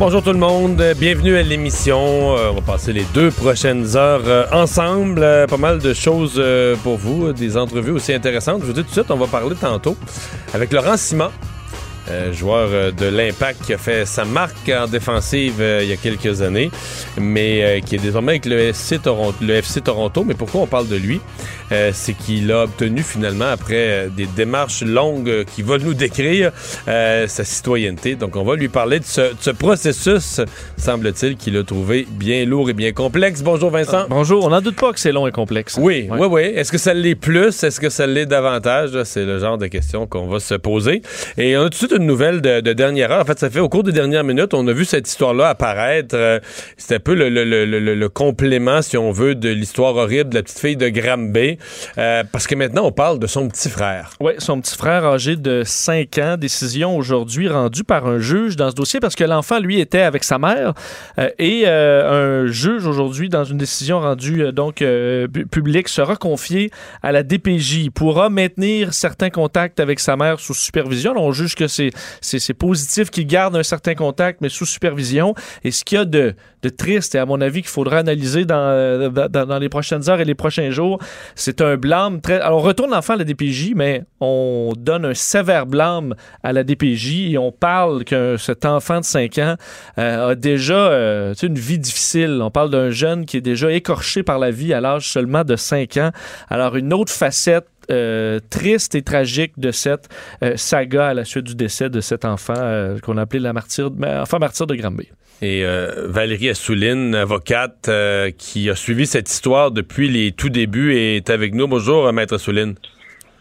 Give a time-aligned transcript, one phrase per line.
[0.00, 2.34] Bonjour tout le monde, bienvenue à l'émission.
[2.34, 5.22] Euh, on va passer les deux prochaines heures euh, ensemble.
[5.22, 6.42] Euh, pas mal de choses
[6.82, 8.62] pour vous, des entrevues aussi intéressantes.
[8.62, 9.98] Je vous dis tout de suite, on va parler tantôt
[10.54, 11.28] avec Laurent Simon.
[12.32, 16.70] Joueur de l'Impact qui a fait sa marque en défensive il y a quelques années,
[17.18, 20.24] mais qui est désormais avec le FC, Toronto, le FC Toronto.
[20.24, 21.20] Mais pourquoi on parle de lui?
[21.72, 26.50] Euh, c'est qu'il a obtenu finalement, après euh, des démarches longues qui va nous décrire,
[26.88, 28.16] euh, sa citoyenneté.
[28.16, 30.40] Donc, on va lui parler de ce, processus,
[30.76, 33.42] semble-t-il, qu'il a trouvé bien lourd et bien complexe.
[33.42, 34.06] Bonjour, Vincent.
[34.08, 34.44] bonjour.
[34.44, 35.78] On n'en doute pas que c'est long et complexe.
[35.80, 36.42] Oui, oui, oui.
[36.42, 37.62] Est-ce que ça l'est plus?
[37.62, 39.00] Est-ce que ça l'est davantage?
[39.04, 41.02] C'est le genre de questions qu'on va se poser.
[41.38, 43.22] Et on a tout de suite une nouvelle de, dernière heure.
[43.22, 46.40] En fait, ça fait au cours des dernières minutes, on a vu cette histoire-là apparaître.
[46.76, 50.58] C'était un peu le, le, complément, si on veut, de l'histoire horrible de la petite
[50.58, 51.58] fille de Granby.
[51.98, 54.10] Euh, parce que maintenant, on parle de son petit frère.
[54.20, 56.36] Oui, son petit frère âgé de 5 ans.
[56.36, 60.24] Décision aujourd'hui rendue par un juge dans ce dossier parce que l'enfant, lui, était avec
[60.24, 60.74] sa mère.
[61.18, 64.84] Euh, et euh, un juge aujourd'hui, dans une décision rendue donc
[65.50, 66.70] publique, sera confié
[67.02, 67.84] à la DPJ.
[67.84, 71.14] Il pourra maintenir certains contacts avec sa mère sous supervision.
[71.16, 71.89] on juge que c'est
[72.58, 75.34] positif qu'il garde un certain contact, mais sous supervision.
[75.64, 76.34] Et ce qu'il y a de,
[76.76, 80.70] triste, et à mon avis qu'il faudra analyser dans les prochaines heures et les prochains
[80.70, 80.98] jours,
[81.34, 82.40] c'est un blâme très.
[82.40, 86.64] Alors, on retourne enfin à la DPJ, mais on donne un sévère blâme à la
[86.64, 89.56] DPJ et on parle que cet enfant de 5 ans
[89.98, 92.40] euh, a déjà euh, une vie difficile.
[92.42, 95.56] On parle d'un jeune qui est déjà écorché par la vie à l'âge seulement de
[95.56, 96.10] 5 ans.
[96.48, 100.08] Alors, une autre facette euh, triste et tragique de cette
[100.56, 103.90] saga à la suite du décès de cet enfant qu'on a appelé la martyr,
[104.20, 105.08] enfant martyr de Granby.
[105.42, 110.94] Et euh, Valérie Assouline, avocate, euh, qui a suivi cette histoire depuis les tout débuts,
[110.94, 111.66] est avec nous.
[111.66, 112.74] Bonjour, euh, Maître Assouline.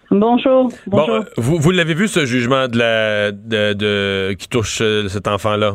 [0.09, 0.69] Bonjour.
[0.87, 5.73] Bon, vous, vous l'avez vu ce jugement de la, de, qui touche cet enfant-là?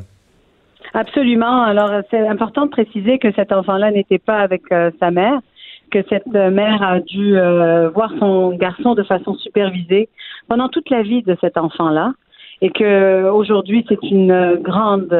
[0.94, 1.62] Absolument.
[1.62, 4.62] Alors, c'est important de préciser que cet enfant-là n'était pas avec
[4.98, 5.38] sa mère,
[5.94, 7.38] que cette mère a dû
[7.94, 10.08] voir son garçon de façon supervisée
[10.48, 12.12] pendant toute la vie de cet enfant-là
[12.60, 15.14] et que aujourd'hui c'est une grande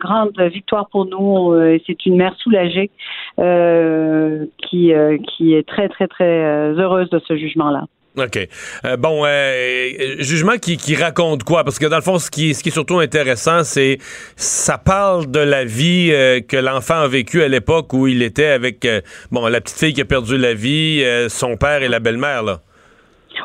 [0.00, 2.90] grande victoire pour nous euh, et c'est une mère soulagée
[3.38, 7.84] euh, qui euh, qui est très très très heureuse de ce jugement là.
[8.16, 8.48] OK.
[8.98, 9.24] bon,
[10.18, 11.64] jugement qui, qui, raconte quoi?
[11.64, 13.98] Parce que dans le fond, ce qui, ce qui est surtout intéressant, c'est
[14.36, 16.08] ça parle de la vie
[16.46, 18.86] que l'enfant a vécue à l'époque où il était avec
[19.30, 22.62] bon la petite fille qui a perdu la vie, son père et la belle-mère, là.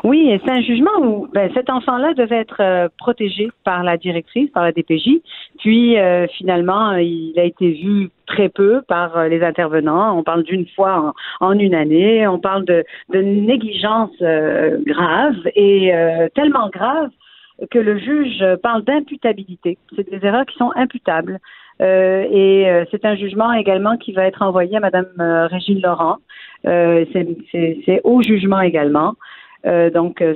[0.04, 4.50] Oui, c'est un jugement où ben, cet enfant-là devait être euh, protégé par la directrice,
[4.50, 5.20] par la DPJ.
[5.58, 10.16] Puis euh, finalement, il a été vu très peu par euh, les intervenants.
[10.16, 12.26] On parle d'une fois en, une année.
[12.28, 15.92] On parle de, de négligence grave et
[16.34, 17.10] tellement grave
[17.70, 19.78] que le juge parle d'imputabilité.
[19.96, 21.38] C'est des erreurs qui sont imputables.
[21.80, 25.08] et c'est un jugement également qui va être envoyé à Madame
[25.50, 26.18] Régine Laurent.
[26.64, 29.14] c'est au jugement également.
[29.66, 30.34] Euh, donc, euh,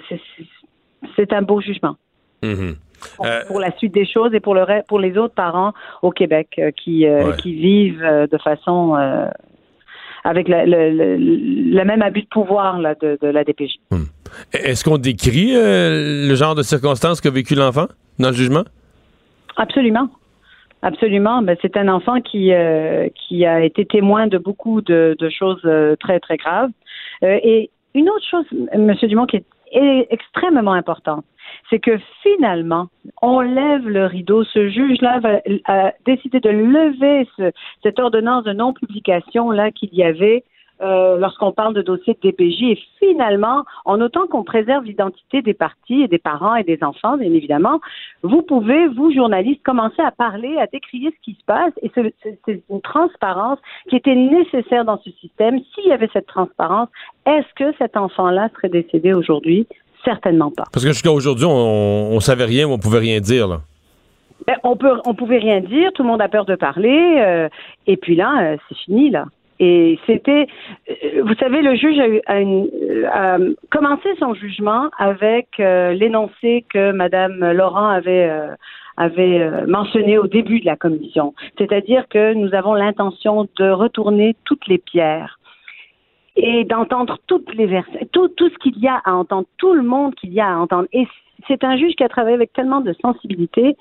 [1.16, 1.96] c'est un beau jugement.
[2.42, 2.74] Mm-hmm.
[3.48, 5.72] Pour, la suite des choses et pour, le, pour les autres parents
[6.02, 7.04] au Québec euh, qui,
[7.38, 8.96] qui vivent de façon
[10.22, 13.80] avec le, même abus de pouvoir là, de, la DPJ.
[13.90, 14.04] Mm.
[14.52, 17.88] Est-ce qu'on décrit le genre de circonstances qu'a vécu l'enfant
[18.20, 18.62] dans le jugement?
[19.56, 20.08] Absolument.
[20.82, 21.42] Absolument.
[21.42, 22.52] Ben, c'est un enfant qui,
[23.14, 25.68] qui a été témoin de beaucoup de, de choses
[25.98, 26.70] très, très graves.
[27.22, 28.94] et une autre chose, M.
[29.02, 31.24] Dumont, qui est extrêmement importante,
[31.70, 32.88] c'est que finalement,
[33.20, 34.44] on lève le rideau.
[34.44, 35.20] Ce juge-là
[35.66, 37.28] a décidé de lever
[37.82, 40.44] cette ordonnance de non-publication là qu'il y avait
[40.80, 42.62] euh, lorsqu'on parle de dossiers de DPJ.
[42.62, 47.16] Et finalement, en autant qu'on préserve l'identité des partis et des parents et des enfants,
[47.16, 47.80] bien évidemment,
[48.22, 51.72] vous pouvez, vous, journalistes, commencer à parler, à décrier ce qui se passe.
[51.82, 53.58] Et c'est une transparence
[53.88, 55.60] qui était nécessaire dans ce système.
[55.74, 56.88] S'il y avait cette transparence,
[57.26, 59.66] est-ce que cet enfant-là serait décédé aujourd'hui?
[60.04, 60.64] Certainement pas.
[60.72, 63.60] Parce que jusqu'à aujourd'hui, on, on savait rien, on pouvait rien dire, là.
[64.46, 65.92] Ben, on peut, on pouvait rien dire.
[65.94, 67.16] Tout le monde a peur de parler.
[67.18, 67.48] Euh,
[67.86, 69.26] et puis là, euh, c'est fini là.
[69.60, 70.46] Et c'était,
[70.90, 73.38] euh, vous savez, le juge a,
[73.70, 78.54] commencé son jugement avec euh, l'énoncé que Madame Laurent avait euh,
[78.96, 84.36] avait euh, mentionné au début de la commission, c'est-à-dire que nous avons l'intention de retourner
[84.44, 85.38] toutes les pierres
[86.36, 90.14] et d'entendre toutes les versets, tout, ce qu'il y a à entendre, tout le monde
[90.14, 90.88] qu'il y a à entendre.
[90.92, 91.06] Et
[91.46, 93.76] c'est un juge qui a travaillé avec tellement de sensibilité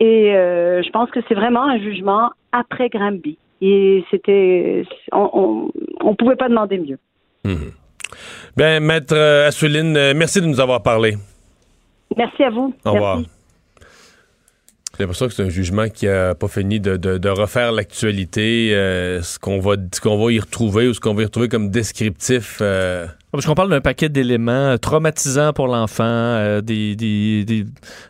[0.00, 3.38] et euh, je pense que c'est vraiment un jugement après Granby.
[3.64, 5.70] Et c'était, on, on,
[6.08, 6.98] on pouvait pas demander mieux.
[8.56, 11.16] Ben, Maître euh, Assouline, euh, merci de nous avoir parlé.
[12.16, 12.74] Merci à vous.
[12.84, 13.16] Au revoir.
[13.18, 13.30] Merci.
[14.98, 18.74] J'ai l'impression que c'est un jugement qui a pas fini de, de- de refaire l'actualité,
[18.74, 21.48] euh, ce qu'on va, ce qu'on va y retrouver ou ce qu'on va y retrouver
[21.48, 22.58] comme descriptif.
[22.60, 27.64] euh, Parce qu'on parle d'un paquet d'éléments traumatisants pour l'enfant, euh, des, des- des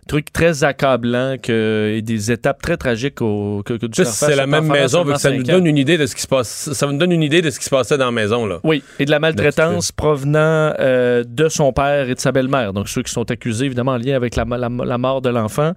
[0.08, 4.46] trucs très accablants que, et des étapes très tragiques au, que, que face c'est la
[4.48, 6.72] même maison, que ça nous donne une idée de ce qui se passe.
[6.72, 8.58] Ça nous donne une idée de ce qui se passait dans la maison là.
[8.64, 12.72] Oui, et de la maltraitance provenant euh, de son père et de sa belle-mère.
[12.72, 15.72] Donc, ceux qui sont accusés, évidemment, en lien avec la, la- la mort de l'enfant,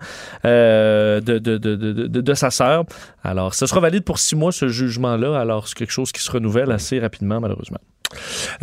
[0.46, 2.86] euh, de, de, de, de, de- de sa sœur.
[3.24, 5.40] Alors, ce sera valide pour six mois, ce jugement-là.
[5.40, 7.78] Alors, c'est quelque chose qui se renouvelle assez rapidement, malheureusement.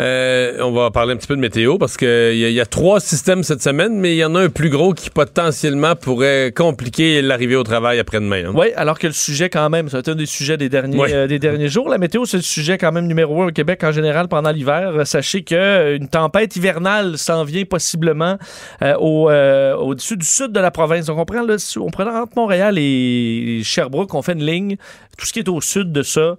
[0.00, 3.00] Euh, on va parler un petit peu de météo parce qu'il y, y a trois
[3.00, 7.22] systèmes cette semaine, mais il y en a un plus gros qui potentiellement pourrait compliquer
[7.22, 8.46] l'arrivée au travail après-demain.
[8.48, 8.52] hein.
[8.54, 11.38] Oui, alors que le sujet, quand même, c'est un des sujets des derniers, euh, des
[11.38, 11.88] derniers jours.
[11.88, 14.92] La météo, c'est le sujet quand même numéro un au Québec en général pendant l'hiver.
[14.96, 18.38] Euh, Sachez qu'une tempête hivernale s'en vient possiblement
[18.82, 21.06] euh, au, au-dessus du sud de la province.
[21.06, 24.76] Donc, on prend, le, on prend entre Montréal et Sherbrooke, on fait une ligne.
[25.18, 26.36] Tout ce qui est au sud de ça,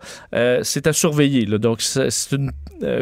[0.64, 1.46] c'est à surveiller.
[1.46, 1.58] là.
[1.60, 2.52] Donc, c'est une,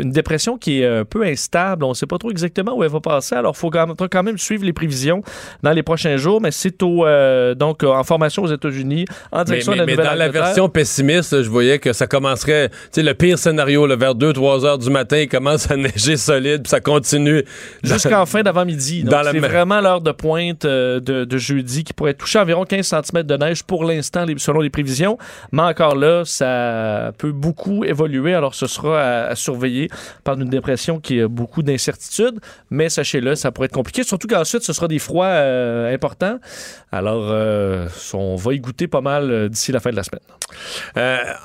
[0.02, 1.84] une dépression qui est un peu instable.
[1.84, 3.36] On ne sait pas trop exactement où elle va passer.
[3.36, 5.22] Alors, il faut quand même, suivre les prévisions
[5.64, 6.42] dans les prochains jours.
[6.42, 9.96] Mais c'est au, euh, donc, en formation aux États-Unis, en direction mais- de la mais
[9.96, 13.96] dans la version pessimiste, je voyais que ça commencerait, tu sais, le pire scénario, là,
[13.96, 17.44] vers 2-3 heures du matin, il commence à neiger solide, puis ça continue.
[17.84, 19.04] Jusqu'en fin d'avant-midi.
[19.04, 22.86] Donc, c'est vraiment l'heure de pointe euh, de, de jeudi qui pourrait toucher environ 15
[22.86, 25.18] cm de neige pour l'instant, selon les prévisions.
[25.52, 28.34] Mais encore là, ça peut beaucoup évoluer.
[28.34, 29.81] Alors, ce sera à, à surveiller
[30.24, 32.40] par une dépression qui a beaucoup d'incertitudes.
[32.70, 34.04] Mais sachez-le, ça pourrait être compliqué.
[34.04, 36.40] Surtout qu'ensuite, ce sera des froids euh, importants.
[36.92, 40.22] Alors, euh, on va y goûter pas mal euh, d'ici la fin de la semaine.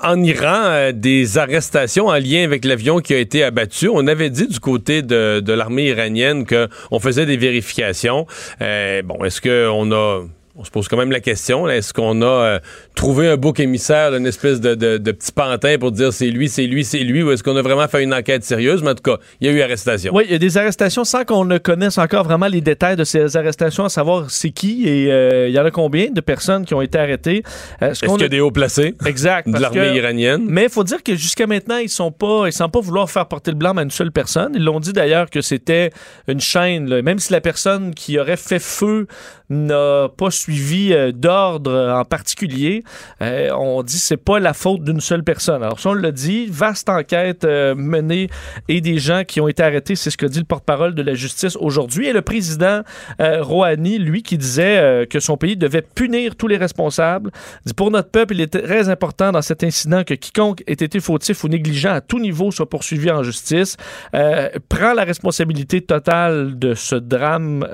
[0.03, 3.89] En Iran, des arrestations en lien avec l'avion qui a été abattu.
[3.89, 8.27] On avait dit du côté de, l'armée iranienne qu'on faisait des vérifications.
[8.61, 10.25] Bon, est-ce qu'on a...
[10.59, 12.59] On se pose quand même la question, est-ce qu'on a euh,
[12.95, 16.49] trouvé un bouc émissaire, une espèce de, de- de petit pantin pour dire c'est lui,
[16.49, 18.83] c'est lui, c'est lui, ou est-ce qu'on a vraiment fait une enquête sérieuse?
[18.83, 20.15] Mais en tout cas, il y a eu arrestation.
[20.15, 23.05] Oui, il y a des arrestations sans qu'on ne connaisse encore vraiment les détails de
[23.05, 26.65] ces arrestations, à savoir c'est qui et euh, il y en a combien de personnes
[26.65, 27.43] qui ont été arrêtées.
[27.83, 28.95] Euh, ce Est-ce qu'on qu'il y a a- des hauts placés?
[29.05, 29.47] Exact.
[29.51, 30.47] de l'armée iranienne?
[30.49, 33.27] Mais il faut dire que jusqu'à maintenant, ils sont pas, ils semblent pas vouloir faire
[33.27, 34.53] porter le blâme à une seule personne.
[34.55, 35.91] Ils l'ont dit d'ailleurs que c'était
[36.29, 36.89] une chaîne.
[36.89, 37.03] là.
[37.03, 39.07] Même si la personne qui aurait fait feu
[39.51, 42.83] n'a pas suivi euh, d'ordre en particulier,
[43.23, 45.63] euh, on dit c'est pas la faute d'une seule personne.
[45.63, 48.29] Alors ça, on l'a dit, vaste enquête euh, menée
[48.69, 51.15] et des gens qui ont été arrêtés, c'est ce que dit le porte-parole de la
[51.15, 52.09] justice aujourd'hui.
[52.09, 52.83] Et le président
[53.19, 57.31] Rouhani, lui, qui disait que son pays devait punir tous les responsables,
[57.65, 61.01] dit pour notre peuple, il est très important dans cet incident que quiconque ait été
[61.01, 63.77] fautif ou négligent à tout niveau soit poursuivi en justice,
[64.13, 67.67] prend la responsabilité totale de ce drame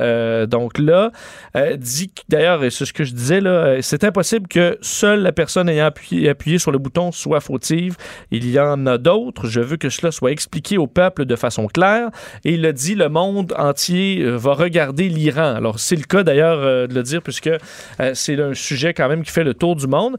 [0.47, 1.11] donc là,
[1.63, 5.21] euh, dit d'ailleurs, et c'est ce que je disais là, euh, c'est impossible que seule
[5.21, 7.97] la personne ayant appuyé, sur le bouton soit fautive.
[8.31, 9.47] Il y en a d'autres.
[9.47, 12.11] Je veux que cela soit expliqué au peuple de façon claire.
[12.45, 15.55] Et il a dit le monde entier euh, va regarder l'Iran.
[15.55, 17.51] Alors c'est le cas d'ailleurs de le dire puisque
[18.15, 20.17] c'est un sujet quand même qui fait le tour du monde.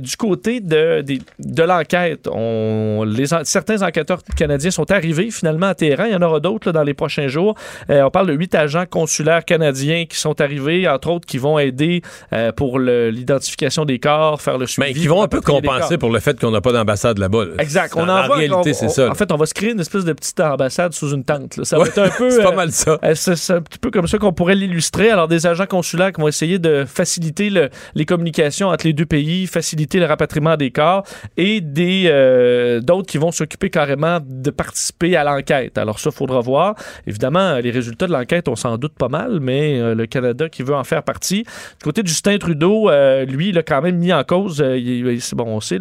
[0.00, 1.04] Du côté de,
[1.38, 6.04] de l'enquête, on, les, certains enquêteurs canadiens sont arrivés finalement à Téhéran.
[6.06, 7.54] Il y en aura d'autres dans les prochains jours.
[7.88, 12.02] On parle de huit agents consulaires canadiens qui sont arrivés, entre autres, qui vont aider
[12.32, 14.88] euh, pour l'identification des corps, faire le suivi.
[14.88, 17.44] Mais qui vont un peu compenser pour le fait qu'on n'a pas d'ambassade là-bas.
[17.44, 17.50] là.
[17.58, 17.96] Exact.
[17.96, 19.06] En- On en réalité, c'est ça.
[19.06, 19.10] là.
[19.10, 21.56] En fait, on va se créer une espèce de petite ambassade sous une tente.
[21.56, 21.64] là.
[21.64, 22.30] Ça Ouais, va être un peu.
[22.30, 22.98] c'est pas euh, mal ça.
[23.02, 25.10] euh, C'est un petit peu comme ça qu'on pourrait l'illustrer.
[25.10, 29.06] Alors, des agents consulaires qui vont essayer de faciliter le- les communications entre les deux
[29.06, 31.04] pays, faciliter le rapatriement des corps,
[31.36, 35.78] et des euh, d'autres qui vont s'occuper carrément de participer à l'enquête.
[35.78, 36.74] Alors, ça, faudra voir.
[37.06, 40.74] Évidemment, les résultats de l'enquête, on s'en doute pas mal, mais le Canada qui veut
[40.74, 41.42] en faire partie.
[41.44, 44.76] Du côté de Justin Trudeau, euh, lui, il a quand même mis en cause, euh,
[44.76, 45.78] il- bon, on sait,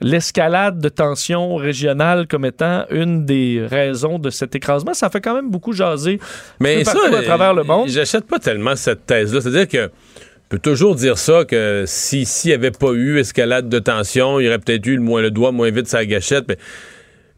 [0.00, 4.94] l'escalade de tensions régionales comme étant une des raisons de cet écrasement.
[4.94, 6.18] Ça fait quand même beaucoup jaser
[6.60, 7.88] Mais ça, à travers le euh, monde.
[7.88, 9.40] J'achète pas tellement cette thèse-là.
[9.40, 13.68] C'est-à-dire que on peut toujours dire ça que si s'il n'y avait pas eu escalade
[13.68, 16.44] de tension, il y aurait peut-être eu le, moins, le doigt moins vite la gâchette.
[16.48, 16.56] Mais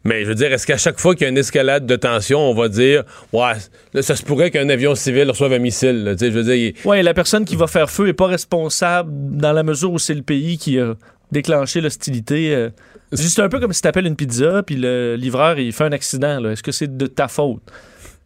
[0.05, 2.39] Mais je veux dire, est-ce qu'à chaque fois qu'il y a une escalade de tension,
[2.39, 3.03] on va dire,
[3.33, 3.53] ouais,
[3.93, 6.03] là, ça se pourrait qu'un avion civil reçoive un missile.
[6.05, 6.15] là.
[6.19, 9.51] Je veux dire, il- Oui, la personne qui va faire feu est pas responsable dans
[9.51, 10.95] la mesure où c'est le pays qui a
[11.31, 12.55] déclenché l'hostilité.
[12.55, 12.69] euh.
[13.11, 15.91] C'est juste un peu comme si t'appelles une pizza puis le livreur il fait un
[15.91, 16.45] accident.
[16.49, 17.61] Est-ce que c'est de ta faute?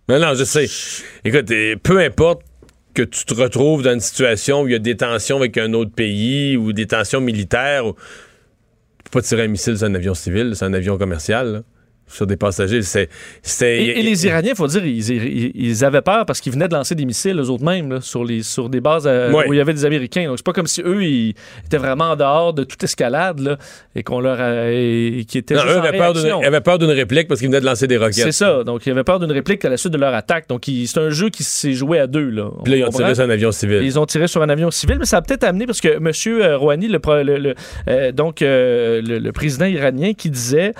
[0.09, 0.67] Mais non, je sais.
[1.23, 1.51] Écoute,
[1.81, 2.41] peu importe
[2.93, 5.73] que tu te retrouves dans une situation où il y a des tensions avec un
[5.73, 7.95] autre pays ou des tensions militaires, ou-
[9.13, 11.63] pas tirer un missile sur un avion civil, c'est un avion commercial,
[12.07, 12.81] sur des passagers.
[12.83, 13.09] C'est,
[13.41, 16.53] c'est, Et, et les Iraniens, il faut dire, ils, ils- ils avaient peur parce qu'ils
[16.53, 19.31] venaient de lancer des missiles eux autres mêmes là, sur, les, sur des bases euh,
[19.47, 20.25] où il y avait des Américains.
[20.27, 21.33] Donc c'est pas comme si eux ils
[21.65, 23.57] étaient vraiment en dehors de toute escalade là,
[23.95, 26.41] et qu'on leur a, et, qui étaient Non, eux en avaient peur, d'une, réaction.
[26.41, 28.13] ils avaient peur d'une réplique parce qu'ils venaient de lancer des roquettes.
[28.15, 28.63] C'est ça.
[28.63, 30.47] Donc, il avait peur d'une réplique à la suite de leur attaque.
[30.49, 32.29] Donc, c'est un jeu qui s'est joué à deux.
[32.29, 32.49] Là.
[32.63, 33.81] Puis là, ils On ont tiré sur un avion civil.
[33.83, 36.11] Ils ont tiré sur un avion civil, mais ça a peut-être amené, parce que M.
[36.27, 37.55] euh, Rouhani, le, pro- le- le-
[37.87, 40.73] euh, donc, euh, le, le président iranien, qui disait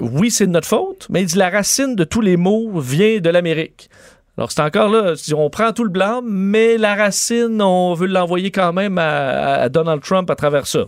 [0.00, 3.20] Oui, c'est de notre faute, mais il dit la racine de tous les maux vient
[3.20, 3.88] de l'Amérique.
[4.36, 8.50] Alors, c'est encore là, on prend tout le blanc, mais la racine, on veut l'envoyer
[8.50, 10.86] quand même à, à Donald Trump à travers ça.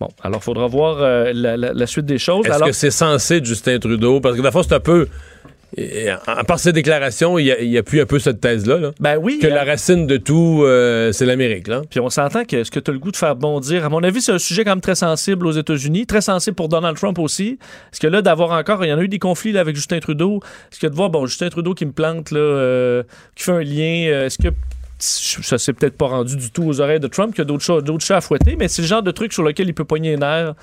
[0.00, 2.46] Bon, alors, il faudra voir euh, la, la- la suite des choses.
[2.46, 4.20] Est-ce alors, que c'est censé Justin Trudeau?
[4.20, 5.08] Parce que la fois, c'est un peu.
[5.76, 8.78] Et, À part ses déclarations, il y a- il y appuie un peu cette thèse-là.
[8.78, 9.38] là, ben oui.
[9.40, 11.68] que euh, la racine de tout, euh, c'est l'Amérique.
[11.68, 11.82] Là.
[11.90, 14.02] Puis on s'entend que ce que tu as le goût de faire bondir, à mon
[14.02, 17.18] avis, c'est un sujet quand même très sensible aux États-Unis, très sensible pour Donald Trump
[17.18, 17.58] aussi.
[17.90, 19.98] Parce que là, d'avoir encore, il y en a eu des conflits là, avec Justin
[20.00, 20.40] Trudeau.
[20.72, 23.02] Est-ce que de voir, bon, Justin Trudeau qui me plante, là, euh,
[23.34, 24.48] qui fait un lien, euh, est-ce que
[24.98, 27.64] ça s'est peut-être pas rendu du tout aux oreilles de Trump, qu'il y a d'autres
[27.64, 29.84] chats, d'autres chats à fouetter, mais c'est le genre de truc sur lequel il peut
[29.84, 30.54] poigner les nerfs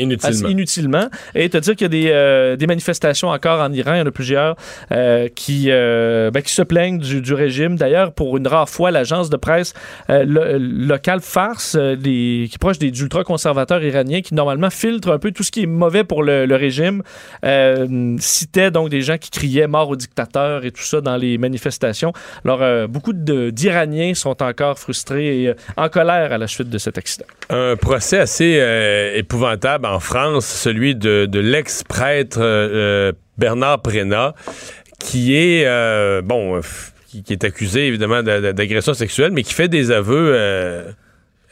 [0.00, 0.48] Inutilement.
[0.48, 1.08] inutilement.
[1.34, 4.02] Et te dire qu'il y a des, euh, des manifestations encore en Iran, il y
[4.02, 4.56] en a plusieurs
[4.92, 7.76] euh, qui, euh, ben, qui se plaignent du, du régime.
[7.76, 9.74] D'ailleurs, pour une rare fois, l'agence de presse
[10.08, 15.30] lo- locale Farce, des- qui est proche des ultra-conservateurs iraniens, qui normalement filtre un peu
[15.32, 17.02] tout ce qui est mauvais pour le, le régime,
[18.18, 22.12] citait donc des gens qui criaient mort au dictateur et tout ça dans les manifestations.
[22.44, 27.26] Alors, beaucoup d'Iraniens sont encore frustrés et en colère à la suite de cet accident.
[27.50, 28.60] Un procès assez
[29.16, 34.34] épouvantable en France, celui de, l'ex-prêtre euh, Bernard Prénat,
[34.98, 36.60] qui est, euh, bon, euh,
[37.08, 40.34] qui, est accusé évidemment d'a- d'a- d'agression sexuelle, mais qui fait des aveux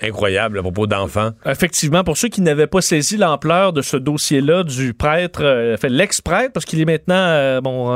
[0.03, 1.31] incroyables à propos d'enfants.
[1.47, 5.89] Effectivement, pour ceux qui n'avaient pas saisi l'ampleur de ce dossier-là du prêtre, euh, fait
[5.89, 7.93] l'ex-prêtre, parce qu'il est maintenant euh, bon,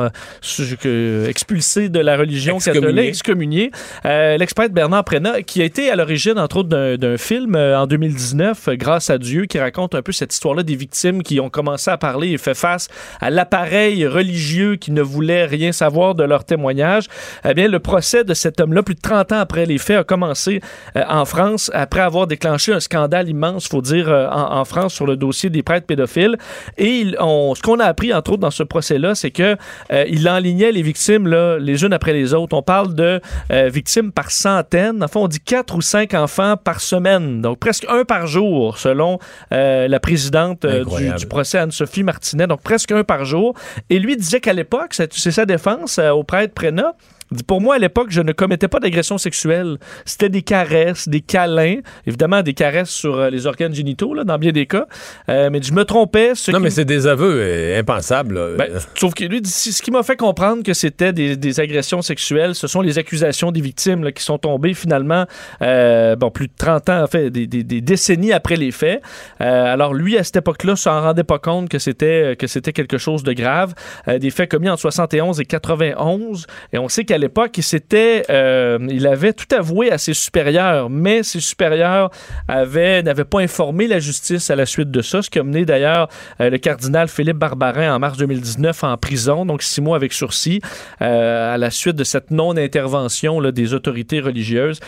[0.85, 2.83] euh, expulsé de la religion Excommunié.
[2.87, 3.71] catholique, excommunié,
[4.05, 8.69] euh, l'ex-prêtre Bernard Prénat, qui a été à l'origine, entre autres, d'un- film en 2019,
[8.69, 11.91] euh, Grâce à Dieu, qui raconte un peu cette histoire-là des victimes qui ont commencé
[11.91, 12.89] à parler et fait face
[13.21, 17.07] à l'appareil religieux qui ne voulait rien savoir de leur témoignage.
[17.45, 20.05] Eh bien, le procès de cet homme-là, plus de 30 ans après les faits, a
[20.05, 20.61] commencé
[20.97, 25.07] en France après avoir déclenché un scandale immense, faut dire, euh, en, en France sur
[25.07, 26.37] le dossier des prêtres pédophiles.
[26.79, 29.57] Et il- on- ce qu'on a appris, entre autres, dans ce procès-là, c'est que
[29.93, 32.57] euh, il enlignait les victimes là, les unes après les autres.
[32.57, 33.21] On parle de
[33.53, 35.03] euh, victimes par centaines.
[35.05, 37.41] Enfin, on dit quatre ou cinq enfants par semaine.
[37.43, 39.19] Donc, presque un par jour, selon
[39.53, 42.47] euh, la présidente du, du procès Anne-Sophie Martinet.
[42.47, 43.55] Donc, presque un par jour.
[43.91, 46.93] Et lui disait qu'à l'époque, c'est sa défense au prêtre dit,
[47.47, 49.79] Pour moi, à l'époque, je ne commettais pas d'agression sexuelle.
[50.05, 54.39] C'était des caresses, des câlins, évidemment des caresses sur euh, les organes génitaux, là, dans
[54.39, 54.87] bien des cas.
[55.29, 56.35] Euh, mais je me trompais.
[56.35, 58.57] Ce Non, mais c'est des aveux euh, impensables.
[58.57, 62.55] ben, sauf que lui, ce qui m'a fait comprendre que c'était des, des agressions sexuelles,
[62.55, 65.27] ce sont les accusations des victimes là, qui sont tombées finalement,
[65.63, 69.03] euh, bon, plus de 30 ans, en fait, des, des- des décennies après les faits.
[69.39, 73.23] Alors lui, à cette époque-là, s'en rendait pas compte que c'était que c'était quelque chose
[73.23, 73.75] de grave.
[74.07, 76.47] Des faits commis en 71 et 91.
[76.73, 80.91] Et on sait qu'à l'époque, il s'était, euh, il avait tout avoué à ses supérieurs,
[80.91, 82.11] mais ses supérieurs
[82.49, 85.65] avaient, n'avaient pas informé la justice à la suite de ça, ce qui a mené
[85.65, 86.09] d'ailleurs
[86.41, 90.61] euh, le cardinal Philippe Barbarin en mars 2019 en prison, donc six mois avec sursis,
[91.01, 94.81] euh, à la suite de cette non-intervention là, des autorités religieuses.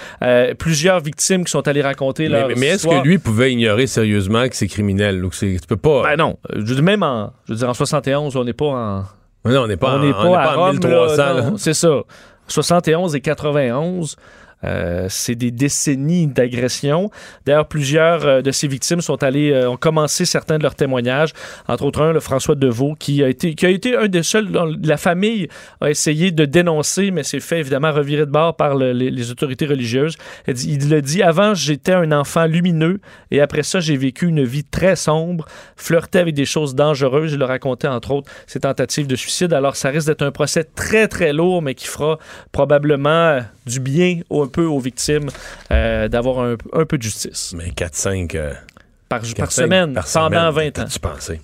[0.58, 4.46] Plusieurs victimes qui sont allées raconter leur mais- mais est-ce que lui pouvait ignorer sérieusement
[4.48, 5.22] que c'est criminel?
[5.28, 6.02] que c'est- tu peux pas.
[6.02, 6.36] Ben non.
[6.54, 9.04] Je même en, je veux dire, en 71, on n'est pas en,
[9.44, 11.16] non, on n'est pas, on n'est pas, à Rome, 1300.
[11.16, 11.42] là, là.
[11.50, 12.02] non, C'est ça.
[12.48, 14.16] 71 et 91.
[14.64, 17.10] Euh, c'est des décennies d'agression.
[17.46, 21.32] D'ailleurs, plusieurs euh, de ces victimes sont allées, euh, ont commencé certains de leurs témoignages.
[21.68, 24.50] Entre autres, un, le François Deveau, qui a été, qui a été un des seuls.
[24.50, 25.48] dont La famille
[25.80, 29.66] a essayé de dénoncer, mais s'est fait évidemment revirer de bord par le- les, autorités
[29.66, 30.16] religieuses.
[30.48, 34.44] Il, dit- le dit avant, j'étais un enfant lumineux et après ça, j'ai vécu une
[34.44, 37.32] vie très sombre, flirté avec des choses dangereuses.
[37.34, 39.52] Il a raconté, entre autres, ses tentatives de suicide.
[39.52, 42.18] Alors, ça risque d'être un procès très, très lourd, mais qui fera
[42.52, 45.28] probablement du bien au- peu aux victimes
[45.72, 48.52] euh, d'avoir un, un peu de justice Mais 4-5 euh,
[49.08, 50.86] par, par 4-5 semaine par pendant semaine, 20 ans.
[51.02, 51.40] pensé?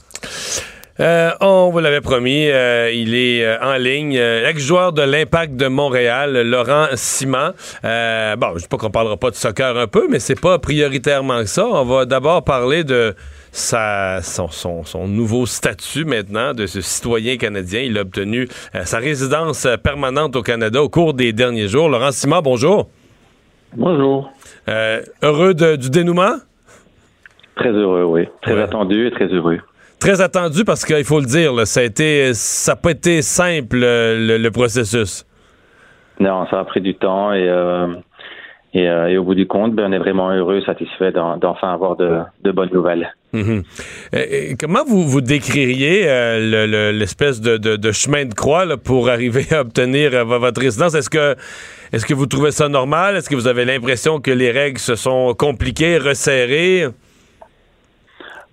[1.00, 4.14] Euh, on vous l'avait promis, euh, il est euh, en ligne.
[4.14, 7.54] Ex-joueur de l'Impact de Montréal, Laurent Simon.
[7.82, 11.46] Bon, je sais pas qu'on parlera pas de soccer un peu, mais c'est pas prioritairement
[11.46, 11.66] ça.
[11.66, 13.14] On va d'abord parler de
[13.50, 17.80] sa, son, son, son nouveau statut maintenant de ce citoyen canadien.
[17.80, 18.46] Il a obtenu
[18.84, 21.88] sa résidence permanente au Canada au cours des derniers jours.
[21.88, 22.90] Laurent Simon, bonjour.
[23.76, 24.32] Bonjour.
[24.68, 26.36] Euh, heureux de- du dénouement?
[27.56, 28.26] Très heureux, oui.
[28.42, 28.62] Très Ouais.
[28.62, 29.58] attendu et très heureux.
[29.98, 33.20] Très attendu parce qu'il faut le dire, là, ça a été, ça n'a pas été
[33.22, 35.26] simple euh, le, le processus.
[36.18, 37.86] Non, ça a pris du temps et, euh,
[38.74, 41.72] et, euh, et au bout du compte, ben, on est vraiment heureux, satisfait d'en- d'enfin
[41.72, 43.12] avoir de, de bonnes nouvelles.
[43.32, 43.62] Mhm.
[44.14, 48.64] Euh, comment vous, vous décririez euh, le- le- l'espèce de, de- de chemin de croix
[48.64, 50.94] là, pour arriver à obtenir euh, votre résidence?
[50.94, 51.36] Est-ce que,
[51.92, 53.16] est-ce que vous trouvez ça normal?
[53.16, 56.86] Est-ce que vous avez l'impression que les règles se sont compliquées, resserrées?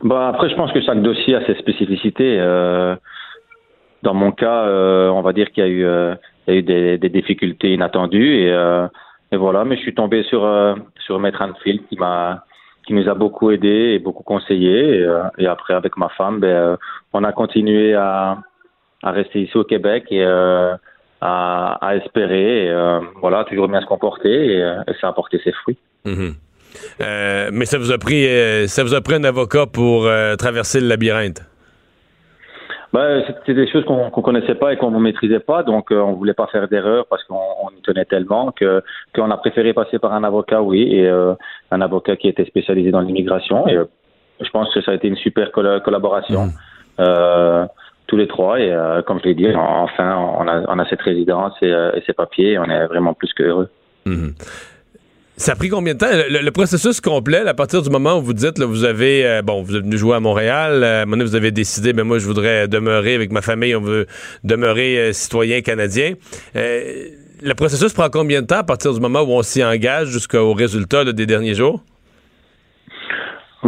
[0.04, 2.38] Bah, après, je pense que chaque dossier a ses spécificités.
[2.40, 2.96] Euh,
[4.04, 6.14] dans mon cas, euh, on va dire qu'il y a eu, euh,
[6.48, 8.86] il y a eu des, des difficultés inattendues et, euh,
[9.32, 9.66] et voilà.
[9.66, 12.44] Mais je suis tombé sur euh, sur Maître Anfield qui m'a
[12.86, 15.00] qui nous a beaucoup aidé et beaucoup conseillé.
[15.00, 16.78] Et, euh, et après, avec ma femme, ben, euh,
[17.14, 18.38] on a continué à
[19.04, 20.80] à rester ici au Québec et à,
[21.22, 22.72] à espérer.
[23.22, 25.78] Voilà, toujours bien se comporter et, ça a porté ses fruits.
[26.06, 26.34] Mhm.
[27.52, 28.26] Mais ça vous a pris,
[28.68, 31.42] ça vous a pris un avocat pour traverser le labyrinthe?
[32.94, 36.00] Bah, c'était des choses qu'on qu'on connaissait pas et qu'on ne maîtrisait pas, donc euh,
[36.00, 38.82] on voulait pas faire d'erreur parce qu'on on y tenait tellement que
[39.14, 41.34] qu'on a préféré passer par un avocat, oui, et euh,
[41.72, 43.68] un avocat qui était spécialisé dans l'immigration.
[43.68, 43.86] Et euh,
[44.40, 46.44] je pense que ça a été une super colla- collaboration.
[47.00, 47.66] Euh,
[48.08, 50.86] tous les trois et euh, comme je l'ai dit, en- enfin on a, on a
[50.88, 53.70] cette résidence et, euh, et ces papiers, et on est vraiment plus que heureux.
[54.06, 54.34] Mhm.
[55.40, 56.08] Ça a pris combien de temps?
[56.10, 59.62] Le, processus complet, à partir du moment où vous dites, là, vous avez, euh, bon,
[59.62, 62.04] vous êtes venu jouer à Montréal, euh, à un moment donné, vous avez décidé, mais
[62.04, 64.08] moi, je voudrais demeurer avec ma famille, on veut
[64.44, 66.14] demeurer euh, citoyen canadien.
[66.56, 66.82] Euh,
[67.44, 70.54] le processus prend combien de temps à partir du moment où on s'y engage jusqu'au
[70.54, 71.82] résultat des derniers jours?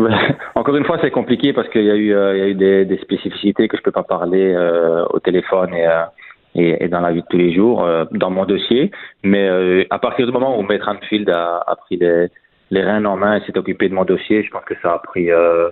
[0.56, 2.86] Encore une fois, c'est compliqué parce qu'il y a eu, il y a eu des,
[2.86, 4.58] des spécificités que je peux pas parler
[5.12, 5.88] au téléphone et,
[6.56, 8.92] et, et dans la vie de tous les jours euh, dans mon dossier.
[9.24, 12.28] Mais euh, à partir du moment où Maître Anfield a, a pris les,
[12.72, 15.00] les rênes en main et s'est occupé de mon dossier, je pense que ça a
[15.00, 15.70] pris euh,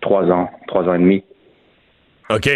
[0.00, 1.24] trois ans, trois ans et demi
[2.28, 2.50] OK.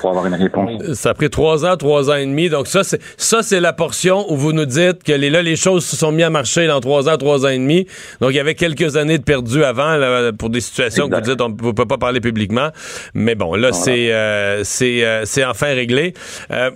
[0.00, 0.92] pour avoir une réponse.
[0.92, 2.48] Ça a pris trois ans, trois ans et demi.
[2.48, 5.56] Donc, ça, c'est ça, c'est la portion où vous nous dites que les, là, les
[5.56, 7.86] choses se sont mis à marcher dans trois ans, trois ans et demi.
[8.20, 11.20] Donc, il y avait quelques années de perdu avant là, pour des situations Exact.
[11.20, 12.68] que vous dites on ne peut pas parler publiquement.
[13.14, 13.72] Mais bon, là, Voilà.
[13.72, 16.14] c'est euh, c'est euh, c'est enfin réglé.
[16.52, 16.70] Euh,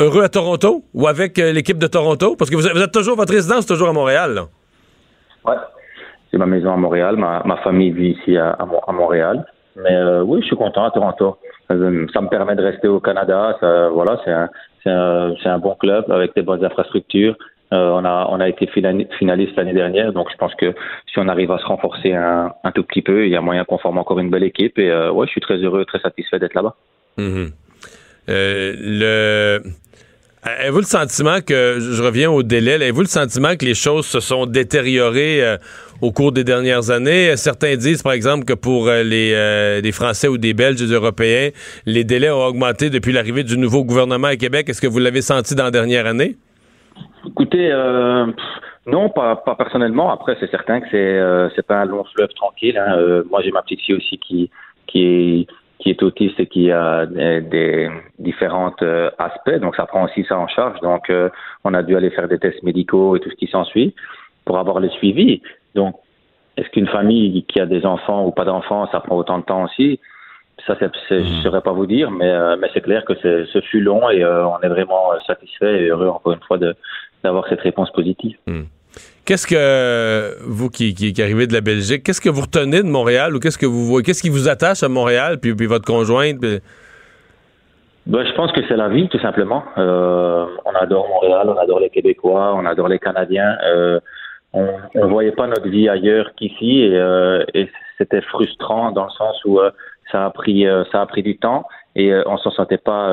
[0.00, 2.36] heureux à Toronto ou avec euh, l'équipe de Toronto?
[2.36, 4.32] Parce que vous, êtes- vous êtes toujours, votre résidence toujours à Montréal.
[4.34, 4.46] là.
[5.44, 5.56] Ouais.
[6.32, 9.44] J'ai ma maison à Montréal, ma, ma famille vit ici à, à Montréal.
[9.76, 11.36] Mais euh, oui, je suis content à Toronto.
[11.70, 13.56] Euh, Ça me permet de rester au Canada.
[13.60, 14.48] Ça, voilà, c'est un,
[14.86, 17.36] un, un bon club avec des bonnes infrastructures.
[17.72, 20.72] Euh, on a on a été finali- finaliste l'année dernière, donc je pense que
[21.08, 23.64] si on arrive à se renforcer un, un tout petit peu, il y a moyen
[23.64, 24.78] qu'on forme encore une belle équipe.
[24.78, 26.74] Et euh, ouais, je suis très heureux, très satisfait d'être là-bas.
[27.18, 27.50] Mhm.
[28.28, 29.62] Euh, le...
[30.46, 34.20] Avez-vous le sentiment que, je reviens au délai, avez-vous le sentiment que les choses se
[34.20, 35.56] sont détériorées euh,
[36.00, 37.36] au cours des dernières années?
[37.36, 40.86] Certains disent, par exemple, que pour euh, les, euh, les Français ou des Belges et
[40.86, 41.50] des Européens,
[41.84, 44.68] les délais ont augmenté depuis l'arrivée du nouveau gouvernement à Québec.
[44.68, 46.36] Est-ce que vous l'avez senti dans la dernière année?
[47.26, 48.26] Écoutez, euh,
[48.86, 50.12] non, pas, pas personnellement.
[50.12, 52.78] Après, c'est certain que c'est euh, c'est pas un long fleuve tranquille.
[52.78, 52.96] hein.
[52.96, 54.48] Euh, moi, j'ai ma petite fille aussi qui
[54.86, 55.46] qui est
[55.86, 59.60] qui est autiste et qui a des, des différents euh, aspects.
[59.60, 60.80] Donc, ça prend aussi ça en charge.
[60.80, 61.28] Donc, euh,
[61.62, 63.94] on a dû aller faire des tests médicaux et tout ce qui s'ensuit
[64.44, 65.42] pour avoir le suivi.
[65.76, 65.94] Donc,
[66.56, 69.62] est-ce qu'une famille qui a des enfants ou pas d'enfants, ça prend autant de temps
[69.62, 70.00] aussi?
[70.66, 73.80] Ça, je ne saurais pas vous dire, mais, euh, mais c'est clair que ce fut
[73.80, 76.58] long et euh, on est vraiment satisfait et heureux encore une fois
[77.22, 78.36] d'avoir cette réponse positive.
[79.24, 82.88] Qu'est-ce que, vous qui, qui, qui arrivez de la Belgique, qu'est-ce que vous retenez de
[82.88, 85.84] Montréal ou qu'est-ce que vous voyez, qu'est-ce qui vous attache à Montréal, puis, puis votre
[85.84, 86.38] conjointe?
[88.06, 89.64] Ben, je pense que c'est la vie, tout simplement.
[89.78, 93.58] Euh, on adore Montréal, on adore les Québécois, on adore les Canadiens.
[93.64, 93.98] Euh,
[94.52, 97.44] on ne voyait pas notre vie ailleurs qu'ici et, euh,
[97.98, 99.58] c'était frustrant dans le sens où
[100.12, 103.10] ça a pris ça a pris du temps et on s'en sentait pas,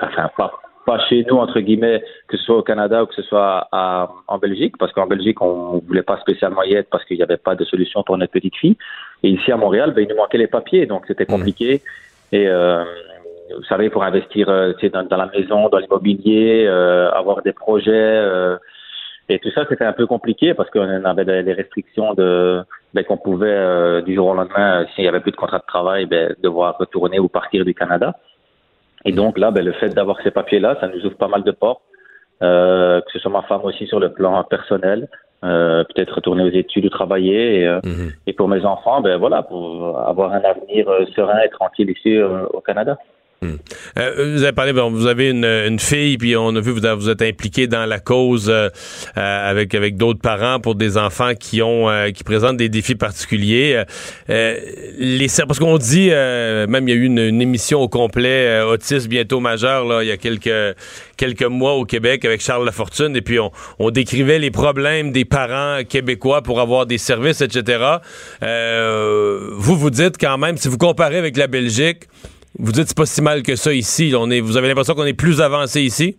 [0.00, 3.22] enfin pas pas chez nous entre guillemets que ce soit au Canada ou que ce
[3.22, 7.16] soit à, en Belgique parce qu'en Belgique on voulait pas spécialement y être parce qu'il
[7.16, 8.76] n'y avait pas de solution pour notre petite fille.
[9.22, 11.82] Et ici à Montréal ben, il nous manquait les papiers donc c'était compliqué.
[12.32, 12.84] Et euh,
[13.56, 17.90] vous savez, pour investir euh, dans, dans la maison, dans l'immobilier, euh, avoir des projets,
[17.90, 18.56] euh,
[19.30, 22.62] et tout ça, c'était un peu compliqué parce qu'on avait des des restrictions de,
[22.94, 25.58] ben, qu'on pouvait euh, du jour au lendemain, euh, s'il n'y avait plus de contrat
[25.58, 28.16] de travail, ben, devoir retourner ou partir du Canada.
[29.04, 31.50] Et donc là, ben, le fait d'avoir ces papiers-là, ça nous ouvre pas mal de
[31.50, 31.82] portes,
[32.42, 35.08] euh, que ce soit ma femme aussi sur le plan personnel,
[35.42, 37.60] euh, peut-être retourner aux études ou travailler.
[37.60, 38.12] Et, euh, Mhm.
[38.26, 42.16] et pour mes enfants, ben voilà, pour avoir un avenir euh, serein et tranquille ici
[42.16, 42.98] euh, au Canada.
[43.42, 46.80] Euh, vous avez parlé, bon, vous avez une, une fille, puis on a vu vous
[46.80, 48.68] vous êtes impliqué dans la cause euh,
[49.16, 52.96] euh, avec avec d'autres parents pour des enfants qui ont euh, qui présentent des défis
[52.96, 53.84] particuliers.
[54.28, 54.56] Euh,
[54.98, 59.08] les parce qu'on dit même il y a eu une, une émission au complet autisme
[59.08, 60.76] bientôt majeur là il y a quelques
[61.16, 65.24] quelques mois au Québec avec Charles Lafortune et puis on, on décrivait les problèmes des
[65.24, 67.84] parents québécois pour avoir des services etc.
[68.42, 72.04] Vous vous dites quand même si vous comparez avec la Belgique
[72.58, 74.12] vous dites c'est pas si mal que ça ici.
[74.18, 76.16] On est, vous avez l'impression qu'on est plus avancé ici?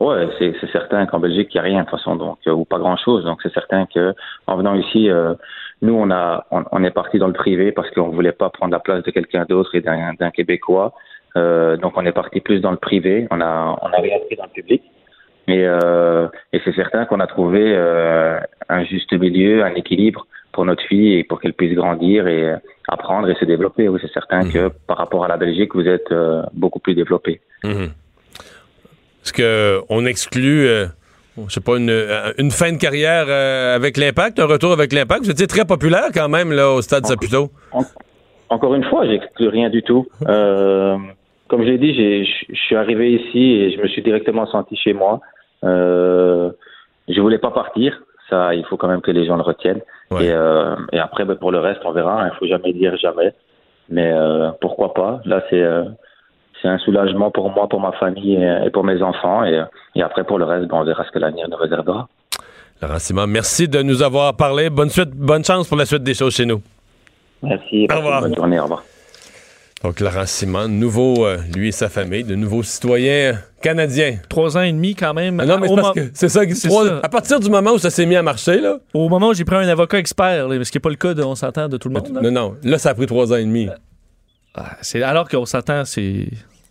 [0.00, 2.64] Ouais, c'est certain qu'en Belgique, il n'y a rien de toute façon, donc, euh, ou
[2.64, 3.22] pas grand-chose.
[3.24, 4.14] Donc, c'est certain que
[4.46, 5.34] en venant ici, euh,
[5.82, 8.78] nous, on, a, on, est parti dans le privé parce qu'on voulait pas prendre la
[8.78, 10.94] place de quelqu'un d'autre et d'un Québécois.
[11.36, 13.26] Euh, donc, on est parti plus dans le privé.
[13.30, 14.82] On a, on a rien dans le public.
[15.48, 17.76] Et, et c'est certain qu'on a trouvé
[18.68, 22.56] un juste milieu, un équilibre pour notre fille et pour qu'elle puisse grandir et euh,
[22.88, 23.88] apprendre et se développer.
[23.88, 27.40] Oui, c'est certain que par rapport à la Belgique, vous êtes euh, beaucoup plus développé.
[27.64, 27.90] Mhm.
[29.22, 30.86] Est-ce que on exclut, euh,
[31.46, 31.94] je sais pas, une,
[32.38, 35.24] une fin de carrière euh, avec l'impact, un retour avec l'impact?
[35.24, 37.50] Vous étiez très populaire quand même là, au stade Saputo.
[38.48, 40.08] Encore une fois, j'exclus rien du tout.
[40.26, 40.96] Euh,
[41.48, 44.92] comme je l'ai dit, je suis arrivé ici et je me suis directement senti chez
[44.92, 45.20] moi.
[45.62, 48.02] Je voulais pas partir.
[48.30, 49.82] Ça, il faut quand même que les gens le retiennent.
[50.10, 50.24] Ouais.
[50.24, 52.28] Et, euh, et après, ben, pour le reste, on verra.
[52.32, 53.34] Il faut jamais dire jamais.
[53.88, 55.20] Mais euh, pourquoi pas?
[55.24, 55.84] Là, c'est euh,
[56.62, 59.44] c'est un soulagement pour moi, pour ma famille et, et pour mes enfants.
[59.44, 59.60] Et,
[59.96, 62.08] et après, pour le reste, ben, on verra ce que l'avenir nous réservera.
[62.80, 64.70] Laurent Simon, merci de nous avoir parlé.
[64.70, 66.62] Bonne suite, bonne chance pour la suite des choses chez nous.
[67.42, 67.86] Merci.
[67.92, 68.22] Au revoir.
[68.22, 68.58] Bonne journée.
[68.58, 68.82] Au revoir.
[69.82, 74.18] Donc Laurent Simon, nouveau, euh, lui et sa famille, de nouveaux citoyens canadiens.
[74.28, 75.40] Trois ans et demi quand même.
[75.40, 77.00] Ah non, mais c'est parce que c'est ça, trois-.
[77.02, 78.78] À partir du moment où ça s'est mis à marcher, là.
[78.92, 81.14] au moment où j'ai pris un avocat expert, là, ce qui n'est pas le cas,
[81.14, 82.12] de, on s'entend, de tout le monde.
[82.12, 82.20] là.
[82.20, 82.56] Non, non.
[82.62, 83.68] Là, ça a pris trois ans et demi.
[84.54, 86.26] Ah, c'est, alors qu'on s'entend, c'est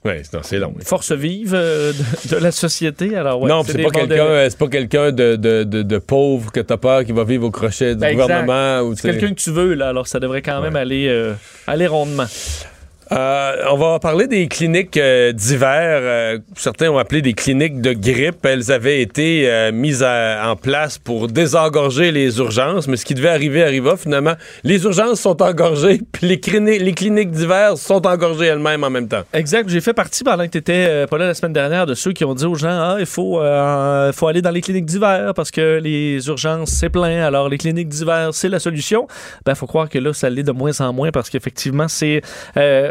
[0.05, 0.11] Oui,
[0.43, 0.75] c'est long.
[0.85, 3.15] force vive euh, de, de la société.
[3.15, 6.77] Alors, ouais, non, c'est pas quelqu'un, euh, pas quelqu'un de, de, de, pauvre que t'as
[6.77, 8.81] peur qui va vivre au crochet du Ben, gouvernement.
[8.81, 11.33] Ou, C'est quelqu'un que tu veux, là, alors ça devrait quand même aller, euh,
[11.65, 12.27] aller rondement.
[13.11, 15.99] Euh, on va parler des cliniques euh, d'hiver.
[16.01, 18.45] Euh, certains ont appelé des cliniques de grippe.
[18.45, 23.15] Elles avaient été euh, mises à- en place pour désengorger les urgences, mais ce qui
[23.15, 24.33] devait arriver arriva finalement.
[24.63, 29.07] Les urgences sont engorgées, puis les, clini- les cliniques d'hiver sont engorgées elles-mêmes en même
[29.07, 29.23] temps.
[29.33, 29.67] Exact.
[29.69, 32.25] J'ai fait partie pendant que tu étais pas là la semaine dernière de ceux qui
[32.25, 35.49] ont dit aux gens ah, il faut, euh, faut aller dans les cliniques d'hiver parce
[35.49, 37.25] que les urgences, c'est plein.
[37.25, 39.07] Alors, les cliniques d'hiver, c'est la solution.
[39.45, 42.21] Ben, faut croire que là, ça l'est de moins en moins parce qu'effectivement, c'est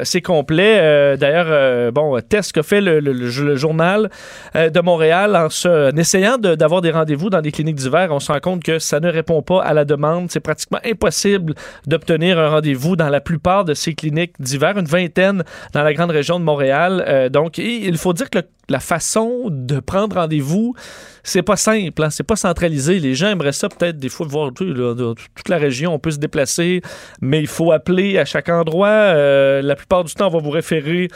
[0.08, 0.78] c'est complet.
[0.80, 4.10] Euh, D'ailleurs, euh, bon, test qu'a fait le, journal
[4.56, 8.40] euh, de Montréal en, essayant d'avoir des rendez-vous dans des cliniques d'hiver, on se rend
[8.40, 10.30] compte que ça ne répond pas à la demande.
[10.30, 11.54] C'est pratiquement impossible
[11.86, 16.10] d'obtenir un rendez-vous dans la plupart de ces cliniques d'hiver, une vingtaine dans la grande
[16.10, 17.28] région de Montréal.
[17.32, 20.74] Donc, il faut dire que la façon de prendre rendez-vous,
[21.22, 22.98] c'est pas simple, hein, c'est pas centralisé.
[22.98, 26.82] Les gens aimeraient ça peut-être des fois voir toute la région, on peut se déplacer,
[27.20, 29.14] mais il faut appeler à chaque endroit.
[29.62, 31.08] La plupart du temps, on va vous référer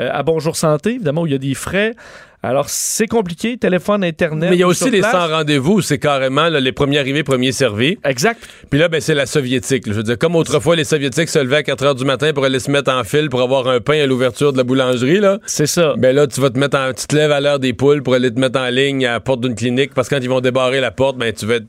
[0.00, 1.94] euh, à Bonjour Santé, évidemment, où il y a des frais.
[2.42, 4.50] Alors, c'est compliqué, téléphone, Internet.
[4.50, 5.12] Mais il y a aussi les place.
[5.12, 7.96] sans rendez-vous, c'est carrément là, les premiers arrivés, premiers servis.
[8.04, 8.38] Exact.
[8.68, 9.86] Puis là, ben, c'est la soviétique.
[9.86, 9.92] là.
[9.94, 12.44] Je veux dire, comme autrefois, les soviétiques se levaient à 4 heures du matin pour
[12.44, 15.38] aller se mettre en file pour avoir un pain à l'ouverture de la boulangerie, là.
[15.46, 15.94] C'est ça.
[15.96, 18.12] Ben là, tu vas te mettre en, tu te lèves à l'heure des poules pour
[18.12, 20.40] aller te mettre en ligne à la porte d'une clinique parce que quand ils vont
[20.42, 21.66] débarrer la porte, ben tu vas, être-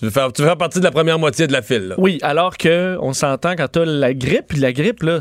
[0.00, 1.88] tu vas faire, tu vas faire partie de la première moitié de la file.
[1.90, 1.94] là.
[1.98, 5.18] Oui, alors que on s'entend quand t'as la grippe, la grippe, là,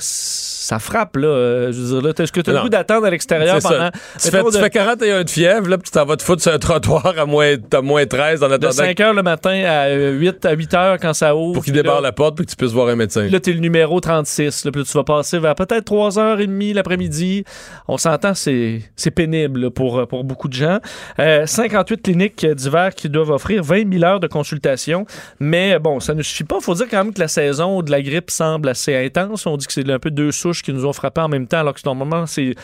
[0.65, 1.27] ça frappe, là.
[1.27, 2.63] Euh, je veux dire, là, est-ce que t'as le Non.
[2.63, 3.89] goût d'attendre à l'extérieur pendant...
[3.91, 6.41] Tu fais, tu de- fais 41 de fièvre, là, puis tu t'en vas te foutre
[6.41, 9.51] sur un trottoir à moins, à moins 13 en de attendant 5 heures le matin
[9.65, 11.53] à euh, 8 à 8 heures quand ça ouvre.
[11.53, 13.27] pour qu'il débarre la porte puis que tu puisses voir un médecin.
[13.27, 14.65] Là, t'es le numéro 36.
[14.65, 17.43] Là, puis là, tu vas passer vers peut-être 3h30 l'après-midi.
[17.87, 20.79] On s'entend, c'est c'est pénible là, pour, pour beaucoup de gens.
[21.19, 25.05] Euh, 58 cliniques d'hiver qui doivent offrir 20 000 heures de consultation.
[25.39, 26.59] Mais bon, ça ne suffit pas.
[26.59, 29.45] faut dire quand même que la saison de la grippe semble assez intense.
[29.45, 31.59] On dit que c'est un peu deux souches qui nous ont frappé en même temps,
[31.59, 32.55] alors que normalement, c'est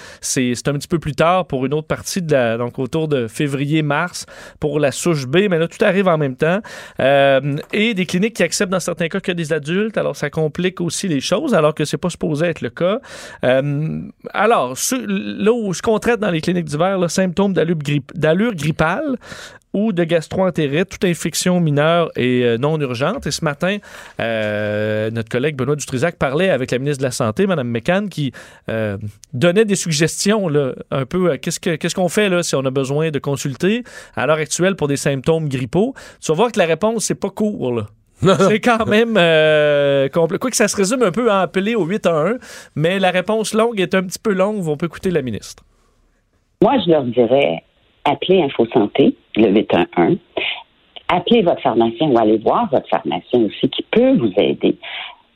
[0.67, 4.25] un petit peu plus tard pour une autre partie, de la, donc autour de février-mars,
[4.60, 5.47] pour la souche B.
[5.49, 6.60] Mais là, tout arrive en même temps.
[6.99, 9.97] Euh, et des cliniques qui acceptent dans certains cas que des adultes.
[9.97, 12.99] Alors, ça complique aussi les choses, alors que c'est pas supposé être le cas.
[13.43, 14.01] Euh,
[14.34, 14.95] alors, ce-
[15.43, 19.17] là où ce qu'on traite dans les cliniques d'hiver, symptômes d'allure grippale
[19.73, 23.25] ou de gastro-entérite, toute infection mineure et euh, non urgente.
[23.27, 23.77] Et ce matin,
[24.19, 28.31] euh, notre collègue Benoît Dutrisac parlait avec la ministre de la Santé, Mme McCann, qui
[28.69, 28.97] euh,
[29.34, 32.65] donnait des suggestions, là, un peu, euh, qu'est-ce que- qu'est-ce qu'on fait là, si on
[32.65, 33.84] a besoin de consulter
[34.15, 35.93] à l'heure actuelle pour des symptômes grippaux.
[36.21, 37.73] Tu vas voir que la réponse, c'est pas court.
[37.73, 37.86] Là.
[38.49, 40.38] C'est quand même euh, complet.
[40.38, 42.38] Quoi que ça se résume un peu à appeler au 811,
[42.75, 44.67] mais la réponse longue est un petit peu longue.
[44.67, 45.63] On peut écouter la ministre.
[46.62, 47.63] Moi, je leur dirais,
[48.05, 50.17] appelez Info Santé, le 811.
[51.07, 54.77] Appelez votre pharmacien ou allez voir votre pharmacien aussi qui peut vous aider.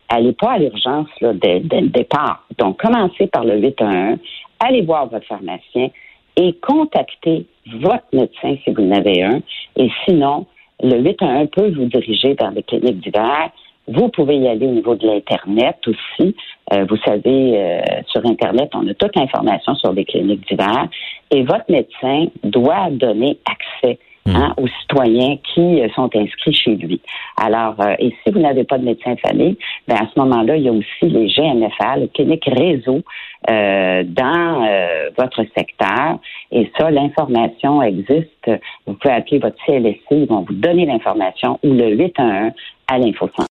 [0.08, 2.46] Allez pas à l'urgence là, dès, dès le départ.
[2.58, 4.20] Donc, commencez par le 811.
[4.60, 5.90] Allez voir votre pharmacien
[6.38, 7.46] et contactez
[7.82, 9.42] votre médecin si vous en avez un.
[9.76, 10.46] Et sinon,
[10.82, 13.50] le 811 peut vous diriger vers les cliniques d'hiver.
[13.88, 16.36] Vous pouvez y aller au niveau de l'Internet aussi.
[16.74, 20.88] Euh, vous savez, euh, sur Internet, on a toute l'information sur les cliniques d'hiver.
[21.32, 27.02] Et votre médecin doit donner accès hein, aux citoyens qui euh, sont inscrits chez lui.
[27.38, 30.58] Alors, euh, et si vous n'avez pas de médecin de famille, ben à ce moment-là,
[30.58, 33.02] il y a aussi les GMFA, les cliniques réseau
[33.50, 36.20] euh, dans euh, votre secteur.
[36.52, 38.50] Et ça, l'information existe.
[38.88, 42.52] Vous pouvez appeler votre CLSC, ils vont vous donner l'information ou le 811
[42.88, 43.55] à l'infocentre.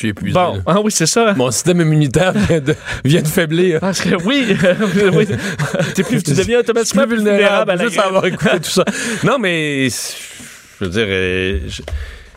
[0.00, 0.32] Je suis épuisé.
[0.32, 0.60] Bon, là.
[0.66, 1.34] ah oui, c'est ça.
[1.34, 3.80] Mon système immunitaire vient de, vient de faiblir.
[3.80, 4.56] Parce que oui,
[5.14, 5.26] oui.
[5.94, 8.06] T'es plus, tu deviens automatiquement plus vulnérable à la Juste grippe.
[8.08, 8.84] avoir écouté tout ça.
[9.24, 11.82] Non, mais je veux dire, euh, je-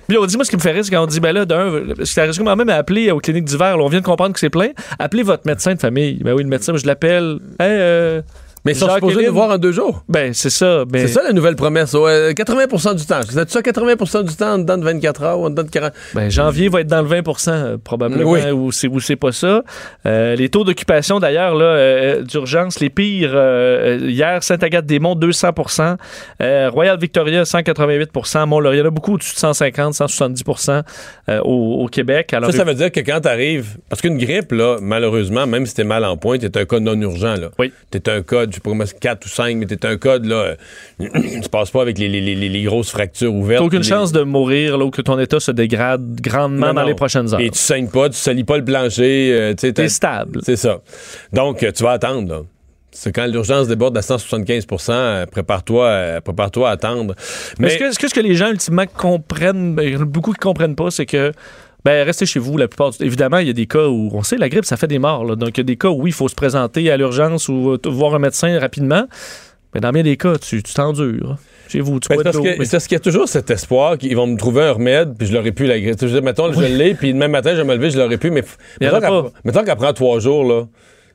[0.10, 1.46] Puis on dit, moi, ce qui me fait rire, c'est quand on dit, ben là,
[1.46, 3.78] d'un, ça risque quand même à appeler aux cliniques d'hiver.
[3.80, 4.70] On vient de comprendre que c'est plein.
[5.00, 6.20] Appelez votre médecin de famille.
[6.22, 7.40] Ben oui, le médecin, je l'appelle.
[7.60, 8.22] Hey, euh,
[8.66, 10.04] mais ils sont Jacques supposés nous voir en deux jours.
[10.08, 10.84] ben, c'est ça.
[10.92, 11.02] Mais...
[11.08, 11.94] C'est ça la nouvelle promesse.
[11.94, 13.20] ouais, 80 du temps.
[13.28, 15.92] C'est ça 80% du temps en dedans de 24 heures ou en dedans de 40.
[16.14, 18.40] Ben, janvier va être dans le 20% euh, probablement, Oui.
[18.52, 19.64] ou c'est ou c'est pas ça.
[20.06, 25.98] Euh, les taux d'occupation, d'ailleurs, là, euh, d'urgence, les pires, euh, euh, hier, Sainte-Agathe-des-Monts, 200%
[26.42, 28.10] euh, Royal Victoria, 188
[28.48, 30.44] Mont-Laurier, il y en a beaucoup au-dessus de 150, 170
[31.30, 32.34] euh, au, au Québec.
[32.34, 35.74] Alors, Ça, ça veut dire que quand t'arrives, parce qu'une grippe, là, malheureusement, même si
[35.76, 37.50] t'es mal en point, t'es un cas non urgent, là.
[37.60, 37.72] Oui.
[37.92, 40.20] T'es un cas, je sais pas comment c'est 4 ou 5, mais t'es un cas,
[40.20, 40.56] là, euh,
[41.44, 43.60] tu passes pas avec les, les- les- les grosses fractures ouvertes.
[43.62, 46.82] t'as aucune chance de mourir là, ou que ton état se dégrade grandement Non, dans
[46.82, 46.88] non.
[46.88, 47.40] les prochaines heures.
[47.40, 50.40] Et tu saignes pas, tu salis pas le plancher, euh, tu T'es stable.
[50.44, 50.80] C'est ça.
[51.34, 52.42] Donc, euh, tu vas attendre, là.
[52.96, 57.16] C'est quand l'urgence déborde à 175 euh, prépare-toi euh, prépare-toi à attendre.
[57.58, 60.92] Mais Mais est-ce que, ce que les gens, ultimement, comprennent, ben, beaucoup qui comprennent pas,
[60.92, 61.32] c'est que
[61.86, 63.04] ben, restez chez vous la plupart du temps.
[63.06, 65.26] Évidemment, il y a des cas où, on sait, la grippe, ça fait des morts.
[65.26, 65.36] là.
[65.36, 67.72] Donc, il y a des cas où, oui, il faut se présenter à l'urgence ou
[67.72, 69.06] euh, voir un médecin rapidement.
[69.74, 71.36] Mais dans bien des cas, tu t'endures.
[71.68, 73.50] Chez vous, tu Ben, bois parce que- mais- c'est parce qu'il y a toujours cet
[73.50, 75.96] espoir qu'ils vont me trouver un remède, puis je l'aurais pu la grippe.
[76.00, 78.30] Je dire, mettons, je l'ai, puis demain matin, je vais me lever, je l'aurais pu,
[78.30, 78.44] mais
[78.80, 79.00] mettons
[79.64, 80.68] qu'elle- prend trois jours, là.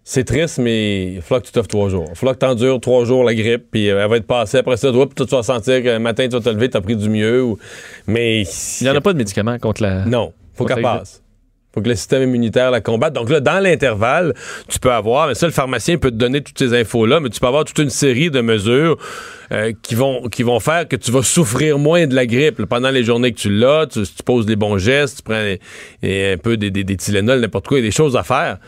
[0.04, 2.06] C'est triste, mais il falloir que tu t'offres trois jours.
[2.08, 4.56] Il falloir que tu endures trois jours la grippe, puis euh, elle va être passée
[4.56, 4.90] après ça.
[4.90, 7.10] Toi, tu vas sentir que le matin, tu vas te lever, tu as pris du
[7.10, 7.42] mieux.
[7.42, 7.58] ou-
[8.06, 10.06] Mais Il n'y en a pas de médicaments contre la.
[10.06, 11.22] non, faut qu'elle passe.
[11.74, 13.12] Faut que le système immunitaire la combatte.
[13.12, 14.32] Donc là, dans l'intervalle,
[14.68, 17.40] tu peux avoir, mais ça, le pharmacien peut te donner toutes ces infos-là, mais tu
[17.40, 18.96] peux avoir toute une série de mesures
[19.52, 22.66] euh, qui, vont, qui vont faire que tu vas souffrir moins de la grippe là,
[22.66, 23.86] pendant les journées que tu l'as.
[23.86, 25.44] Tu, tu poses les bons gestes, tu prends
[26.02, 28.22] et un peu des, des, des Tylenol, n'importe quoi, il y a des choses à
[28.22, 28.58] faire.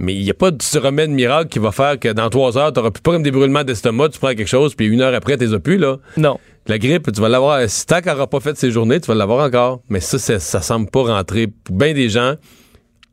[0.00, 2.72] Mais il n'y a pas de remède miracle qui va faire que dans trois heures,
[2.72, 5.14] tu n'auras plus pas comme des brûlements d'estomac, tu prends quelque chose, puis une heure
[5.14, 5.98] après, tu les là.
[6.16, 6.38] Non.
[6.66, 7.68] La grippe, tu vas l'avoir.
[7.68, 9.82] Si tant qu'elle n'aura pas fait ses journées, tu vas l'avoir encore.
[9.90, 11.48] Mais ça, ça, ça semble pas rentrer.
[11.48, 12.36] Pour bien des gens,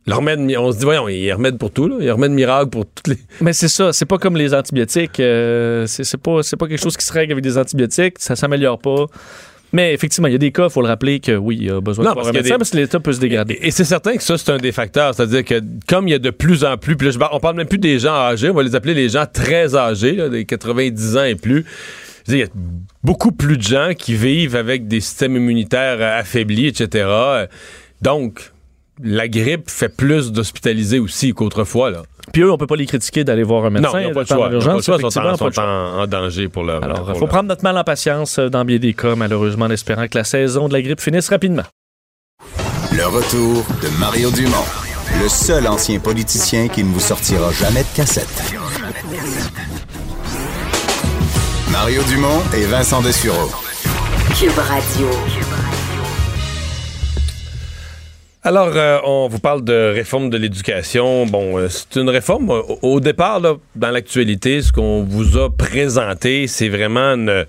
[0.05, 1.97] le remède, on se dit, voyons, il y a un remède pour tout, là.
[1.99, 3.17] Il y a un remède miracle pour toutes les.
[3.41, 5.19] Mais c'est ça, c'est pas comme les antibiotiques.
[5.19, 8.15] euh, c'est pas, c'est pas quelque chose qui se règle avec des antibiotiques.
[8.19, 9.07] Ça s'améliore pas.
[9.73, 11.69] Mais effectivement, il y a des cas, il faut le rappeler, que oui, il y
[11.69, 13.19] a besoin Non, de parce qu'il y a médecin des- parce que l'état peut se
[13.19, 13.53] dégrader.
[13.61, 15.13] Et, et c'est certain que ça, c'est un des facteurs.
[15.13, 17.67] C'est-à-dire que comme il y a de plus en plus, puis là, on parle même
[17.67, 21.17] plus des gens âgés, on va les appeler les gens très âgés, là, des 90
[21.17, 21.65] ans et plus.
[22.29, 22.47] Il y a
[23.03, 27.07] beaucoup plus de gens qui vivent avec des systèmes immunitaires euh, affaiblis, etc.
[28.01, 28.51] Donc,
[29.01, 31.89] la grippe fait plus d'hospitalisés aussi qu'autrefois.
[31.91, 32.03] Là.
[32.33, 33.91] Puis eux, on peut pas les critiquer d'aller voir un médecin.
[33.93, 34.47] non, ils n'ont pas le pendant choix.
[34.47, 36.83] Ils pas le choix, sont, en, sont danger pour leur.
[36.83, 39.65] Alors, il faut leur- prendre notre mal en patience euh, dans bien des cas, malheureusement,
[39.65, 41.63] en espérant que la saison de la grippe finisse rapidement.
[42.95, 44.65] Le retour de Mario Dumont,
[45.21, 48.53] le seul ancien politicien qui ne vous sortira jamais de cassette.
[51.71, 53.49] Mario Dumont et Vincent Dessureau.
[54.39, 55.07] Cube Radio.
[58.47, 61.25] Alors, euh, on vous parle de réforme de l'éducation.
[61.25, 62.49] Bon, euh, c'est une réforme.
[62.49, 67.45] euh, Au, au départ, là, dans l'actualité, ce qu'on vous a présenté, c'est vraiment une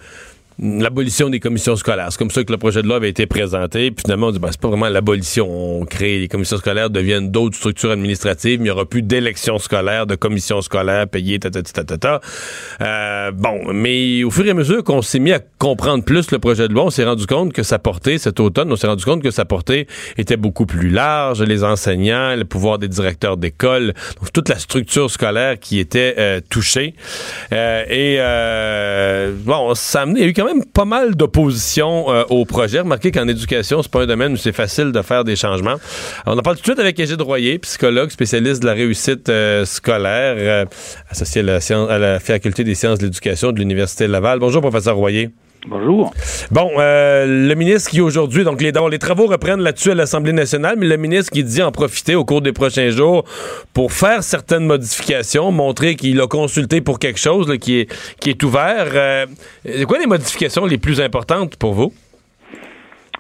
[0.61, 2.09] l'abolition des commissions scolaires.
[2.11, 3.90] C'est comme ça que le projet de loi avait été présenté.
[3.90, 5.49] Puis finalement, on dit, ben, c'est pas vraiment l'abolition.
[5.49, 8.59] On crée, les commissions scolaires deviennent d'autres structures administratives.
[8.61, 11.99] Mais il n'y aura plus d'élections scolaires, de commissions scolaires payées, ta, ta, ta, ta,
[11.99, 12.21] ta.
[12.81, 16.38] Euh, bon, mais au fur et à mesure qu'on s'est mis à comprendre plus le
[16.38, 19.05] projet de loi, on s'est rendu compte que sa portée, cet automne, on s'est rendu
[19.05, 21.42] compte que sa portée était beaucoup plus large.
[21.42, 23.94] Les enseignants, le pouvoir des directeurs d'école,
[24.33, 26.94] toute la structure scolaire qui était euh, touchée.
[27.53, 31.15] Euh, et euh, bon, ça a amené, il y a eu quand même pas mal
[31.15, 32.81] d'opposition euh, au projet.
[32.81, 35.77] Remarquez qu'en éducation, c'est pas un domaine où c'est facile de faire des changements.
[36.27, 39.65] On en parle tout de suite avec Égide Royer, psychologue, spécialiste de la réussite euh,
[39.65, 40.65] scolaire, euh,
[41.11, 41.59] associé à la,
[41.91, 44.39] à la faculté des sciences de l'éducation de l'Université Laval.
[44.39, 45.31] Bonjour, professeur Royer.
[45.66, 46.14] Bonjour.
[46.51, 50.87] Bon, euh, le ministre qui aujourd'hui, donc les, travaux reprennent là-dessus à l'Assemblée nationale, mais
[50.87, 53.25] le ministre qui dit en profiter au cours des prochains jours
[53.75, 58.31] pour faire certaines modifications, montrer qu'il a consulté pour quelque chose là, qui, est, qui
[58.31, 58.87] est ouvert.
[58.94, 59.27] Euh,
[59.64, 61.92] c'est quoi les modifications les plus importantes pour vous?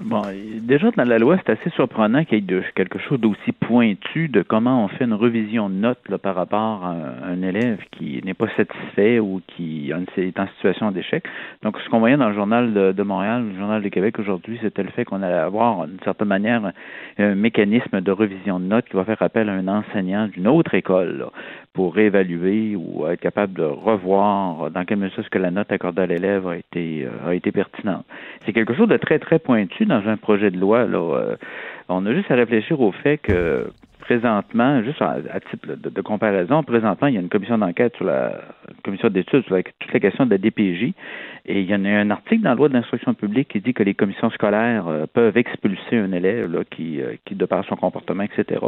[0.00, 0.22] Bon,
[0.62, 4.42] déjà dans la loi, c'est assez surprenant qu'il y ait quelque chose d'aussi pointu de
[4.42, 6.94] comment on fait une revision de notes par rapport à
[7.26, 11.24] un, élève qui n'est pas satisfait ou qui est en situation d'échec.
[11.64, 14.84] Donc, ce qu'on voyait dans le journal de, Montréal, le journal de Québec aujourd'hui, c'était
[14.84, 16.72] le fait qu'on allait avoir, d'une certaine manière,
[17.18, 20.74] un mécanisme de revision de notes qui va faire appel à un enseignant d'une autre
[20.74, 21.26] école
[21.78, 26.02] pour réévaluer ou être capable de revoir dans quelle mesure est-ce que la note accordée
[26.02, 28.04] à l'élève a été euh, a été pertinente.
[28.44, 30.78] C'est quelque chose de très très pointu dans un projet de loi.
[30.78, 31.36] Euh,
[31.88, 37.06] on a juste à réfléchir au fait que présentement, juste à, titre de, comparaison, présentement,
[37.06, 38.40] il y a une commission d'enquête sur la
[38.82, 40.94] commission d'études sur la, toute la question de la DPJ.
[41.50, 43.82] Et il y en a un article dans la loi d'instruction publique qui dit que
[43.82, 47.74] les commissions scolaires euh, peuvent expulser un élève là, qui, euh, qui, de par son
[47.74, 48.60] comportement, etc.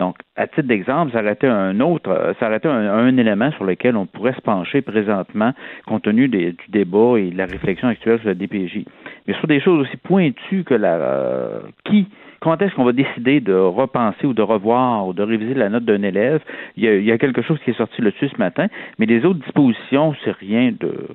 [0.00, 3.96] Donc, à titre d'exemple, ça aurait un autre, euh, ça aurait un, élément sur lequel
[3.96, 5.52] on pourrait se pencher présentement,
[5.86, 8.84] compte tenu du débat et de la réflexion actuelle sur la DPJ.
[9.28, 12.08] Mais sur des choses aussi pointues que la euh, qui
[12.40, 15.84] quand est-ce qu'on va décider de repenser ou de revoir ou de réviser la note
[15.84, 16.40] d'un élève?
[16.76, 18.66] Il y, a, il y a quelque chose qui est sorti là-dessus ce matin,
[18.98, 21.08] mais les autres dispositions, c'est rien de.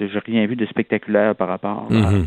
[0.00, 2.26] J'ai rien vu de spectaculaire par rapport à, Mhm.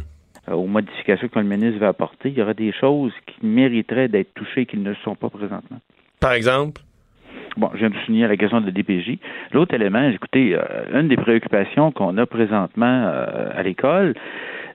[0.50, 2.30] euh, aux modifications que le ministre va apporter.
[2.30, 5.30] Il y aura des choses qui mériteraient d'être touchées et qui ne le sont pas
[5.30, 5.80] présentement.
[6.20, 6.82] Par exemple?
[7.58, 9.18] Bon, je viens de souligner la question de la DPJ.
[9.52, 14.67] L'autre élément, écoutez, euh, une des préoccupations qu'on a présentement euh, à l'école, euh,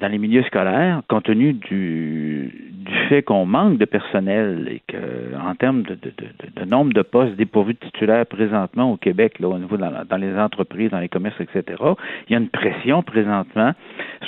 [0.00, 4.96] dans les milieux scolaires, compte tenu du, du fait qu'on manque de personnel et que,
[5.36, 9.38] en termes de, de, de, de nombre de postes dépourvus de titulaires présentement au Québec,
[9.38, 11.62] là, au niveau dans, les entreprises, dans les commerces, etc.,
[12.28, 13.72] il y a une pression présentement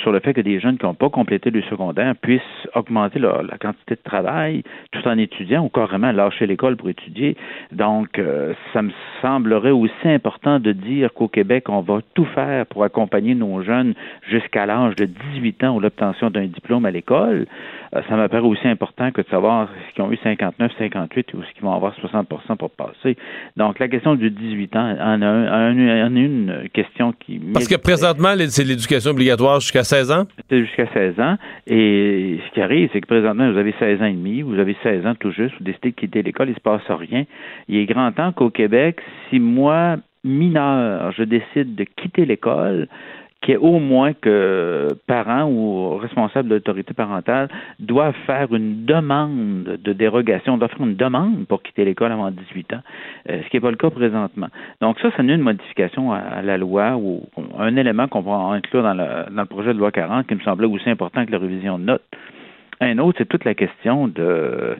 [0.01, 2.41] sur le fait que des jeunes qui n'ont pas complété le secondaire puissent
[2.75, 7.35] augmenter la quantité de travail tout en étudiant ou carrément lâcher l'école pour étudier.
[7.71, 12.65] Donc, euh, ça me semblerait aussi important de dire qu'au Québec, on va tout faire
[12.67, 13.93] pour accompagner nos jeunes
[14.29, 17.45] jusqu'à l'âge de 18 ans ou l'obtention d'un diplôme à l'école.
[17.95, 21.43] Euh, ça me paraît aussi important que de savoir s'ils ont eu 59, 58 ou
[21.43, 23.17] s'ils vont avoir 60% pour passer.
[23.57, 27.39] Donc, la question du 18 ans en a, un, en a une question qui...
[27.53, 30.23] Parce que présentement, c'est l'éducation obligatoire jusqu'à 16 ans?
[30.49, 31.37] C'est jusqu'à 16 ans.
[31.67, 34.75] Et ce qui arrive, c'est que présentement, vous avez 16 ans et demi, vous avez
[34.83, 37.25] 16 ans tout juste, vous décidez de quitter l'école, il ne se passe rien.
[37.67, 38.99] Il est grand temps qu'au Québec,
[39.29, 42.87] si moi, mineur, je décide de quitter l'école,
[43.43, 48.85] qu'il y ait au moins que parents ou responsables de l'autorité parentale doivent faire une
[48.85, 52.81] demande de dérogation, doivent faire une demande pour quitter l'école avant 18 ans,
[53.29, 54.47] euh, ce qui n'est pas le cas présentement.
[54.81, 57.23] Donc ça, c'est une modification à, la loi ou
[57.59, 60.89] un élément qu'on va inclure dans le projet de loi 40 qui me semblait aussi
[60.89, 62.03] important que la révision de notes.
[62.79, 64.75] Un autre, c'est toute la question de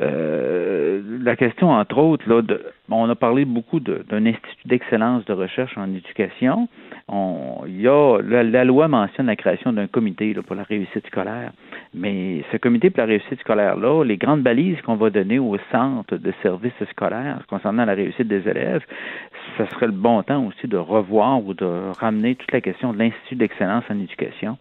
[0.00, 5.32] euh, la question, entre autres, là, de, on a parlé beaucoup d'un institut d'excellence de
[5.32, 6.68] recherche en éducation.
[7.08, 11.06] On, y a, la, la, loi mentionne la création d'un comité là, pour la réussite
[11.06, 11.52] scolaire.
[11.94, 16.16] Mais ce comité pour la réussite scolaire-là, les grandes balises qu'on va donner au centre
[16.16, 18.84] de services scolaires concernant la réussite des élèves,
[19.56, 22.98] ça serait le bon temps aussi de revoir ou de ramener toute la question de
[22.98, 24.58] l'Institut d'excellence en éducation.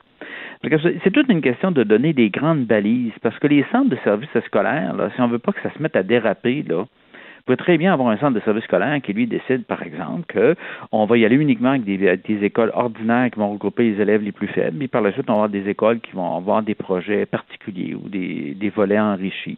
[1.04, 4.30] C'est toute une question de donner des grandes balises, parce que les centres de services
[4.46, 6.86] scolaires, si on veut pas que ça se mette à déraper, là,
[7.45, 11.05] pouvez très bien avoir un centre de service scolaire qui, lui, décide, par exemple, qu'on
[11.05, 14.47] va y aller uniquement avec des, écoles ordinaires qui vont regrouper les élèves les plus
[14.47, 17.25] faibles, et par la suite, on va avoir des écoles qui vont avoir des projets
[17.25, 19.58] particuliers ou des, des volets enrichis.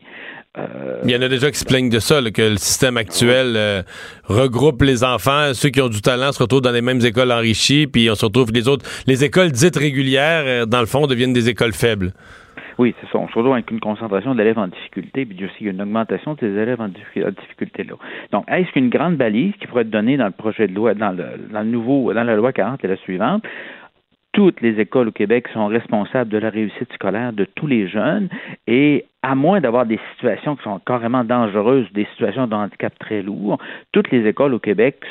[0.57, 1.01] Euh...
[1.03, 3.53] Il y en a déjà qui se plaignent de ça, là, que le système actuel
[3.55, 3.83] euh,
[4.25, 7.87] regroupe les enfants, ceux qui ont du talent se retrouvent dans les mêmes écoles enrichies,
[7.87, 8.85] puis on se retrouve les autres.
[9.07, 12.11] Les écoles dites régulières, euh, dans le fond, deviennent des écoles faibles.
[12.77, 13.17] Oui, c'est ça.
[13.17, 16.47] On se retrouve avec une concentration d'élèves en difficulté, puis aussi une augmentation de ces
[16.51, 17.95] élèves en difficulté là.
[18.31, 21.11] Donc, est-ce qu'une grande balise qui pourrait être donnée dans le projet de loi, dans
[21.11, 23.43] le, dans le nouveau, dans la loi 40 et la suivante,
[24.37, 28.29] toutes les écoles au Québec sont responsables de la réussite scolaire de tous les jeunes
[28.67, 33.23] et à moins d'avoir des situations qui sont carrément dangereuses, des situations de handicap très
[33.23, 33.57] lourds,
[33.91, 35.03] toutes les écoles au Québec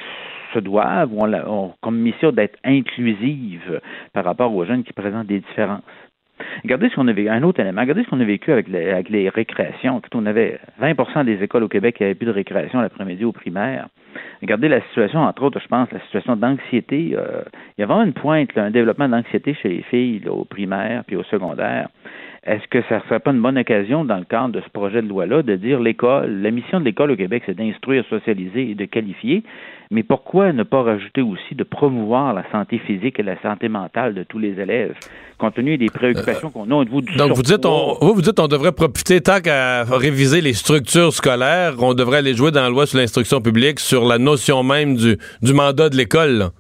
[0.55, 3.81] se doivent, ont, ont comme mission d'être inclusives
[4.13, 5.83] par rapport aux jeunes qui présentent des différences?
[6.63, 8.91] Regardez ce qu'on a vécu, un autre élément, regardez ce qu'on a vécu avec les,
[8.91, 10.01] avec les récréations.
[10.15, 13.89] On avait 20% des écoles au Québec qui n'avaient plus de récréation l'après-midi au primaire.
[14.43, 17.15] Regardez la situation, entre autres, je pense, la situation d'anxiété.
[17.15, 17.43] Euh,
[17.77, 21.05] il y a vraiment une pointe, un développement d'anxiété chez les filles là, au primaire
[21.07, 21.89] puis au secondaire.
[22.45, 25.03] Est-ce que ça ne serait pas une bonne occasion, dans le cadre de ce projet
[25.03, 28.75] de loi-là, de dire l'école, la mission de l'école au Québec, c'est d'instruire, socialiser et
[28.77, 29.43] de qualifier,
[29.91, 34.15] mais pourquoi ne pas rajouter aussi de promouvoir la santé physique et la santé mentale
[34.15, 34.95] de tous les élèves,
[35.39, 38.23] compte tenu des préoccupations qu'on a au niveau du Donc, vous dites, on, vous, vous
[38.23, 42.63] dites on devrait profiter, tant qu'à réviser les structures scolaires, on devrait aller jouer dans
[42.63, 46.51] la loi sur l'instruction publique sur la notion même du, du mandat de l'école.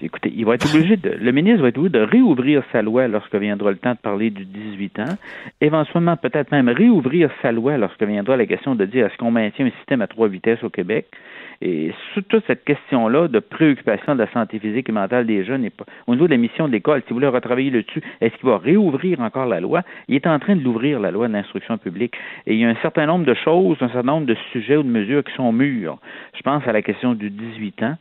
[0.00, 3.08] Écoutez, il va être obligé de, le ministre va être obligé de réouvrir sa loi
[3.08, 5.16] lorsque viendra le temps de parler du 18 ans,
[5.60, 9.66] éventuellement peut-être même réouvrir sa loi lorsque viendra la question de dire est-ce qu'on maintient
[9.66, 11.08] un système à trois vitesses au Québec?
[11.60, 15.64] Et sur toute cette question-là de préoccupation de la santé physique et mentale des jeunes,
[15.64, 18.34] et pas, au niveau de la mission de l'école, si vous voulez retravailler là-dessus, est-ce
[18.36, 19.82] qu'il va réouvrir encore la loi?
[20.06, 22.14] Il est en train de l'ouvrir, la loi de l'instruction publique.
[22.46, 24.84] Et il y a un certain nombre de choses, un certain nombre de sujets ou
[24.84, 25.98] de mesures qui sont mûrs.
[26.34, 27.96] Je pense à la question du 18 ans.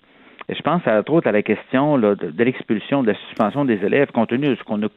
[0.49, 3.83] Je pense, à, entre autres, à la question de, de l'expulsion, de la suspension des
[3.83, 4.87] élèves, compte tenu de ce qu'on a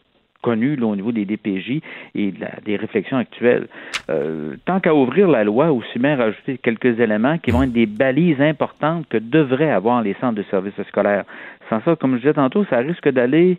[0.43, 1.81] connu au niveau des DPJ
[2.15, 2.33] et
[2.65, 3.69] des réflexions actuelles.
[4.09, 7.87] Euh, tant qu'à ouvrir la loi, aussi bien rajouter quelques éléments qui vont être des
[7.87, 11.25] balises importantes que devraient avoir les centres de services scolaires.
[11.69, 13.59] Sans ça, comme je disais tantôt, ça risque d'aller...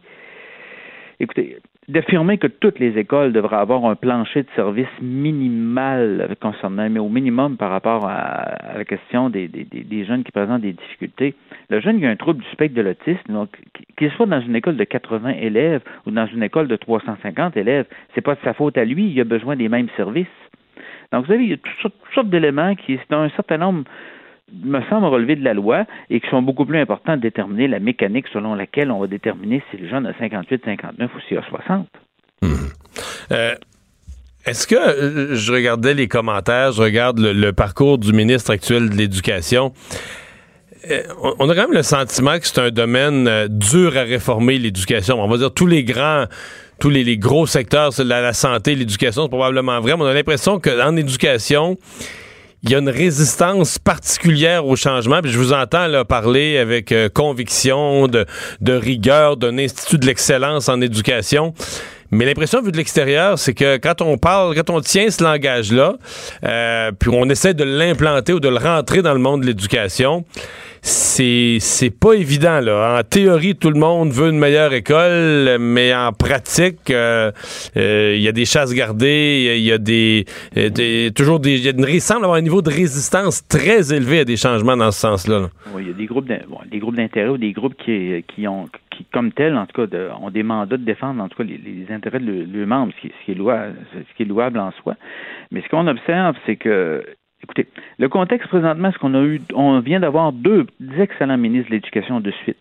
[1.19, 1.57] Écoutez,
[1.87, 7.09] d'affirmer que toutes les écoles devraient avoir un plancher de service minimal concernant, mais au
[7.09, 11.33] minimum par rapport à, la question des, des, des, jeunes qui présentent des difficultés.
[11.69, 13.49] Le jeune qui a un trouble du spectre de l'autisme, donc
[13.97, 17.87] qu'il soit dans une école de 80 élèves ou dans une école de 350 élèves,
[18.13, 20.27] c'est pas de sa faute à lui, il a besoin des mêmes services.
[21.11, 23.57] Donc vous avez il y a toutes sortes, toutes sortes d'éléments qui, c'est un certain
[23.57, 23.83] nombre
[24.63, 27.79] me semble relever de la loi et qui sont beaucoup plus importants de déterminer la
[27.79, 31.43] mécanique selon laquelle on va déterminer si le jeune a 58, 59 ou s'il a
[31.43, 31.87] 60.
[32.41, 32.47] Mmh.
[33.31, 33.55] Euh,
[34.45, 38.95] Est-ce que euh, je regardais les commentaires, je regarde le, parcours du ministre actuel de
[38.95, 39.73] l'Éducation.
[40.89, 41.03] Euh,
[41.39, 45.23] on a quand même le sentiment que c'est un domaine dur à réformer, l'éducation.
[45.23, 46.25] On va dire tous les grands
[46.79, 50.15] tous les, les gros secteurs, la, la santé, l'éducation, c'est probablement vrai, mais on a
[50.15, 51.77] l'impression qu'en éducation,
[52.63, 55.21] il y a une résistance particulière au changement.
[55.21, 58.25] Puis je vous entends là, parler avec euh, conviction, de,
[58.61, 61.53] de rigueur d'un institut de l'excellence en éducation.
[62.11, 65.95] Mais l'impression vue de l'extérieur, c'est que quand on parle, quand on tient ce langage-là,
[66.43, 70.25] euh, puis on essaie de l'implanter ou de le rentrer dans le monde de l'éducation,
[70.83, 72.99] c'est pas évident là.
[72.99, 77.31] En théorie, tout le monde veut une meilleure école, mais en pratique, il euh,
[77.77, 80.25] euh, y a des chasses gardées, il y a des,
[80.55, 84.19] des toujours des, y a une, il semble avoir un niveau de résistance très élevé
[84.19, 85.39] à des changements dans ce sens-là.
[85.39, 85.47] là.
[85.73, 86.05] Oui, il y a des
[86.79, 90.31] groupes d'intérêt ou des groupes qui qui ont qui comme tels en tout cas ont
[90.31, 93.31] des mandats de défendre en tout cas les, les intérêts de leurs membres, ce qui
[93.31, 94.95] est louable, ce qui est louable en soi.
[95.51, 97.03] Mais ce qu'on observe, c'est que
[97.43, 97.67] Écoutez,
[97.97, 100.67] le contexte présentement, c'est qu'on a eu, on vient d'avoir deux
[100.99, 102.57] excellents ministres de l'Éducation de suite.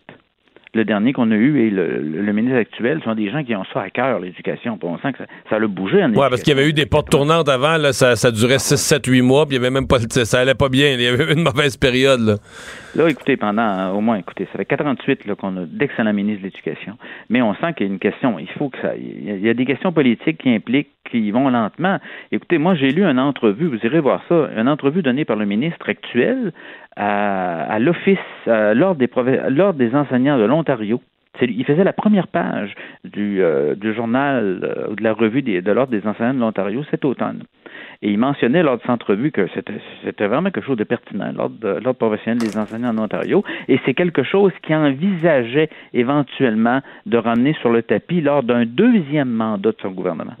[0.73, 3.81] Le dernier qu'on a eu et le, ministre actuel sont des gens qui ont ça
[3.81, 4.79] à cœur, l'éducation.
[4.81, 6.85] On sent que ça, ça a bougé en Oui, parce qu'il y avait eu des
[6.85, 9.69] portes tournantes avant, là, ça, ça durait 6, 7, 8 mois, puis il y avait
[9.69, 10.93] même pas, ça allait pas bien.
[10.93, 12.21] Il y avait une mauvaise période.
[12.21, 12.35] Là.
[12.95, 16.47] Là, écoutez, pendant au moins, écoutez, ça fait 48 là, qu'on a d'excellents ministres de
[16.47, 16.97] l'Éducation.
[17.29, 18.37] Mais on sent qu'il y a une question.
[18.37, 18.95] Il faut que ça.
[18.97, 21.99] Il y a des questions politiques qui impliquent qui vont lentement.
[22.31, 25.45] Écoutez, moi, j'ai lu une entrevue, vous irez voir ça, une entrevue donnée par le
[25.45, 26.53] ministre actuel
[26.95, 28.17] à, à l'Office,
[28.47, 31.01] à l'Ordre des, des enseignants de l'Ontario.
[31.41, 35.61] Il faisait la première page du, euh, du journal euh, ou de la revue des,
[35.61, 37.43] de l'Ordre des enseignants de l'Ontario cet automne.
[38.03, 41.93] Et il mentionnait lors de cette entrevue que c'était, vraiment quelque chose de pertinent, l'ordre,
[41.93, 47.69] professionnel des enseignants en Ontario, et c'est quelque chose qui envisageait éventuellement de ramener sur
[47.69, 50.35] le tapis lors d'un deuxième mandat de son gouvernement.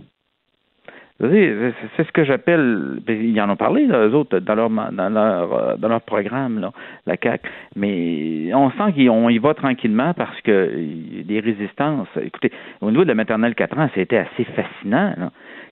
[1.19, 6.71] C'est ce que j'appelle, ils en ont parlé, là, eux autres, dans leur, leur programme,
[7.05, 7.47] la CAQ.
[7.75, 12.07] Mais on sent qu'on y va tranquillement parce que des résistances.
[12.23, 12.51] Écoutez,
[12.81, 15.13] au niveau de la maternelle 4 ans, c'était assez fascinant.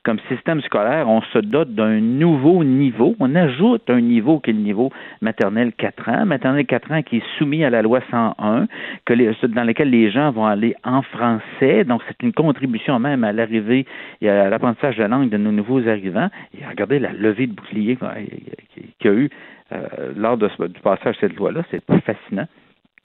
[0.10, 3.16] Comme système scolaire, on se dote d'un nouveau niveau.
[3.20, 4.92] On ajoute un niveau qui est le niveau
[5.22, 6.26] maternel 4 ans.
[6.26, 8.66] Maternel 4 ans qui est soumis à la loi 101,
[9.06, 11.84] que les, dans lequel les gens vont aller en français.
[11.84, 13.86] Donc, c'est une contribution même à l'arrivée
[14.22, 16.30] et à l'apprentissage de la langue de nos nouveaux arrivants.
[16.60, 19.30] Et regardez la levée de bouclier qu'il y a eu
[19.74, 20.48] euh, lors du
[20.82, 21.62] passage de cette loi-là.
[21.70, 22.48] C'est fascinant.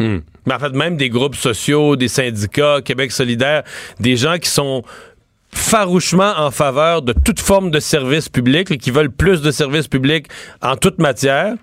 [0.01, 0.21] Hmm.
[0.47, 3.63] Mais en fait, même des groupes sociaux, des syndicats, Québec solidaire,
[4.01, 4.83] des gens qui sont
[5.55, 9.89] farouchement en faveur de toute forme de service public et qui veulent plus de services
[9.89, 10.27] publics
[10.63, 11.55] en toute matière.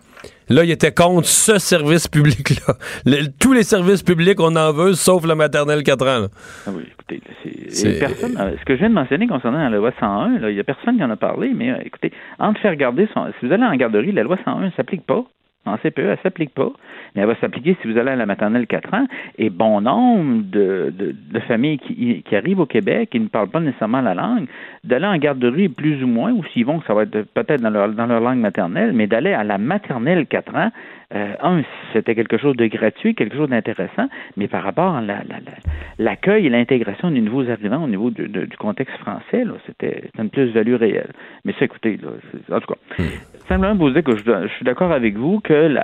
[0.49, 2.73] Là, ils étaient contre ce service public-là.
[3.05, 6.19] Le- tous les services publics, on en veut, sauf la maternelle 4 ans.
[6.21, 6.27] là.
[6.67, 7.21] Ah oui, écoutez,
[7.69, 10.55] c'est- personne, euh, ce que je viens de mentionner concernant la loi 101, là, il
[10.55, 13.45] n'y a personne qui en a parlé, mais euh, écoutez, entre faire garder son, si
[13.47, 15.23] vous allez en garderie, la loi 101 ne s'applique pas.
[15.65, 16.71] En CPE, elle ne s'applique pas,
[17.13, 19.05] mais elle va s'appliquer si vous allez à la maternelle 4 ans.
[19.37, 23.49] Et bon nombre de, de, de familles qui, qui arrivent au Québec et ne parlent
[23.49, 24.47] pas nécessairement la langue,
[24.83, 27.89] d'aller en garderie plus ou moins, ou s'ils vont, ça va être peut-être dans leur,
[27.89, 30.71] dans leur langue maternelle, mais d'aller à la maternelle 4 ans,
[31.13, 31.61] euh, un,
[31.93, 34.07] c'était quelque chose de gratuit, quelque chose d'intéressant,
[34.37, 35.51] mais par rapport à la- la- la-
[35.99, 41.11] l'accueil et l'intégration des nouveaux arrivants au niveau du contexte français, c'était une plus-value réelle.
[41.45, 43.03] Mais ça, écoutez, là, en tout cas,
[43.51, 45.75] simplement vous dire que je, suis d'accord avec vous que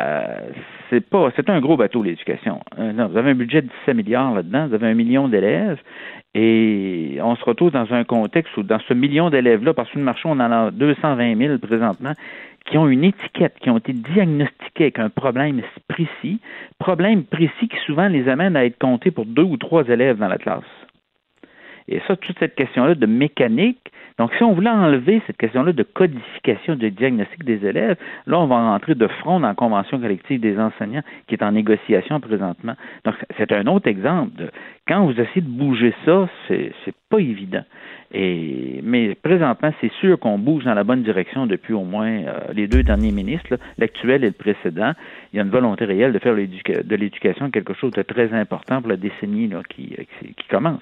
[0.89, 2.61] c'est pas, c'est un gros bateau l'éducation.
[2.79, 5.77] Euh, vous avez un budget de 17 milliards là-dedans, vous avez un million d'élèves,
[6.33, 10.05] et on se retrouve dans un contexte où, dans ce million d'élèves-là, parce que le
[10.05, 12.13] marché, on en a 220 000 présentement,
[12.65, 16.39] qui ont une étiquette, qui ont été diagnostiqués avec un problème précis,
[16.79, 20.27] problème précis qui souvent les amène à être comptés pour deux ou trois élèves dans
[20.29, 20.63] la classe.
[21.87, 25.83] Et ça, toute cette question-là de mécanique, donc si on voulait enlever cette question-là de
[25.83, 30.39] codification de diagnostic des élèves, là, on va rentrer de front dans la convention collective
[30.39, 32.73] des enseignants qui est en négociation présentement.
[33.05, 34.49] Donc, c'est un autre exemple
[34.87, 36.71] quand vous essayez de bouger ça, c'est
[37.09, 37.63] pas évident.
[38.13, 42.39] Et, mais présentement, c'est sûr qu'on bouge dans la bonne direction depuis au moins euh,
[42.53, 44.93] les deux derniers ministres, l'actuel et le précédent.
[45.33, 48.81] Il y a une volonté réelle de faire de l'éducation quelque chose de très important
[48.81, 49.95] pour la décennie qui,
[50.37, 50.81] qui commence.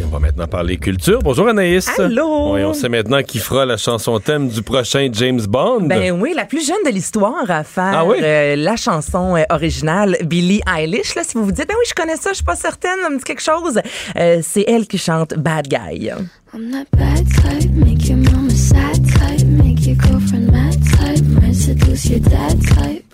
[0.00, 1.18] Et on va maintenant parler culture.
[1.22, 1.86] Bonjour Anaïs.
[1.98, 2.54] Allô?
[2.54, 5.82] Oui, on sait maintenant qui fera la chanson thème du prochain James Bond.
[5.82, 8.16] Ben oui, la plus jeune de l'histoire à faire Ah oui?
[8.22, 11.14] euh, la chanson euh, originale Billie Eilish.
[11.16, 13.10] Là, si vous vous dites, ben oui, je connais ça, je suis pas certaine, ça
[13.10, 13.78] me dit quelque chose.
[14.16, 16.08] Euh, c'est elle qui chante Bad Guy.
[16.54, 21.54] I'm that bad type, make your mama sad type, make your girlfriend mad type, might
[21.54, 23.04] seduce your dad type.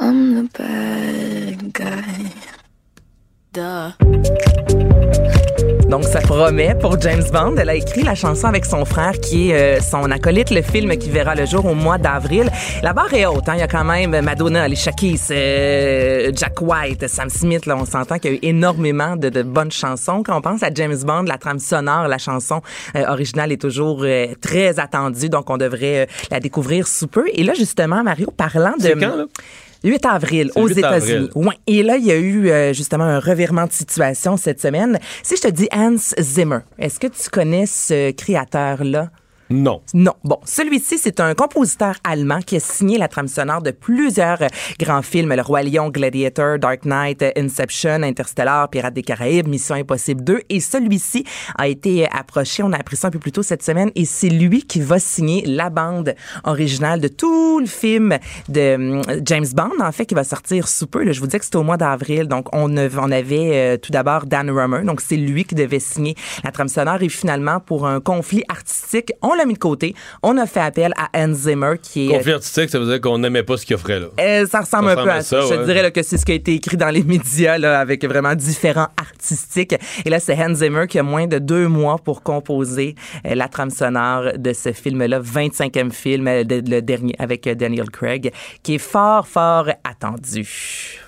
[0.00, 2.32] I'm the bad guy.
[3.52, 3.92] Duh.
[5.92, 7.54] Donc, ça promet pour James Bond.
[7.58, 10.96] Elle a écrit la chanson avec son frère qui est euh, son acolyte, le film
[10.96, 12.50] qui verra le jour au mois d'avril.
[12.82, 13.46] La barre est haute.
[13.46, 13.56] Hein?
[13.56, 17.66] Il y a quand même Madonna, Alicia Keys, euh, Jack White, Sam Smith.
[17.66, 20.22] Là, on s'entend qu'il y a eu énormément de, de bonnes chansons.
[20.22, 22.62] Quand on pense à James Bond, la trame sonore, la chanson
[22.96, 25.28] euh, originale est toujours euh, très attendue.
[25.28, 27.26] Donc, on devrait euh, la découvrir sous peu.
[27.34, 28.94] Et là, justement, Mario, parlant de...
[28.94, 29.24] Quand, là?
[29.84, 31.30] 8 avril aux 8 États-Unis.
[31.34, 31.54] Ouais.
[31.66, 34.98] Et là, il y a eu euh, justement un revirement de situation cette semaine.
[35.22, 39.10] Si je te dis Hans Zimmer, est-ce que tu connais ce créateur-là?
[39.52, 39.82] Non.
[39.92, 40.14] Non.
[40.24, 44.46] Bon, celui-ci, c'est un compositeur allemand qui a signé la trame sonore de plusieurs euh,
[44.80, 45.34] grands films.
[45.34, 50.40] Le Roi Lion, Gladiator, Dark Knight, euh, Inception, Interstellar, Pirates des Caraïbes, Mission Impossible 2.
[50.48, 51.24] Et celui-ci
[51.58, 54.06] a été euh, approché, on a appris ça un peu plus tôt cette semaine, et
[54.06, 58.16] c'est lui qui va signer la bande originale de tout le film
[58.48, 61.12] de James Bond, en fait, qui va sortir sous peu.
[61.12, 62.26] Je vous dis que c'était au mois d'avril.
[62.26, 64.82] Donc, on, avait tout d'abord Dan Rummer.
[64.84, 67.02] Donc, c'est lui qui devait signer la trame sonore.
[67.02, 69.94] Et finalement, pour un conflit artistique, on mis de côté.
[70.22, 72.12] On a fait appel à Hans Zimmer, qui est...
[72.16, 74.06] Conflit artistique, ça veut dire qu'on n'aimait pas ce qu'il offrait là.
[74.20, 75.40] Euh, ça ressemble Ça un peu à à ça.
[75.42, 77.80] Je te dirais là, que c'est ce qui a été écrit dans les médias là,
[77.80, 79.74] avec vraiment différents artistiques.
[80.04, 82.94] Et là, c'est Hans Zimmer qui a moins de deux mois pour composer
[83.26, 87.90] euh, la trame sonore de ce film-là, 25e film, euh, de- le dernier avec Daniel
[87.90, 88.32] Craig,
[88.62, 91.00] qui est fort, fort attendu.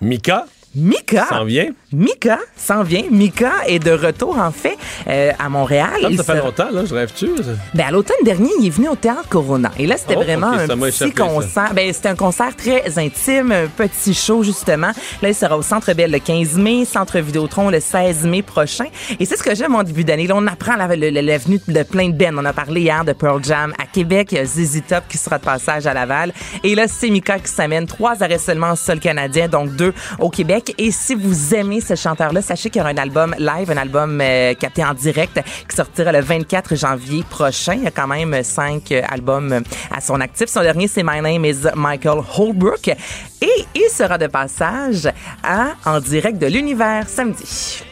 [0.00, 0.46] Mika?
[0.74, 1.26] Mika.
[1.28, 1.68] s'en vient?
[1.92, 3.02] Mika s'en vient.
[3.10, 5.90] Mika est de retour, en fait, euh, à Montréal.
[6.00, 7.28] Comme ça fait sera- longtemps, là, je rêve-tu?
[7.74, 9.70] ben, à l'automne dernier, il est venu au Théâtre Corona.
[9.78, 11.10] Et là, c'était Oh, vraiment un petit ça.
[11.10, 11.74] concert.
[11.74, 14.92] Ben, c'était un concert très intime, un petit show, justement.
[15.20, 18.86] Là, il sera au Centre Bell le 15 mai, Centre Vidéotron le 16 mai prochain.
[19.20, 20.26] Et c'est ce que j'aime en début d'année.
[20.26, 22.38] Là, on apprend la, venue de plein de bands.
[22.38, 24.28] On a parlé hier de Pearl Jam à Québec.
[24.32, 26.32] Il y a ZZ Top qui sera de passage à Laval.
[26.64, 27.86] Et là, c'est Mika qui s'amène.
[27.86, 30.61] Trois arrêts seulement en sol canadien, donc deux au Québec.
[30.78, 34.20] Et si vous aimez ce chanteur-là, sachez qu'il y aura un album live, un album
[34.20, 37.74] euh, capté en direct qui sortira le 24 janvier prochain.
[37.74, 39.60] Il y a quand même cinq albums euh,
[39.90, 40.48] à son actif.
[40.48, 42.88] Son dernier, c'est My Name is Michael Holbrook.
[42.88, 45.08] Et il sera de passage
[45.42, 47.82] à En direct de l'univers samedi.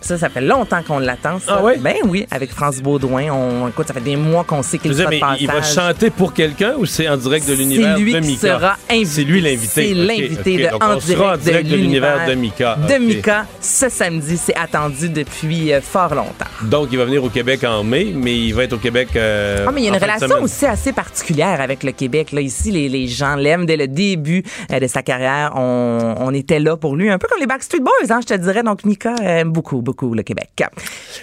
[0.00, 1.38] Ça, ça fait longtemps qu'on l'attend.
[1.38, 1.56] ça.
[1.58, 1.74] Ah oui?
[1.78, 3.30] Ben oui, avec France Baudouin.
[3.30, 5.38] On, écoute, ça fait des mois qu'on sait qu'il mais passage.
[5.42, 8.26] il va chanter pour quelqu'un ou c'est en direct de l'univers C'est lui de qui
[8.28, 8.40] Mika?
[8.58, 9.04] sera invité.
[9.06, 9.68] C'est lui l'invité.
[9.68, 12.76] C'est Ok, l'invité de Donc, En on sera en direct, direct de l'univers de Mika.
[12.88, 12.94] De.
[12.98, 16.46] Mika, ce samedi, c'est attendu depuis euh, fort longtemps.
[16.62, 19.08] Donc, il va venir au Québec en mai, mais il va être au Québec.
[19.16, 22.32] euh, Ah, mais il y a une relation aussi assez particulière avec le Québec.
[22.32, 24.42] Là, ici, les, les gens l'aiment dès le début
[24.72, 25.52] euh, de sa carrière.
[25.56, 28.34] On, on était là pour lui, un peu comme les Backstreet Boys, hein, je te
[28.40, 28.62] dirais.
[28.62, 30.50] Donc, Mika aime beaucoup, beaucoup le Québec.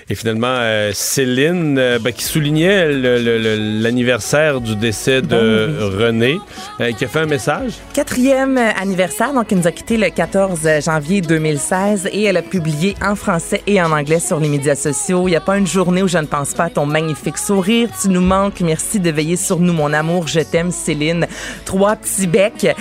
[0.09, 6.38] Et finalement, euh, Céline, euh, ben, qui soulignait l'anniversaire du décès de Ben René,
[6.80, 7.74] euh, qui a fait un message.
[7.93, 12.95] Quatrième anniversaire, donc elle nous a quitté le 14 janvier 2016 et elle a publié
[13.01, 15.28] en français et en anglais sur les médias sociaux.
[15.28, 17.89] Il n'y a pas une journée où je ne pense pas à ton magnifique sourire.
[18.01, 18.61] Tu nous manques.
[18.61, 20.28] Merci de veiller sur nous, mon amour.
[20.28, 21.28] Je t'aime, Céline.
[21.65, 22.76] Trois petits becs.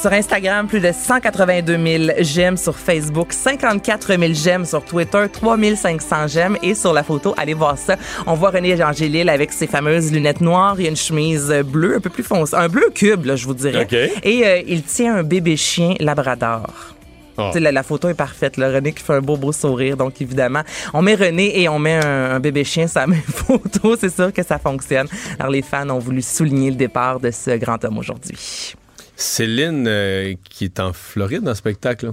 [0.00, 2.56] Sur Instagram, plus de 182 000 j'aime.
[2.56, 4.64] Sur Facebook, 54 000 j'aime.
[4.64, 6.56] Sur Twitter, 3500 j'aime.
[6.62, 7.96] Et sur la photo, allez voir ça.
[8.26, 10.76] On voit René Angélil avec ses fameuses lunettes noires.
[10.78, 12.54] A une chemise bleue, un peu plus foncée.
[12.56, 13.86] Un bleu cube, là, je vous dirais.
[14.22, 16.72] Et euh, il tient un bébé chien labrador.
[17.38, 17.50] Oh.
[17.52, 18.56] Sais, La, la photo est parfaite.
[18.56, 18.70] Là.
[18.70, 19.96] René qui fait un beau, beau sourire.
[19.96, 20.62] Donc, évidemment,
[20.94, 23.96] on met René et on met un, un bébé chien sur la même photo.
[23.98, 25.06] C'est sûr que ça fonctionne.
[25.38, 28.74] Alors, les fans ont voulu souligner le départ de ce grand homme aujourd'hui.
[29.16, 32.12] Céline, euh, qui est en Floride en spectacle.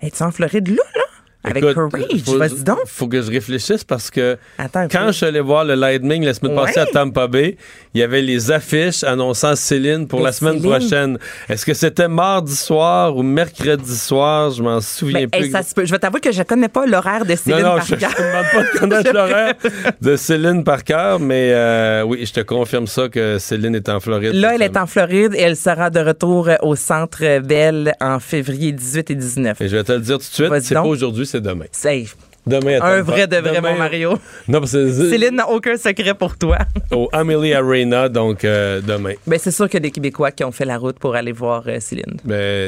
[0.00, 1.02] Es-tu en Floride là, là?
[1.42, 2.22] Avec Écoute, Courage?
[2.24, 2.78] faut- Vas-y donc.
[2.86, 6.34] Faut que je réfléchisse parce que Attends quand je suis allé voir le Lightning la
[6.34, 7.56] semaine passée à Tampa Bay,
[7.94, 11.18] il y avait les affiches annonçant Céline pour la semaine Céline- prochaine.
[11.48, 14.50] Est-ce que c'était mardi soir ou mercredi soir?
[14.50, 15.46] Je m'en souviens Mais, plus.
[15.46, 15.84] hey, ça se peut.
[15.84, 18.00] Je vais t'avouer que je connais pas l'horaire de Céline non, non, par je ne
[18.00, 18.10] cœur.
[18.16, 19.54] demande pas de connaître l'horaire
[20.00, 23.98] de Céline par cœur, mais euh, oui, je te confirme ça que Céline est en
[24.00, 24.34] Floride.
[24.34, 28.72] Là, elle est en Floride et elle sera de retour au Centre Bell en février
[28.72, 29.60] 18 et 19.
[29.60, 31.64] Et je vais te le dire tout de suite, c'est pas aujourd'hui, c'est demain.
[31.72, 32.06] C'est
[32.46, 34.10] Demain à un vrai de vrai, Demain- mon Mario.
[34.48, 36.58] Non, parce que c'est Céline n'a aucun secret pour toi.
[36.90, 39.12] au Amelie Arena, donc euh, demain.
[39.26, 41.32] Ben, c'est sûr qu'il y a des Québécois qui ont fait la route pour aller
[41.32, 42.16] voir euh, Céline.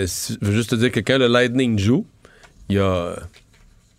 [0.06, 2.04] Si- je veux juste te dire que quand le Lightning joue,
[2.68, 3.14] il y a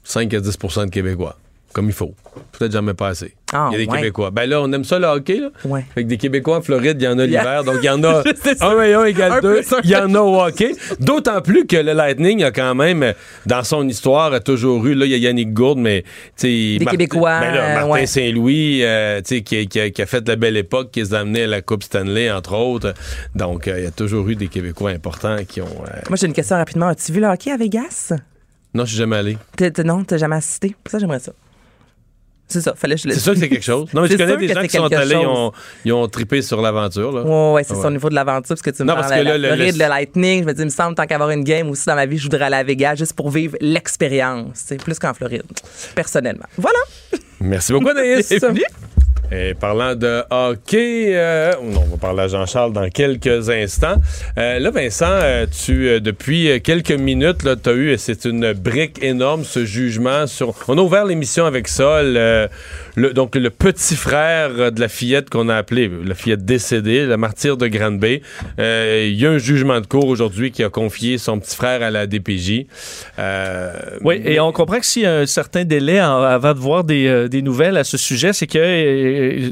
[0.03, 1.37] 5 à 10% de Québécois.
[1.73, 2.13] Comme il faut.
[2.51, 3.33] Peut-être jamais pas assez.
[3.53, 3.97] Ah, il y a des ouais.
[3.99, 4.31] Québécois.
[4.31, 5.49] Ben là, on aime ça le hockey, là.
[5.65, 5.85] Ouais.
[5.95, 7.41] Avec des Québécois en Floride, il y en a Yeah.
[7.41, 7.63] l'hiver.
[7.63, 8.69] Donc, il y en a C'est ça.
[8.71, 9.53] 1 et 1 égale Un 2.
[9.61, 10.71] plus un Il y en a au hockey.
[10.99, 13.13] D'autant plus que le Lightning a quand même,
[13.45, 16.03] dans son histoire, a toujours eu, là, il y a Yannick Gourde, mais.
[16.41, 18.05] Des Québécois, Ben là, Martin ouais.
[18.05, 21.43] Saint-Louis, euh, qui, qui a, qui a fait la belle époque, qui les a amenés
[21.43, 22.93] à la Coupe Stanley, entre autres.
[23.35, 25.65] Donc, euh, il y a toujours eu des Québécois importants qui ont.
[25.65, 26.87] euh, Moi, j'ai une question rapidement.
[26.87, 28.13] As-tu vu le hockey à Vegas?
[28.73, 29.37] Non, je suis jamais allé.
[29.55, 30.75] T'es- t'es- non, t'as jamais assisté?
[30.87, 31.31] Ça, j'aimerais ça.
[32.47, 33.87] C'est ça, fallait que je le C'est sûr que c'est quelque chose.
[33.93, 35.51] Non, mais je connais des gens qui sont allés, ils ont,
[35.85, 37.11] ils ont trippé sur l'aventure.
[37.11, 37.21] là.
[37.23, 37.81] Ouais, ouais, c'est Ouais.
[37.81, 39.37] ça au niveau de l'aventure, parce que tu me Non, parles parce que de la
[39.37, 40.41] là, le- Floride, le- le Lightning.
[40.43, 42.23] Je me dis, il me semble, tant qu'avoir une game aussi dans ma vie, je
[42.23, 44.49] voudrais aller à Vegas juste pour vivre l'expérience.
[44.55, 45.43] C'est plus qu'en Floride,
[45.95, 46.45] personnellement.
[46.57, 46.79] Voilà.
[47.39, 48.31] Merci beaucoup, Anaïs.
[49.59, 53.95] Parlant de hockey, euh, on va parler à Jean-Charles dans quelques instants.
[54.37, 59.43] Euh, là, Vincent, euh, tu, depuis quelques minutes, tu as eu, c'est une brique énorme,
[59.43, 60.53] ce jugement sur...
[60.67, 62.01] On a ouvert l'émission avec ça,
[62.95, 67.57] donc le petit frère de la fillette qu'on a appelée, la fillette décédée, la martyre
[67.57, 68.21] de Grande-Bay.
[68.59, 71.81] Euh, Il y a un jugement de cour aujourd'hui qui a confié son petit frère
[71.81, 72.65] à la DPJ.
[74.01, 77.41] Oui, et on comprend que s'il y a un certain délai avant de voir des,
[77.41, 78.59] nouvelles à ce sujet, c'est que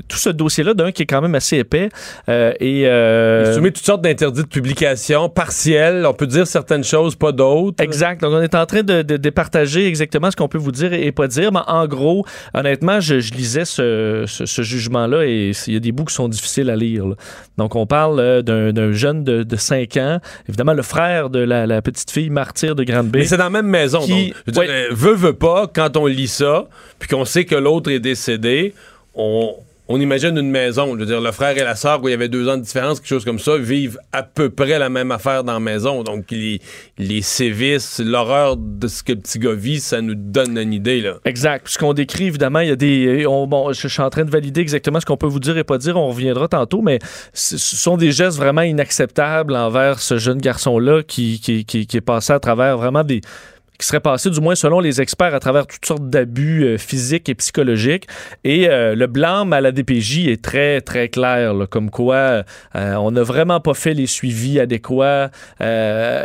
[0.08, 1.90] tout ce dossier-là, d'un qui est quand même assez épais,
[2.30, 2.84] euh, et...
[2.88, 6.06] euh, Il soumet toutes sortes d'interdits de publication partiels.
[6.06, 7.84] On peut dire certaines choses, pas d'autres.
[7.84, 8.22] Exact.
[8.22, 10.94] Donc, on est en train de, de, de partager exactement ce qu'on peut vous dire
[10.94, 11.52] et, et pas dire.
[11.52, 15.80] Mais en gros, honnêtement, je, je lisais ce, ce, ce jugement-là et il y a
[15.80, 17.06] des bouts qui sont difficiles à lire.
[17.08, 17.16] là.
[17.58, 21.68] Donc, on parle euh, d'un jeune de, de 5 ans, évidemment le frère de la,
[21.68, 23.20] la petite fille martyre de Grande-Bay.
[23.20, 24.00] Mais c'est dans la même maison.
[24.00, 24.70] Qui- donc, je veux Ouais.
[24.70, 26.66] euh, veut, veut pas, quand on lit ça,
[27.00, 28.74] puis qu'on sait que l'autre est décédé,
[29.16, 29.56] on,
[29.90, 30.94] imagine une maison.
[30.94, 32.62] Je veux dire, le frère et la sœur, où il y avait deux ans de
[32.62, 36.04] différence, quelque chose comme ça, vivent à peu près la même affaire dans la maison.
[36.04, 36.62] Donc, les,
[36.98, 41.02] les sévices, l'horreur de ce que le petit gars vit, ça nous donne une idée,
[41.02, 41.16] là.
[41.26, 41.68] Exact.
[41.68, 43.26] Ce qu'on décrit, évidemment, il y a des.
[43.28, 45.66] on- bon, je, suis en train de valider exactement ce qu'on peut vous dire et
[45.66, 45.98] pas dire.
[45.98, 47.00] On reviendra tantôt, mais
[47.34, 51.98] ce ce sont des gestes vraiment inacceptables envers ce jeune garçon-là qui, qui, qui, qui
[51.98, 53.22] est passé à travers vraiment des
[53.82, 57.28] qui serait passé, du moins selon les experts, à travers toutes sortes d'abus euh, physiques
[57.30, 58.08] et psychologiques.
[58.44, 62.44] Et euh, le blâme à la DPJ est très, très clair, là, comme quoi euh,
[62.76, 65.30] on n'a vraiment pas fait les suivis adéquats,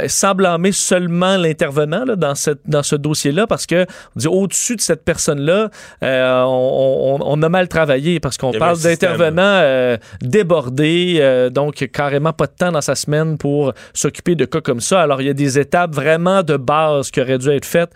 [0.08, 3.84] sans blâmer seulement l'intervenant dans, cette, dans ce dossier-là, parce que
[4.14, 5.70] on dit au-dessus de cette personne-là,
[6.02, 12.52] on, on- on a mal travaillé, parce qu'on parle d'intervenants débordés, donc carrément pas de
[12.58, 15.00] temps dans sa semaine pour s'occuper de cas comme ça.
[15.02, 17.90] Alors il y a des étapes vraiment de base qui auraient dû dû être faites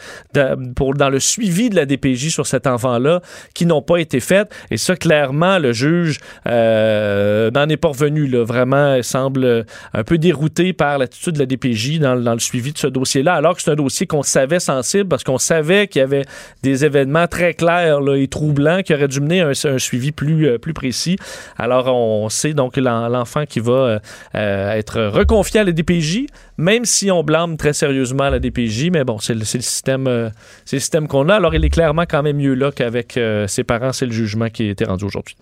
[0.77, 3.21] pour, dans le suivi de la DPJ sur cet enfant-là
[3.55, 4.51] qui n'ont pas été faites.
[4.71, 8.27] Et ça, clairement, le juge euh, n'en est pas revenu.
[8.27, 8.45] Là.
[8.45, 12.79] Vraiment, il semble un peu dérouté par l'attitude de la DPJ dans, le- suivi de
[12.79, 16.03] ce dossier-là, alors que c'est un dossier qu'on savait sensible parce qu'on savait qu'il y
[16.03, 16.25] avait
[16.63, 20.59] des événements très clairs et troublants qui auraient dû mener à un, suivi plus, euh,
[20.59, 21.17] plus précis.
[21.59, 24.01] Alors, on sait donc l'en- l'enfant qui va
[24.35, 26.27] euh, être reconfié à la DPJ,
[26.57, 30.07] même si on blâme très sérieusement la DPJ, mais bon, c'est le, c'est le système,
[30.07, 30.31] euh,
[30.65, 31.35] c'est le système qu'on a.
[31.35, 33.93] Alors, il est clairement quand même mieux là qu'avec euh, ses parents.
[33.93, 35.37] C'est le jugement qui a été rendu aujourd'hui.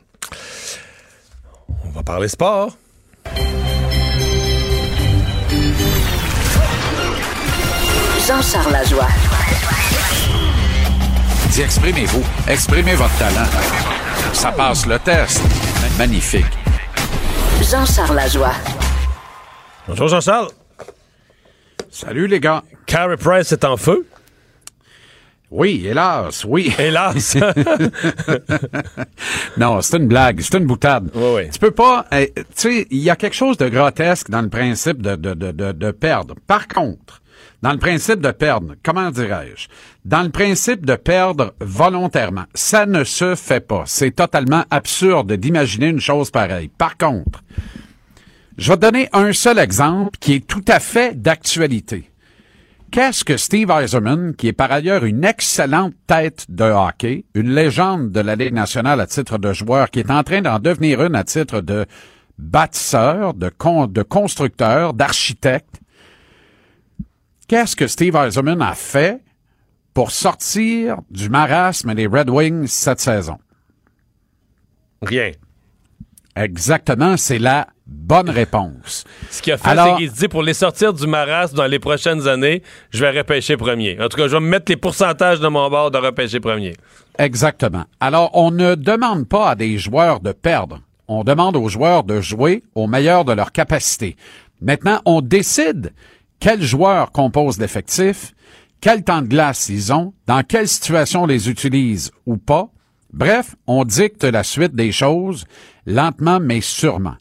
[1.84, 2.76] On va parler sport.
[8.26, 9.08] Jean-Charles Lajoie.
[11.50, 12.24] Dis, exprimez-vous.
[12.46, 13.48] Exprimez votre talent.
[14.32, 15.42] Ça passe le test.
[15.98, 16.44] Magnifique.
[17.62, 18.52] Jean-Charles Lajoie.
[19.88, 20.48] Bonjour Jean-Charles.
[21.90, 22.62] Salut les gars.
[22.86, 24.06] Carey Price est en feu?
[25.50, 26.70] Oui, hélas, oui.
[26.78, 27.36] Hélas.
[29.56, 31.10] non, c'est une blague, c'est une boutade.
[31.14, 31.50] Oui, oui.
[31.50, 34.50] Tu peux pas, euh, tu sais, il y a quelque chose de grotesque dans le
[34.50, 36.34] principe de, de, de, de, de perdre.
[36.46, 37.22] Par contre,
[37.62, 39.68] dans le principe de perdre, comment dirais-je?
[40.04, 43.84] Dans le principe de perdre volontairement, ça ne se fait pas.
[43.86, 46.68] C'est totalement absurde d'imaginer une chose pareille.
[46.68, 47.42] Par contre,
[48.58, 52.10] je vais donner un seul exemple qui est tout à fait d'actualité.
[52.90, 58.10] Qu'est-ce que Steve Eiserman, qui est par ailleurs une excellente tête de hockey, une légende
[58.10, 61.14] de la Ligue nationale à titre de joueur, qui est en train d'en devenir une
[61.14, 61.86] à titre de
[62.38, 65.80] bâtisseur, de constructeur, d'architecte,
[67.46, 69.22] qu'est-ce que Steve Eiserman a fait
[69.94, 73.38] pour sortir du marasme des Red Wings cette saison?
[75.02, 75.30] Rien.
[76.38, 79.04] Exactement, c'est la bonne réponse.
[79.28, 81.80] Ce qu'il a fait, c'est qu'il se dit pour les sortir du marasme dans les
[81.80, 84.00] prochaines années, je vais repêcher premier.
[84.00, 86.74] En tout cas, je vais me mettre les pourcentages de mon bord de repêcher premier.
[87.18, 87.86] Exactement.
[87.98, 90.80] Alors, on ne demande pas à des joueurs de perdre.
[91.08, 94.16] On demande aux joueurs de jouer au meilleur de leur capacité.
[94.60, 95.92] Maintenant, on décide
[96.38, 98.34] quels joueurs composent l'effectif,
[98.80, 102.68] quel temps de glace ils ont, dans quelle situation on les utilise ou pas.
[103.12, 105.46] Bref, on dicte la suite des choses,
[105.88, 107.16] lentement mais sûrement.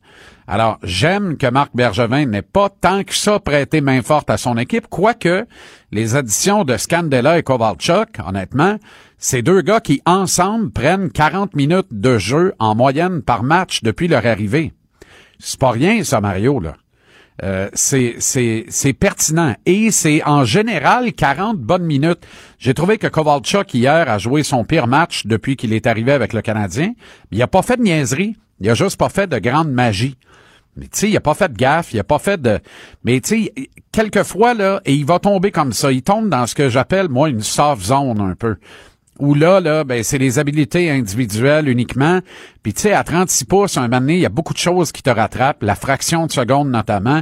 [0.49, 4.57] Alors, j'aime que Marc Bergevin n'ait pas tant que ça prêté main forte à son
[4.57, 5.45] équipe, quoique
[5.91, 8.77] les additions de Scandella et Kovalchuk, honnêtement,
[9.17, 14.07] ces deux gars qui, ensemble, prennent 40 minutes de jeu en moyenne par match depuis
[14.07, 14.71] leur arrivée.
[15.37, 16.75] C'est pas rien, ça, Mario, là.
[17.43, 22.25] Euh, c'est pertinent et c'est en général 40 bonnes minutes.
[22.57, 26.33] J'ai trouvé que Kovalchuk hier a joué son pire match depuis qu'il est arrivé avec
[26.33, 26.93] le Canadien.
[27.29, 30.17] Il a pas fait de niaiserie, il a juste pas fait de grande magie.
[30.75, 32.59] Mais tu sais, il a pas fait de gaffe, il a pas fait de
[33.03, 33.53] mais tu sais
[33.91, 37.29] quelquefois là et il va tomber comme ça, il tombe dans ce que j'appelle moi
[37.29, 38.57] une soft zone un peu
[39.19, 42.19] où là, là, ben, c'est les habiletés individuelles uniquement.
[42.63, 44.91] Puis tu sais, à 36 pouces, un moment donné, il y a beaucoup de choses
[44.91, 47.21] qui te rattrapent, la fraction de seconde notamment.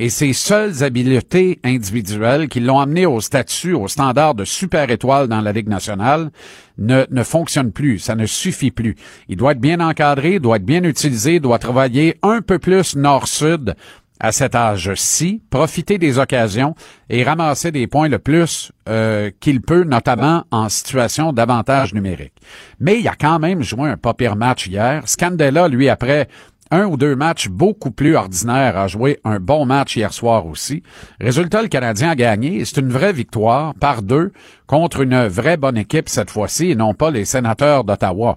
[0.00, 5.26] Et ces seules habiletés individuelles qui l'ont amené au statut, au standard de super étoile
[5.26, 6.30] dans la Ligue nationale,
[6.78, 7.98] ne, ne fonctionnent plus.
[7.98, 8.94] Ça ne suffit plus.
[9.28, 13.74] Il doit être bien encadré, doit être bien utilisé, doit travailler un peu plus nord-sud
[14.20, 16.74] à cet âge-ci, profiter des occasions
[17.08, 22.34] et ramasser des points le plus euh, qu'il peut, notamment en situation d'avantage numérique.
[22.80, 25.02] Mais il a quand même joué un pas pire match hier.
[25.06, 26.28] Scandella, lui, après
[26.70, 30.82] un ou deux matchs beaucoup plus ordinaires, a joué un bon match hier soir aussi.
[31.20, 32.64] Résultat, le Canadien a gagné.
[32.64, 34.32] C'est une vraie victoire par deux
[34.66, 38.36] contre une vraie bonne équipe cette fois-ci et non pas les sénateurs d'Ottawa.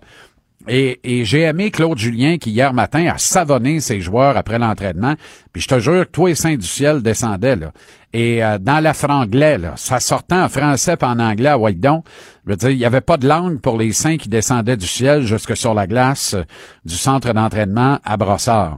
[0.68, 5.16] Et, j'ai aimé Claude Julien qui hier matin a savonné ses joueurs après l'entraînement.
[5.54, 7.72] Puis je te jure que toi et Saint du ciel descendaient là.
[8.14, 12.04] Et euh, dans la franglais, ça sortait en français pas en anglais à Whitedon.
[12.46, 14.88] Je veux dire, il n'y avait pas de langue pour les saints qui descendaient du
[14.88, 16.44] ciel jusque sur la glace euh,
[16.86, 18.78] du centre d'entraînement à Brossard.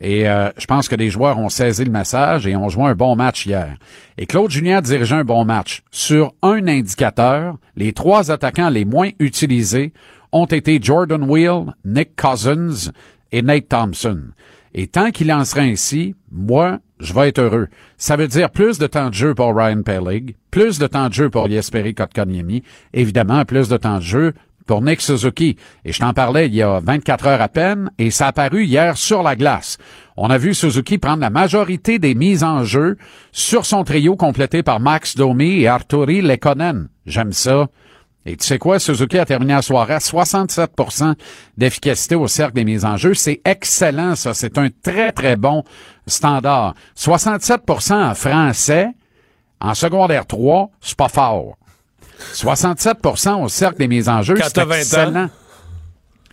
[0.00, 2.94] Et euh, je pense que les joueurs ont saisi le message et ont joué un
[2.94, 3.76] bon match hier.
[4.16, 5.82] Et Claude Julien a dirigé un bon match.
[5.90, 9.92] Sur un indicateur, les trois attaquants les moins utilisés
[10.32, 12.90] ont été Jordan Wheel, Nick Cousins
[13.32, 14.20] et Nate Thompson.
[14.74, 17.68] Et tant qu'il en sera ainsi, moi, je vais être heureux.
[17.96, 21.14] Ça veut dire plus de temps de jeu pour Ryan Pellig, plus de temps de
[21.14, 22.62] jeu pour Jesperi Kotkaniemi,
[22.92, 24.34] évidemment plus de temps de jeu
[24.66, 25.56] pour Nick Suzuki.
[25.84, 28.64] Et je t'en parlais il y a 24 heures à peine, et ça a apparu
[28.64, 29.78] hier sur la glace.
[30.16, 32.96] On a vu Suzuki prendre la majorité des mises en jeu
[33.32, 36.88] sur son trio complété par Max Domi et Arturi Lekonen.
[37.06, 37.68] J'aime ça.
[38.26, 41.14] Et tu sais quoi, Suzuki a terminé la soirée à 67%
[41.56, 43.14] d'efficacité au cercle des mises en jeu.
[43.14, 44.34] C'est excellent, ça.
[44.34, 45.64] C'est un très, très bon
[46.06, 46.74] standard.
[46.96, 48.88] 67% en français,
[49.62, 51.56] En secondaire 3, c'est pas fort.
[52.34, 55.30] 67% au cercle des mises en jeu, c'est 20 ans.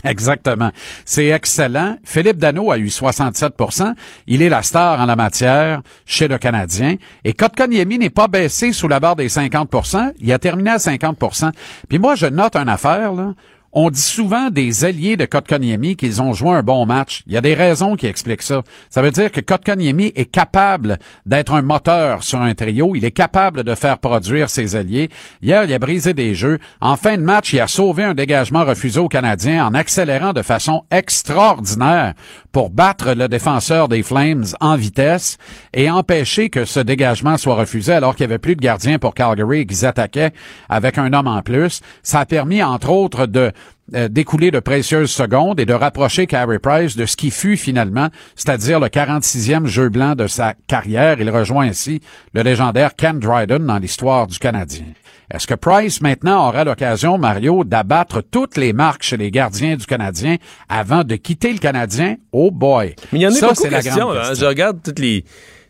[0.03, 0.71] Exactement.
[1.05, 1.97] C'est excellent.
[2.03, 3.93] Philippe Dano a eu 67%
[4.27, 6.95] Il est la star en la matière chez le Canadien.
[7.23, 11.51] Et Kotkaniemi n'est pas baissé sous la barre des 50% Il a terminé à 50%
[11.89, 13.33] Puis moi, je note une affaire, là.
[13.79, 17.21] On dit souvent des alliés de Kotkaniemi qu'ils ont joué un bon match.
[17.27, 18.63] Il y a des raisons qui expliquent ça.
[18.89, 20.97] Ça veut dire que Kotkaniemi est capable
[21.27, 22.95] d'être un moteur sur un trio.
[22.95, 25.09] Il est capable de faire produire ses alliés.
[25.43, 26.57] Hier, il a brisé des jeux.
[26.81, 30.41] En fin de match, il a sauvé un dégagement refusé aux Canadiens en accélérant de
[30.41, 32.15] façon extraordinaire
[32.57, 35.37] pour battre le défenseur des Flames en vitesse
[35.75, 39.13] et empêcher que ce dégagement soit refusé alors qu'il n'y avait plus de gardien pour
[39.13, 40.31] Calgary et qu'ils attaquaient
[40.67, 41.81] avec un homme en plus.
[42.01, 43.51] Ça a permis, entre autres, de
[43.93, 48.07] euh, d'écouler de précieuses secondes et de rapprocher Carey Price de ce qui fut finalement,
[48.35, 51.21] c'est-à-dire le 46e jeu blanc de sa carrière.
[51.21, 52.01] Il rejoint ainsi
[52.33, 54.85] le légendaire Ken Dryden dans l'histoire du Canadien.
[55.33, 59.85] Est-ce que Price maintenant aura l'occasion, Mario, d'abattre toutes les marques chez les gardiens du
[59.85, 60.37] Canadien
[60.69, 62.15] avant de quitter le Canadien?
[62.31, 62.95] Oh boy!
[63.11, 64.11] Mais il y en a Ça, beaucoup de questions.
[64.11, 64.33] hein.
[64.33, 65.25] Je regarde toutes les,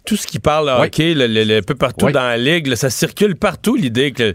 [0.05, 0.85] tout ce qui parle Oui.
[0.85, 2.11] hockey, le, le- le- un peu partout Oui.
[2.11, 2.67] dans la ligue.
[2.67, 4.33] là, ça circule partout, l'idée que,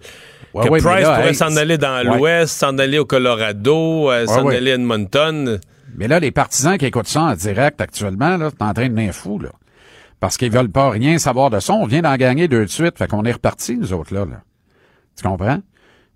[0.53, 4.73] Price là, pourrait hey, s'en aller dans l'Ouest, s'en aller au Colorado, euh, s'en aller
[4.73, 5.61] à Edmonton.
[5.97, 8.89] Mais là, les partisans qui écoutent ça en direct actuellement, là, t'es en train de
[8.89, 9.51] devenir fou, là.
[10.21, 11.73] Parce qu'ils veulent pas rien savoir de ça.
[11.75, 12.99] On vient d'en gagner deux de suite.
[12.99, 14.25] Fait qu'on est reparti, nous autres, là.
[14.25, 14.43] là.
[15.17, 15.59] Tu comprends?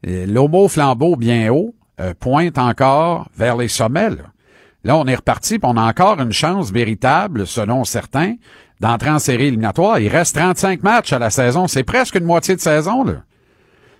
[0.03, 4.97] L'homo flambeau bien haut euh, pointe encore vers les sommets, là.
[4.97, 8.34] On est reparti, puis on a encore une chance véritable, selon certains,
[8.78, 9.99] d'entrer en série éliminatoire.
[9.99, 11.66] Il reste 35 matchs à la saison.
[11.66, 13.22] C'est presque une moitié de saison, là.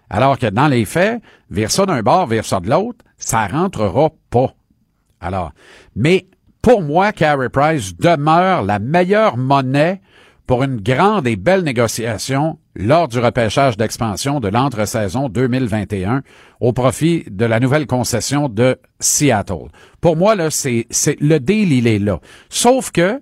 [0.09, 1.21] Alors que dans les faits,
[1.51, 4.53] vire ça d'un bord, vire ça de l'autre, ça rentrera pas.
[5.21, 5.53] Alors,
[5.97, 6.29] mais
[6.63, 10.01] pour moi, Carey Price demeure la meilleure monnaie
[10.47, 16.23] pour une grande et belle négociation lors du repêchage d'expansion de l'entre-saison 2021
[16.61, 19.69] au profit de la nouvelle concession de Seattle.
[20.01, 22.21] Pour moi, là, c'est, c'est, le deal, il est là.
[22.49, 23.21] Sauf que,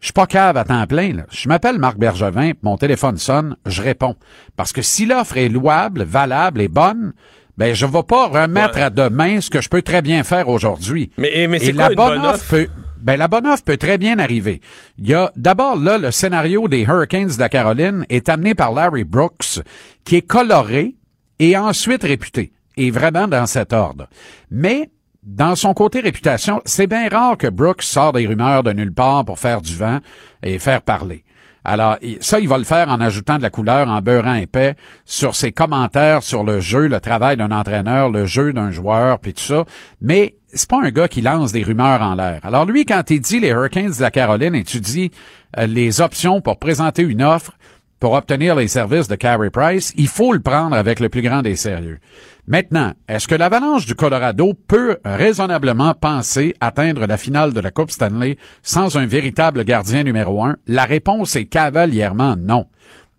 [0.00, 1.12] je suis pas cave à temps plein.
[1.12, 1.26] Là.
[1.30, 4.16] Je m'appelle Marc Bergevin, mon téléphone sonne, je réponds.
[4.56, 7.12] Parce que si l'offre est louable, valable et bonne,
[7.56, 8.82] ben je vais pas remettre Ouais.
[8.82, 11.10] à demain ce que je peux très bien faire aujourd'hui.
[11.18, 12.50] Mais, c'est la bonne bonne offre offre?
[12.50, 14.60] peut, ben la bonne offre peut très bien arriver.
[14.98, 18.72] Il y a d'abord là le scénario des Hurricanes de la Caroline est amené par
[18.72, 19.60] Larry Brooks,
[20.04, 20.96] qui est coloré
[21.38, 24.08] et ensuite réputé, et vraiment dans cet ordre.
[24.50, 24.90] Mais
[25.22, 29.24] dans son côté réputation, c'est bien rare que Brooks sort des rumeurs de nulle part
[29.24, 29.98] pour faire du vent
[30.42, 31.24] et faire parler.
[31.66, 35.34] Alors, ça, il va le faire en ajoutant de la couleur, en beurrant épais, sur
[35.34, 39.42] ses commentaires sur le jeu, le travail d'un entraîneur, le jeu d'un joueur, puis tout
[39.42, 39.64] ça.
[40.00, 42.40] Mais c'est pas un gars qui lance des rumeurs en l'air.
[42.44, 45.10] Alors lui, quand il dit les Hurricanes de la Caroline et tu dis
[45.58, 47.52] euh, les options pour présenter une offre
[47.98, 51.42] pour obtenir les services de Carey Price, il faut le prendre avec le plus grand
[51.42, 51.98] des sérieux.
[52.46, 57.90] Maintenant, est-ce que l'Avalanche du Colorado peut raisonnablement penser atteindre la finale de la Coupe
[57.90, 60.56] Stanley sans un véritable gardien numéro un?
[60.66, 62.66] La réponse est cavalièrement non.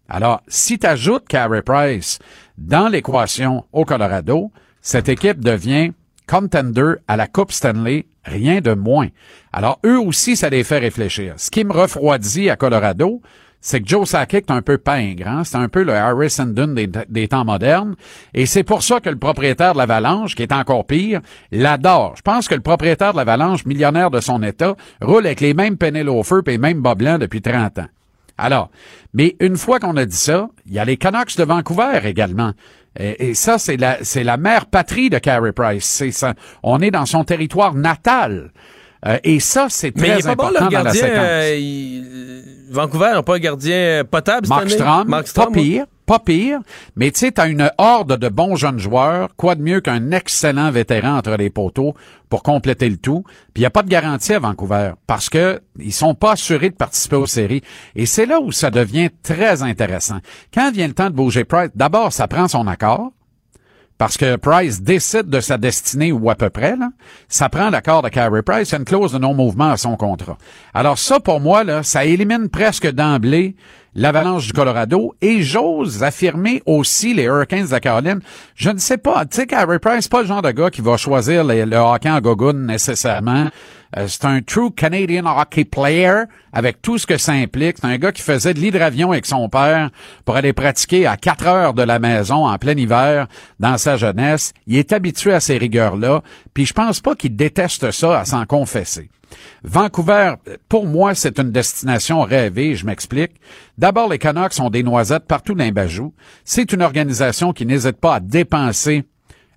[0.09, 2.19] Alors, si tu ajoutes Carey Price
[2.57, 4.51] dans l'équation au Colorado,
[4.81, 5.91] cette équipe devient
[6.27, 9.07] contender à la Coupe Stanley, rien de moins.
[9.51, 11.33] Alors, eux aussi, ça les fait réfléchir.
[11.37, 13.21] Ce qui me refroidit à Colorado,
[13.67, 15.41] c'est que Joe Sakic est un peu pingre, hein?
[15.43, 17.95] c'est un peu le Harris Dunn des, des temps modernes,
[18.33, 21.19] et c'est pour ça que le propriétaire de l'Avalanche, qui est encore pire,
[21.51, 22.13] l'adore.
[22.15, 25.75] Je pense que le propriétaire de l'Avalanche, millionnaire de son état, roule avec les mêmes
[26.23, 27.87] feu et les mêmes bas blancs depuis 30 ans.
[28.37, 28.69] Alors,
[29.13, 32.53] mais une fois qu'on a dit ça, il y a les Canucks de Vancouver également.
[32.97, 35.83] Et, et ça, c'est la, c'est la mère patrie de Carey Price.
[35.85, 36.35] C'est ça.
[36.63, 38.51] On est dans son territoire natal.
[39.05, 41.17] Euh, et ça, c'est très est pas bon, important dans la séquence.
[41.19, 45.05] euh, il- Vancouver n'a pas un gardien potable cette année?
[45.05, 46.59] Mark pas Strom, pire, pas pire,
[46.95, 50.71] mais tu sais, t'as une horde de bons jeunes joueurs, quoi de mieux qu'un excellent
[50.71, 51.95] vétéran entre les poteaux
[52.29, 53.23] pour compléter le tout.
[53.53, 56.69] Puis il n'y a pas de garantie à Vancouver parce que ils sont pas assurés
[56.69, 57.61] de participer aux séries.
[57.95, 60.19] Et c'est là où ça devient très intéressant.
[60.53, 63.11] Quand vient le temps de bouger Price, d'abord, ça prend son accord.
[63.97, 66.89] Parce que Price décide de sa destinée ou à peu près, là.
[67.29, 70.37] Ça prend l'accord de Carey Price, une clause de non-mouvement à son contrat.
[70.73, 73.55] Alors ça, pour moi, là, ça élimine presque d'emblée
[73.95, 78.19] l'Avalanche du Colorado et j'ose affirmer aussi les Hurricanes de la Caroline.
[78.55, 80.97] Je ne sais pas, tu sais, Carey Price, pas le genre de gars qui va
[80.97, 83.49] choisir le, hockey en gogoune nécessairement.
[83.95, 87.77] Euh, c'est un true Canadian hockey player avec tout ce que ça implique.
[87.79, 89.89] C'est un gars qui faisait de l'hydravion avec son père
[90.25, 93.27] pour aller pratiquer à 4 heures de la maison en plein hiver
[93.59, 94.53] dans sa jeunesse.
[94.67, 96.21] Il est habitué à ces rigueurs-là,
[96.53, 99.09] puis je pense pas qu'il déteste ça à s'en confesser.
[99.63, 100.35] Vancouver,
[100.69, 103.33] pour moi, c'est une destination rêvée, je m'explique.
[103.77, 106.13] D'abord, les Canucks ont des noisettes partout dans.
[106.43, 109.03] C'est une organisation qui n'hésite pas à dépenser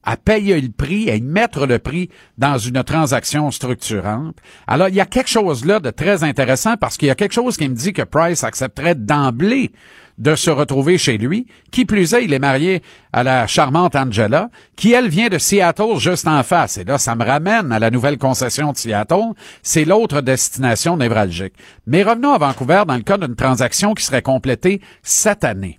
[0.03, 2.09] à payer le prix, à y mettre le prix
[2.39, 4.37] dans une transaction structurante.
[4.67, 7.35] Alors, il y a quelque chose là de très intéressant parce qu'il y a quelque
[7.35, 9.73] chose qui me dit que Price accepterait d'emblée
[10.21, 11.47] de se retrouver chez lui.
[11.73, 15.97] Qui plus est, il est marié à la charmante Angela, qui elle vient de Seattle
[15.99, 16.79] juste en face.
[16.79, 19.33] Et là, ça me ramène à la nouvelle concession de Seattle.
[19.63, 21.55] C'est l'autre destination névralgique.
[21.87, 25.79] Mais revenons à Vancouver dans le cas d'une transaction qui serait complétée cette année.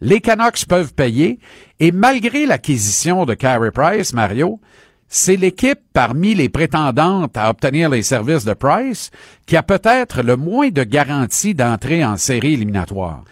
[0.00, 1.38] Les Canucks peuvent payer
[1.78, 4.58] et malgré l'acquisition de Carey Price, Mario,
[5.06, 9.10] c'est l'équipe parmi les prétendantes à obtenir les services de Price
[9.46, 13.22] qui a peut-être le moins de garanties d'entrée en série éliminatoire.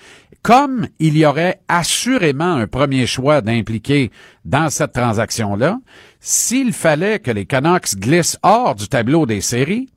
[0.43, 4.11] Comme il y aurait assurément un premier choix d'impliquer
[4.45, 5.79] dans cette transaction-là,
[6.19, 9.89] s'il fallait que les Canucks glissent hors du tableau des séries,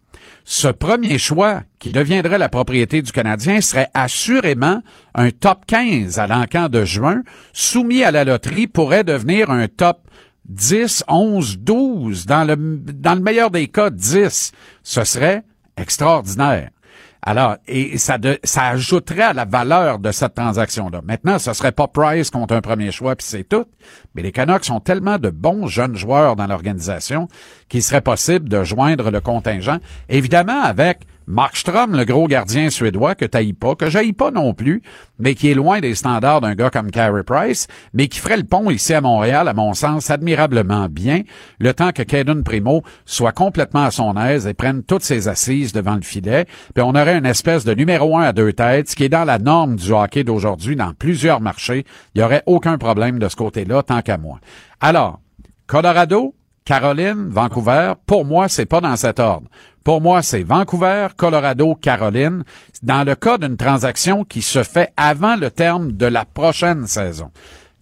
[0.46, 4.82] ce premier choix, qui deviendrait la propriété du Canadien, serait assurément
[5.16, 7.22] un top 15 à l'encan de juin,
[7.54, 10.00] soumis à la loterie, pourrait devenir un top
[10.50, 14.52] 10, 11, 12, dans le, dans le meilleur des cas, 10.
[14.84, 15.44] Ce serait
[15.78, 16.70] extraordinaire.
[17.26, 21.02] Alors, et ça, de, ça ajouterait à la valeur de cette transaction-là.
[21.06, 23.66] Maintenant, ce serait pas Price contre un premier choix, puis c'est tout.
[24.14, 27.30] Mais les Canucks sont tellement de bons jeunes joueurs dans l'organisation
[27.70, 29.78] qu'il serait possible de joindre le contingent,
[30.10, 34.82] évidemment avec Markstrom, le gros gardien suédois que t'haïs pas, que j'haïs pas non plus,
[35.20, 38.44] mais qui est loin des standards d'un gars comme Carey Price, mais qui ferait le
[38.44, 41.22] pont ici à Montréal, à mon sens, admirablement bien,
[41.60, 45.74] le temps que Caden Primo soit complètement à son aise et prenne toutes ses assises
[45.74, 49.06] devant le filet, puis on aurait une espèce de numéro un à deux têtes, qui
[49.06, 51.86] est dans la norme du hockey d'aujourd'hui dans plusieurs marchés.
[52.16, 54.40] Il y aurait aucun problème de ce côté-là, tant qu'à moi.
[54.80, 55.20] Alors,
[55.68, 56.36] Colorado,
[56.66, 59.48] Caroline, Vancouver, pour moi, c'est pas dans cet ordre.
[59.84, 62.44] Pour moi, c'est Vancouver, Colorado, Caroline,
[62.84, 67.32] dans le cas d'une transaction qui se fait avant le terme de la prochaine saison.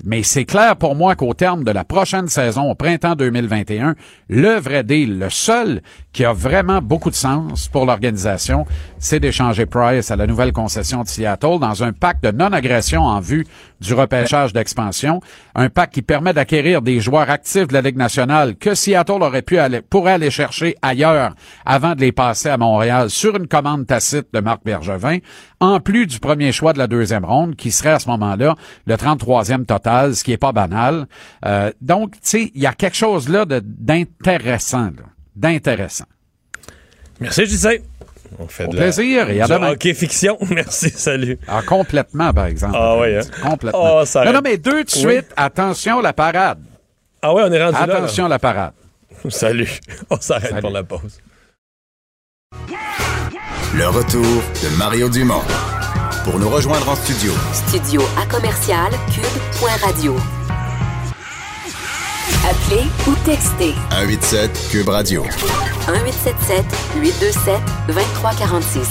[0.03, 3.95] Mais c'est clair pour moi qu'au terme de la prochaine saison, au printemps 2021,
[4.29, 5.81] le vrai deal, le seul
[6.13, 8.65] qui a vraiment beaucoup de sens pour l'organisation,
[8.99, 13.19] c'est d'échanger Price à la nouvelle concession de Seattle dans un pacte de non-agression en
[13.19, 13.47] vue
[13.79, 15.21] du repêchage d'expansion,
[15.55, 19.41] un pacte qui permet d'acquérir des joueurs actifs de la Ligue nationale que Seattle aurait
[19.41, 21.33] pu aller, pourrait aller chercher ailleurs
[21.65, 25.19] avant de les passer à Montréal sur une commande tacite de Marc Bergevin,
[25.59, 28.55] en plus du premier choix de la deuxième ronde, qui serait à ce moment-là
[28.85, 31.07] le 33e total, ce qui est pas banal.
[31.45, 34.89] Euh, donc, tu sais, il y a quelque chose là d'intéressant,
[35.35, 36.05] d'intéressant.
[37.19, 37.81] Merci, JC.
[38.39, 39.71] On fait Au de la- plaisir et à du demain.
[39.71, 40.37] hockey fiction.
[40.49, 41.37] Merci, salut.
[41.47, 42.75] Ah, complètement, par exemple.
[42.77, 43.21] Ah ouais, hein?
[43.43, 43.99] Complètement.
[43.99, 44.99] Oh, ça non, non, mais deux de Oui.
[44.99, 46.59] suite, attention la parade.
[47.21, 47.95] Ah ouais, on est rendu là, là.
[47.97, 48.73] Attention la parade.
[49.29, 49.79] Salut.
[50.09, 50.61] On s'arrête Salut.
[50.61, 51.19] pour la pause.
[53.75, 55.41] Le retour de Mario Dumont.
[56.23, 57.33] Pour nous rejoindre en studio,
[57.67, 60.15] Studio à commercial cube.radio.
[62.29, 65.23] Appelez ou textez 187 Cube Radio.
[65.23, 66.65] 1877
[67.01, 67.53] 827
[67.87, 68.89] 2346.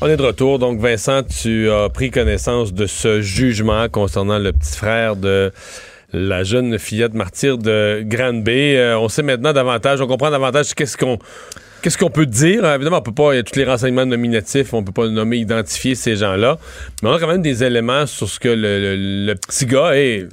[0.00, 0.58] On est de retour.
[0.58, 5.50] Donc, Vincent, tu as pris connaissance de ce jugement concernant le petit frère de
[6.12, 8.76] la jeune fillette martyre de Granby.
[8.76, 11.18] Euh, on sait maintenant davantage, on comprend davantage qu'est-ce qu'on
[11.82, 12.64] qu'est-ce qu'on peut dire.
[12.64, 15.08] Euh, Évidemment, on peut pas, il y a tous les renseignements nominatifs, on peut pas
[15.08, 16.58] nommer, identifier ces gens-là.
[17.02, 19.96] Mais on a quand même des éléments sur ce que le, le- le petit gars
[19.96, 20.26] et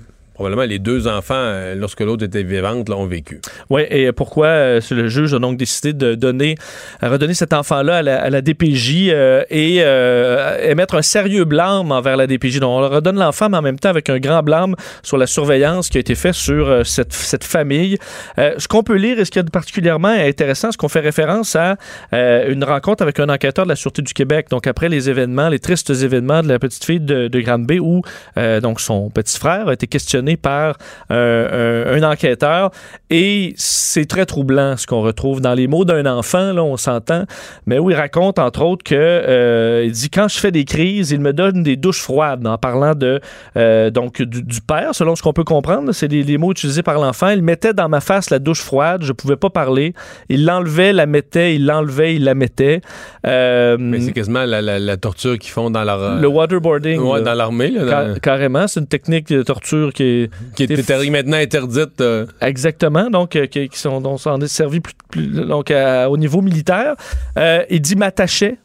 [0.50, 3.42] les deux enfants, euh, lorsque l'autre était vivante, l'ont vécu.
[3.70, 6.56] Oui, et pourquoi euh, le juge a donc décidé de donner,
[7.02, 11.92] redonner cet enfant-là à la, à la DPJ euh, et euh, émettre un sérieux blâme
[11.92, 12.60] envers la DPJ.
[12.60, 15.90] Donc, on redonne l'enfant, mais en même temps avec un grand blâme sur la surveillance
[15.90, 17.98] qui a été faite sur euh, cette, cette famille.
[18.38, 21.56] Euh, ce qu'on peut lire et ce qui est particulièrement intéressant, c'est qu'on fait référence
[21.56, 21.78] à
[22.14, 24.48] euh, une rencontre avec un enquêteur de la Sûreté du Québec.
[24.50, 28.02] Donc, après les événements, les tristes événements de la petite fille de, de Granby où
[28.38, 30.78] euh, donc son petit frère a été questionné par
[31.12, 32.72] euh, un, un enquêteur
[33.10, 37.24] et c'est très troublant ce qu'on retrouve dans les mots d'un enfant, là, on s'entend,
[37.66, 41.12] mais où il raconte entre autres que euh, il dit quand je fais des crises,
[41.12, 43.20] il me donne des douches froides en parlant de
[43.58, 46.84] euh, donc du, du père, selon ce qu'on peut comprendre, c'est les, les mots utilisés
[46.84, 47.30] par l'enfant.
[47.30, 49.94] Il mettait dans ma face la douche froide, je pouvais pas parler.
[50.30, 52.82] Il l'enlevait, la mettait, il l'enlevait, il la mettait.
[53.26, 56.02] Euh, Mais c'est quasiment la, la- la torture qu'ils font dans leur...
[56.02, 57.00] euh, le waterboarding.
[57.00, 57.74] Ouais, dans l'armée.
[58.22, 60.13] carrément, c'est une technique de torture qui est
[60.56, 60.68] qui est
[61.10, 62.02] maintenant interdite.
[62.02, 66.18] euh, Exactement, donc euh, qui, qui sont, on est servi plus, plus- donc, à- au
[66.18, 66.96] niveau militaire.
[67.38, 68.58] Euh, il dit m'attachait.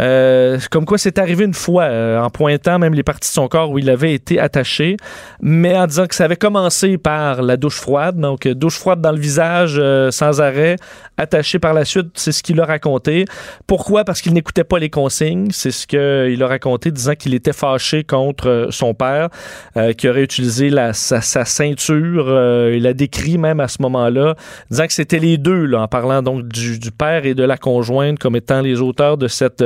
[0.00, 3.46] Euh, comme quoi c'est arrivé une fois, euh, en pointant même les parties de son
[3.46, 4.96] corps où il avait été attaché,
[5.40, 9.00] mais en disant que ça avait commencé par la douche froide, donc euh, douche froide
[9.00, 10.76] dans le visage euh, sans arrêt,
[11.16, 13.24] attaché par la suite, c'est ce qu'il a raconté.
[13.68, 14.04] Pourquoi?
[14.04, 18.02] Parce qu'il n'écoutait pas les consignes, c'est ce qu'il a raconté, disant qu'il était fâché
[18.02, 19.28] contre euh, son père,
[19.76, 22.24] euh, qui aurait utilisé la, sa, sa ceinture,
[22.72, 24.34] il a décrit même à ce moment-là,
[24.70, 27.56] disant que c'était les deux, là, en parlant donc du, du père et de la
[27.56, 29.62] conjointe comme étant les auteurs de cette,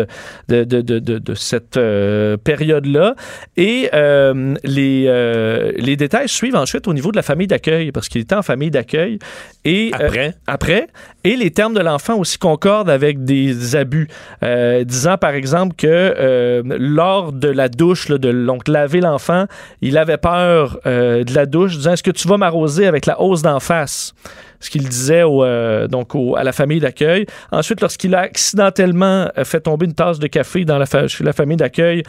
[0.48, 3.14] de, de, de, de, cette euh, période-là.
[3.56, 8.08] Et euh, les, euh, les détails suivent ensuite au niveau de la famille d'accueil, parce
[8.08, 9.18] qu'il était en famille d'accueil.
[9.64, 10.34] Et Après?
[10.46, 10.86] après.
[11.24, 14.08] Et les termes de l'enfant aussi concordent avec des abus,
[14.84, 19.44] disant par exemple que lors de la douche, là, de donc laver l'enfant,
[19.82, 23.42] il avait peur de la douche, disant est-ce que tu vas m'arroser avec la hausse
[23.42, 24.14] d'en face
[24.60, 27.26] ce qu'il disait euh, donc au- à la famille d'accueil.
[27.52, 30.86] Ensuite, lorsqu'il a accidentellement euh, fait tomber une tasse de café dans la,
[31.20, 32.02] la famille d'accueil,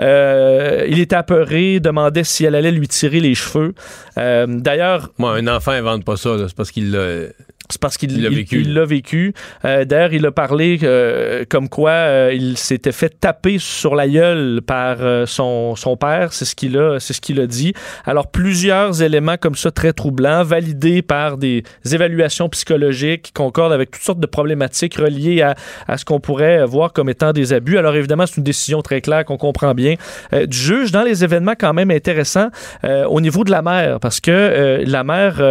[0.00, 3.74] euh, il était apeuré, demandait si elle allait lui tirer les cheveux.
[4.16, 7.26] D'ailleurs, Moi, un enfant invente pas ça, c'est parce qu'il l'a.
[7.68, 8.60] C'est parce qu'il Il l'a vécu.
[8.60, 9.34] il l'a vécu.
[9.64, 14.08] Euh, D'ailleurs, il a parlé euh, comme quoi euh, il s'était fait taper sur la
[14.08, 16.32] gueule par son, son père.
[16.32, 17.72] C'est ce qu'il a, c'est ce qu'il a dit.
[18.04, 23.90] Alors, plusieurs éléments comme ça très troublants, validés par des évaluations psychologiques qui concordent avec
[23.90, 25.54] toutes sortes de problématiques reliées à,
[25.88, 27.78] à ce qu'on pourrait voir comme étant des abus.
[27.78, 29.94] Alors, évidemment, c'est une décision très claire qu'on comprend bien
[30.32, 32.48] du juge dans les événements quand même intéressants
[32.84, 35.42] au niveau de la mère, parce que la mère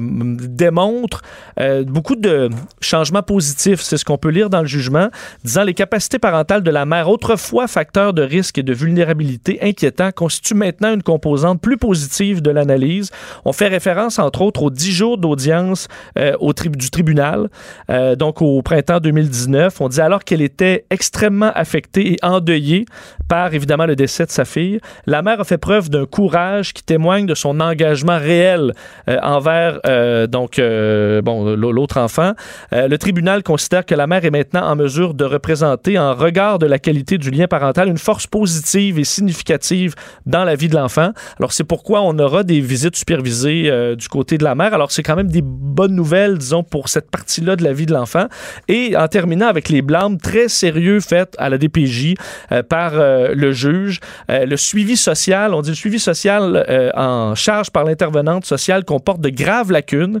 [0.00, 1.22] démontre
[1.60, 2.48] euh, beaucoup de
[2.80, 3.80] changements positifs.
[3.80, 5.08] C'est ce qu'on peut lire dans le jugement,
[5.44, 10.10] disant les capacités parentales de la mère, autrefois facteur de risque et de vulnérabilité inquiétant,
[10.12, 13.10] constituent maintenant une composante plus positive de l'analyse.
[13.44, 15.88] On fait référence, entre autres, aux 10 jours d'audience
[16.18, 17.48] euh, tri- du tribunal,
[17.90, 19.80] euh, donc au printemps 2019.
[19.80, 22.86] On dit alors qu'elle était extrêmement affectée et endeuillée
[23.28, 24.80] par, évidemment, le décès de sa fille.
[25.06, 28.72] La mère a fait preuve d'un courage qui témoigne de son engagement réel
[29.22, 29.80] envers
[30.28, 32.32] donc bon l'autre enfant.
[32.72, 36.58] Euh, le tribunal considère que la mère est maintenant en mesure de représenter, en regard
[36.58, 39.94] de la qualité du lien parental, une force positive et significative
[40.26, 41.12] dans la vie de l'enfant.
[41.38, 44.74] Alors c'est pourquoi on aura des visites supervisées euh, du côté de la mère.
[44.74, 47.92] Alors c'est quand même des bonnes nouvelles, disons, pour cette partie-là de la vie de
[47.92, 48.26] l'enfant.
[48.68, 52.14] Et en terminant avec les blâmes très sérieux faits à la DPJ
[52.50, 56.64] euh, par le juge, le suivi social, on dit le suivi social
[56.94, 60.20] en charge par l'intervenante sociale comporte de graves lacunes,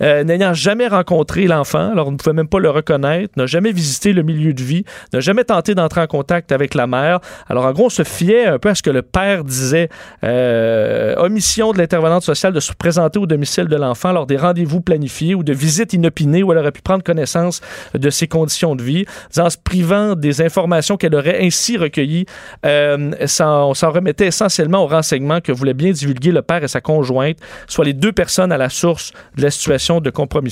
[0.00, 4.12] n'ayant jamais rencontré l'enfant, alors on ne pouvait même pas le reconnaître, n'a jamais visité
[4.12, 7.18] le milieu de vie, n'a jamais tenté d'entrer en contact avec la mère.
[7.48, 9.88] Alors en gros, on se fiait un peu à ce que le père disait,
[10.24, 14.80] euh, omission de l'intervenante sociale de se présenter au domicile de l'enfant lors des rendez-vous
[14.80, 17.60] planifiés ou de visites inopinées où elle aurait pu prendre connaissance
[17.94, 19.04] de ses conditions de vie,
[19.38, 22.26] en se privant des informations qu'elle aurait ainsi recueillies.
[22.64, 26.68] Euh, s'en- on s'en remettait essentiellement aux renseignements que voulaient bien divulguer le père et
[26.68, 30.51] sa conjointe, soit les deux personnes à la source de la situation de compromission.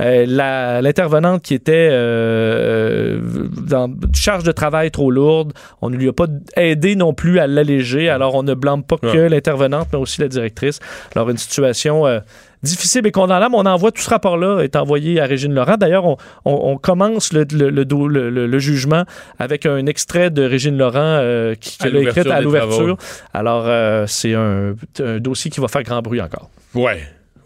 [0.00, 3.18] Euh, L'intervenante qui était euh,
[3.66, 6.26] dans charge de travail trop lourde, on ne lui a pas
[6.56, 10.28] aidé non plus à l'alléger, alors on ne blâme pas que l'intervenante, mais aussi la
[10.28, 10.80] directrice.
[11.14, 12.06] Alors une situation...
[12.06, 12.20] euh,
[12.64, 13.54] difficile et condamnable.
[13.54, 15.76] On envoie tout ce rapport-là, est envoyé à Régine Laurent.
[15.76, 19.04] D'ailleurs, on, on- on commence le, jugement
[19.38, 22.96] avec un extrait de Régine Laurent euh, qui, qu'elle a écrit à l'ouverture.
[23.32, 26.50] Alors, euh, c'est un, un dossier qui va faire grand bruit encore.
[26.74, 26.98] Ouais,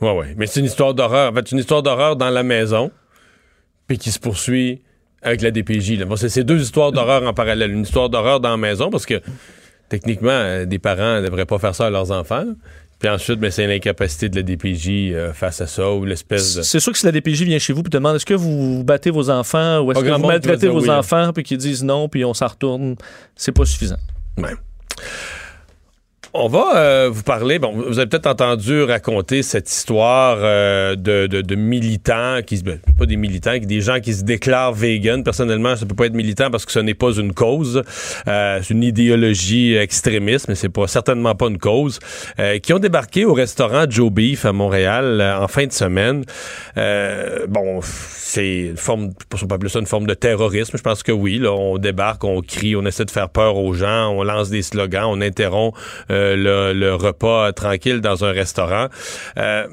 [0.03, 0.35] ouais, ouais.
[0.37, 1.33] Mais c'est une histoire d'horreur.
[1.33, 2.91] En fait, une histoire d'horreur dans la maison,
[3.87, 4.83] puis qui se poursuit
[5.23, 5.99] avec la DPJ.
[5.99, 6.05] Là.
[6.05, 7.71] Bon, c'est deux histoires d'horreur en parallèle.
[7.71, 9.21] Une histoire d'horreur dans la maison, parce que
[9.89, 12.45] techniquement, euh, des parents ne devraient pas faire ça à leurs enfants.
[12.99, 16.63] Puis ensuite, ben, c'est l'incapacité de la DPJ euh, face à ça, ou l'espèce de...
[16.63, 19.11] C'est sûr que si la DPJ vient chez vous et demande est-ce que vous battez
[19.11, 20.99] vos enfants ou est-ce Pas que vous maltraitez vos oui, hein.
[20.99, 22.95] enfants puis qu'ils disent non puis on s'en retourne,
[23.35, 23.97] c'est pas suffisant.
[24.39, 24.55] Ouais.
[26.35, 31.27] On va euh, vous parler, bon, vous avez peut-être entendu raconter cette histoire euh, de,
[31.27, 35.23] de- de militants, qui se, ben, pas des militants, des gens qui se déclarent vegan.
[35.25, 37.83] Personnellement, ça peut pas être militant parce que ce n'est pas une cause.
[38.29, 41.99] Euh, c'est une idéologie extrémiste, mais c'est pas certainement pas une cause.
[42.39, 46.25] Euh, qui ont débarqué au restaurant Joe Beef à Montréal euh, en fin de semaine.
[46.79, 50.79] Euh, bon, c'est une forme, peut appeler ça une forme de terrorisme.
[50.79, 51.37] Je pense que oui.
[51.39, 54.63] Là, on débarque, on crie, on essaie de faire peur aux gens, on lance des
[54.63, 55.77] slogans, on interrompt
[56.37, 58.89] le, repas tranquille dans un restaurant.
[59.39, 59.67] Euh,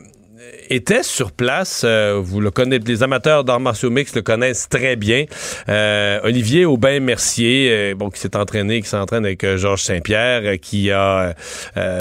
[0.69, 4.95] était sur place, euh, vous le connaissez, les amateurs d'arts martiaux mix le connaissent très
[4.95, 5.25] bien.
[5.67, 10.57] Euh, Olivier Aubin-Mercier, euh, bon, qui s'est entraîné, qui s'entraîne avec euh, Georges Saint-Pierre, euh,
[10.57, 11.33] qui a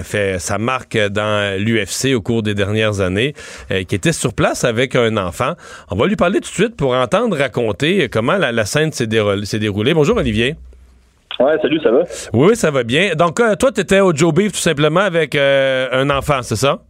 [0.03, 3.35] fait sa marque dans l'UFC au cours des dernières années,
[3.69, 5.55] qui était sur place avec un enfant.
[5.91, 9.95] On va lui parler tout de suite pour entendre raconter comment la, scène s'est déroulée.
[9.95, 10.57] Bonjour Olivier.
[11.41, 12.03] Ouais, salut, ça va?
[12.33, 13.15] Oui, ça va bien.
[13.15, 16.57] Donc, euh, toi, tu étais au Joe Beef tout simplement avec euh, un enfant, c'est
[16.57, 16.81] ça?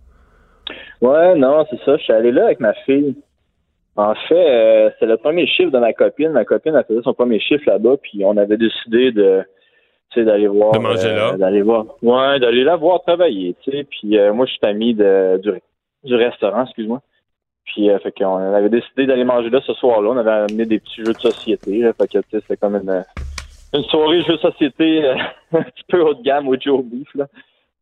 [1.00, 1.96] Ouais, non, c'est ça.
[1.96, 3.14] Je suis allé là avec ma fille.
[3.96, 6.30] En fait, euh, c'est le premier chiffre de ma copine.
[6.30, 9.42] Ma copine a fait son premier chiffre là-bas, puis on avait décidé de
[10.16, 10.72] d'aller voir.
[10.72, 11.36] De manger là.
[11.36, 11.84] D'aller voir.
[12.02, 13.84] Ouais, d'aller la voir travailler, tu sais.
[13.84, 15.52] Puis euh, moi, je suis ami de, du,
[16.04, 17.00] du restaurant, excuse-moi.
[17.66, 20.10] Puis, euh, fait qu'on avait décidé d'aller manger là ce soir-là.
[20.10, 21.78] On avait amené des petits jeux de société.
[21.78, 23.04] Là, fait que, tu sais, c'était comme une,
[23.74, 25.08] une soirée jeux société
[25.52, 27.26] un petit peu haut de gamme au Joe Beef, là.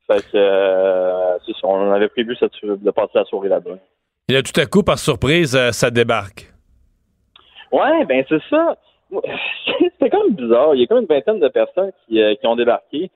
[0.07, 1.67] Fait que, euh, c'est ça.
[1.67, 3.77] On avait prévu cette, de passer la soirée là-bas.
[4.29, 6.53] Et là, tout à coup, par surprise, euh, ça débarque.
[7.73, 8.77] Ouais, ben c'est ça.
[9.67, 10.75] C'était comme bizarre.
[10.75, 13.11] Il y a comme une vingtaine de personnes qui, euh, qui ont débarqué.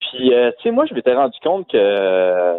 [0.00, 2.56] Puis, euh, tu sais, moi, je m'étais rendu compte que,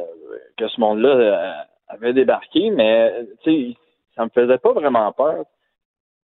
[0.57, 1.51] que ce monde-là euh,
[1.89, 3.13] avait débarqué, mais,
[3.43, 3.77] tu sais,
[4.15, 5.43] ça me faisait pas vraiment peur.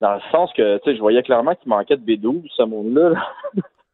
[0.04, 3.08] Dans le sens que, tu sais, je voyais clairement qu'il manquait de B12, ce monde-là.
[3.08, 3.22] là.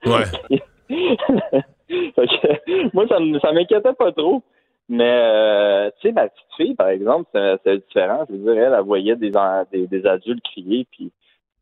[0.07, 0.59] Ouais.
[1.89, 4.43] Que, moi, ça, ça m'inquiétait pas trop.
[4.89, 7.29] Mais, euh, tu sais, ma petite fille, par exemple,
[7.65, 8.25] c'est différent.
[8.29, 9.33] Je veux dire, elle, elle voyait des,
[9.73, 11.13] des, des adultes crier, puis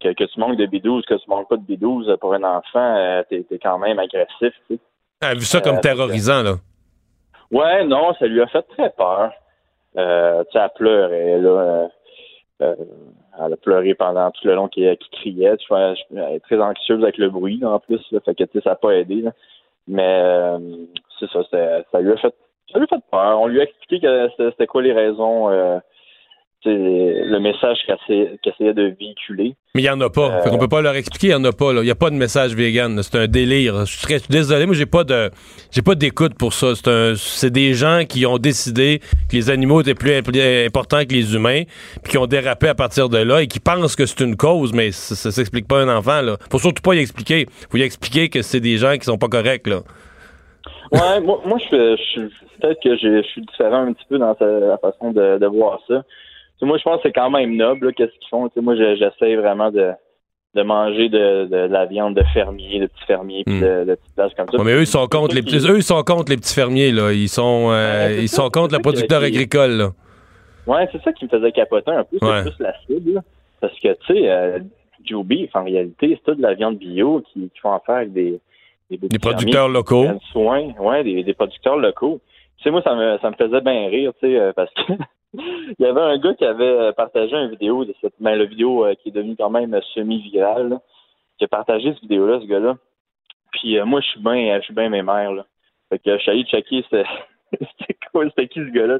[0.01, 2.97] que, que tu manques de B12, que tu manques pas de B12 pour un enfant,
[2.97, 4.79] euh, t'es t'es quand même agressif, tu sais.
[5.21, 6.55] Elle a vu ça comme Euh, terrorisant, là?
[7.51, 9.33] Ouais, non, ça lui a fait très peur.
[9.97, 11.89] Euh, tu sais, elle pleurait, là.
[12.63, 12.75] Euh,
[13.39, 15.57] elle a pleuré pendant tout le long qu'il criait.
[15.57, 18.01] Tu vois, elle est très anxieuse avec le bruit, là, en plus.
[18.11, 19.33] Là, fait que, ça n'a pas aidé, là.
[19.87, 20.59] Mais, euh,
[21.19, 21.41] c'est ça,
[21.91, 22.35] ça lui a fait
[22.73, 23.41] ça lui a fait peur.
[23.41, 25.79] On lui a expliqué que c'était quoi les raisons, euh,
[26.65, 29.55] le message qu'elle essayait- qu'elle essayait de véhiculer.
[29.75, 30.29] Mais il n'y en a pas.
[30.39, 31.73] Euh, Fait qu'on peut pas leur expliquer, il n'y en a pas.
[31.73, 31.81] là.
[31.83, 33.01] Il n'y a pas de message vegan.
[33.03, 33.81] C'est un délire.
[33.87, 35.31] Je suis très je suis désolé, moi, j'ai pas de
[35.71, 36.73] j'ai pas d'écoute pour ça.
[37.17, 40.15] C'est des gens qui ont décidé que les animaux étaient plus
[40.67, 41.63] importants que les humains,
[42.03, 44.73] puis qui ont dérapé à partir de là et qui pensent que c'est une cause,
[44.73, 46.23] mais ça, ça s'explique pas à un enfant.
[46.23, 46.37] Là.
[46.51, 47.47] Faut surtout pas y expliquer.
[47.71, 49.67] Faut y expliquer que c'est des gens qui sont pas corrects.
[49.69, 49.81] Là.
[50.91, 52.21] Ouais, moi, moi je, je suis
[52.61, 55.47] peut-être que je, je suis différent un petit peu dans sa- la façon de, de
[55.47, 56.03] voir ça.
[56.59, 58.49] Tu sais, moi, je pense que c'est quand même noble, qu'est-ce qu'ils font.
[58.49, 59.93] Tu sais, moi, je- j'essaie vraiment de,
[60.55, 64.15] de manger de, de la viande de fermier, de petits fermiers, puis de, de petites
[64.17, 64.57] places comme ça.
[64.57, 64.61] Hmm.
[64.61, 66.91] Ouais, mais eux, ils sont contre les petits, eux, ils sont contre les petits fermiers.
[66.91, 67.13] Là.
[67.13, 69.71] Ils sont, euh, ils sont contre le producteur agricole.
[69.73, 69.91] Là.
[70.67, 72.43] Ouais, c'est ça qui me faisait capoter un peu, c'est Ouais.
[72.43, 73.15] plus la cible.
[73.15, 73.21] là.
[73.61, 74.59] Parce que, tu sais, euh,
[75.05, 78.13] Joe Beef, en réalité, c'est toute de la viande bio qui, qui font affaire avec
[78.13, 78.39] des,
[78.91, 80.05] des, Des producteurs locaux.
[80.05, 82.21] prennent soin, ouais, des, des producteurs locaux.
[82.59, 84.93] Tu sais, moi, ça me, ça me faisait bien rire, tu sais, euh, parce que
[85.39, 88.45] il y avait un gars qui avait euh, partagé une vidéo de cette, ben, la
[88.45, 90.79] vidéo euh, qui est devenue quand même euh, semi-virale,
[91.39, 92.77] qui a partagé cette vidéo-là, ce gars-là.
[93.53, 95.47] Puis moi, je suis bien, je suis bien mes mères, là.
[95.89, 98.99] Fait que je suis allé checker c'était quoi, c'était qui ce gars-là.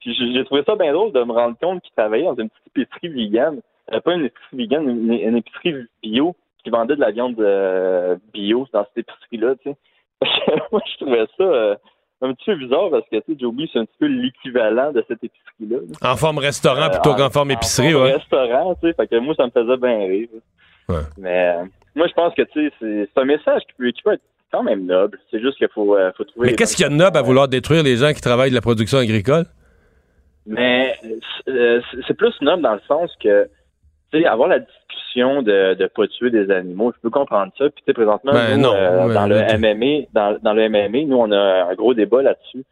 [0.00, 2.76] Puis j'ai trouvé ça bien drôle de me rendre compte qu'il travaillait dans une petite
[2.76, 3.60] épicerie vegan.
[4.04, 7.36] Pas une épicerie vegan, une, une épicerie bio qui vendait de la viande
[8.34, 9.76] bio dans cette épicerie-là, tu sais.
[10.72, 11.78] Moi, je trouvais ça
[12.22, 15.04] un petit peu bizarre parce que, tu sais, Joby, c'est un petit peu l'équivalent de
[15.06, 15.78] cette épicerie-là.
[16.00, 16.12] là.
[16.12, 17.94] En forme restaurant plutôt Euh, qu'en forme épicerie.
[17.94, 18.14] En ouais.
[18.14, 18.94] restaurant, tu sais.
[18.94, 20.28] Fait que moi, ça me faisait bien rire.
[20.88, 20.96] Ouais.
[21.18, 21.64] Mais euh,
[21.94, 24.22] moi, je pense que, tu sais, c'est un message qui peut, qui peut être
[24.52, 25.18] quand même noble.
[25.30, 26.48] C'est juste qu'il faut, euh, faut trouver...
[26.50, 28.54] Mais qu'est-ce qu'il y a de noble à vouloir détruire les gens qui travaillent de
[28.54, 29.44] la production agricole?
[30.46, 30.94] Mais
[31.48, 33.48] euh, c'est plus noble dans le sens que,
[34.12, 37.64] tu sais, avoir la discussion de de pas tuer des animaux, je peux comprendre ça.
[37.70, 41.04] Puis, tu sais, présentement, Ben nous, non, euh, dans le MMA, dans, dans le MMA,
[41.06, 42.64] nous, on a un gros débat là-dessus.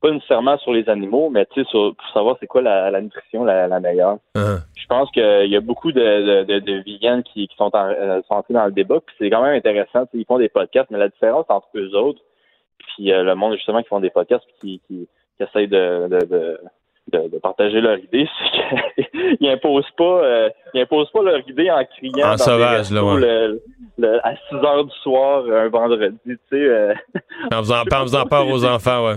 [0.00, 3.00] Pas nécessairement sur les animaux, mais tu sais, sur- pour savoir c'est quoi la, la
[3.00, 4.18] nutrition la, la meilleure.
[4.36, 4.58] Hein.
[4.76, 7.88] Je pense qu'il y a beaucoup de, de, de, de vegans qui, qui sont, en,
[7.88, 10.04] euh, sont entrés dans le débat, puis c'est quand même intéressant.
[10.14, 12.20] Ils font des podcasts, mais la différence entre eux autres,
[12.94, 16.06] puis euh, le monde justement qui font des podcasts, puis qui, qui, qui essayent de,
[17.12, 18.28] de, partager leur idée,
[18.96, 22.90] c'est qu'ils imposent pas, euh, ils imposent pas leur idée en criant En dans sauvage,
[22.90, 23.20] là, restos ouais.
[23.20, 23.62] le-
[23.98, 26.56] le- à 6 heures du soir un vendredi, tu sais.
[26.56, 26.94] euh.
[27.52, 29.16] En faisant, en faisant peur aux enfants, ouais.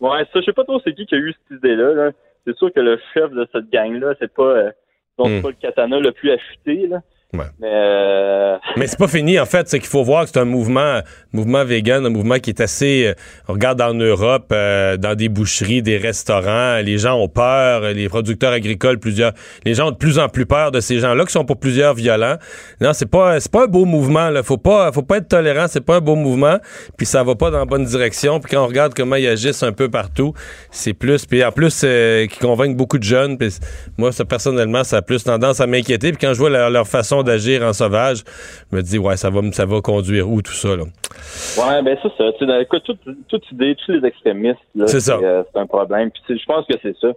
[0.00, 1.94] Ouais, ça, je sais pas trop c'est qui qui a eu cette idée-là.
[1.94, 2.10] Là.
[2.46, 4.70] C'est sûr que le chef de cette gang-là, c'est pas, euh,
[5.16, 5.42] Hmm.
[5.42, 6.98] pas le katana le plus affûté, là.
[7.34, 7.44] Ouais.
[7.60, 9.68] Mais, euh, Mais c'est pas fini, en fait.
[9.68, 11.00] C'est qu'il faut voir que c'est un mouvement,
[11.32, 13.06] mouvement vegan, un mouvement qui est assez.
[13.06, 13.14] euh,
[13.48, 17.92] on regarde en Europe, euh, dans des boucheries, des restaurants, les gens ont peur, euh,
[17.92, 19.32] les producteurs agricoles, plusieurs.
[19.64, 21.94] Les gens ont de plus en plus peur de ces gens-là qui sont pour plusieurs
[21.94, 22.36] violents.
[22.80, 24.42] Non, c'est pas, c'est pas un beau mouvement, là.
[24.42, 26.58] Faut pas, faut pas être tolérant, c'est pas un beau mouvement.
[26.96, 28.40] Puis ça va pas dans la bonne direction.
[28.40, 30.34] Puis quand on regarde comment ils agissent un peu partout,
[30.70, 31.26] c'est plus.
[31.26, 33.38] Puis en plus, euh, qui convainquent beaucoup de jeunes.
[33.38, 33.56] Puis
[33.98, 36.12] moi, ça, personnellement, ça a plus tendance à m'inquiéter.
[36.12, 38.22] Puis quand je vois leur, leur façon d'agir en sauvage,
[38.70, 40.84] je me dis, ouais, ça va, ça va conduire où tout ça, là?
[40.84, 42.30] ouais, ben c'est ça.
[42.38, 45.16] Tu écoute, toute, toute idée, tous les extrémistes, là, C'est ça.
[45.16, 46.10] euh, c'est un problème.
[46.10, 47.08] Puis, je pense que c'est ça.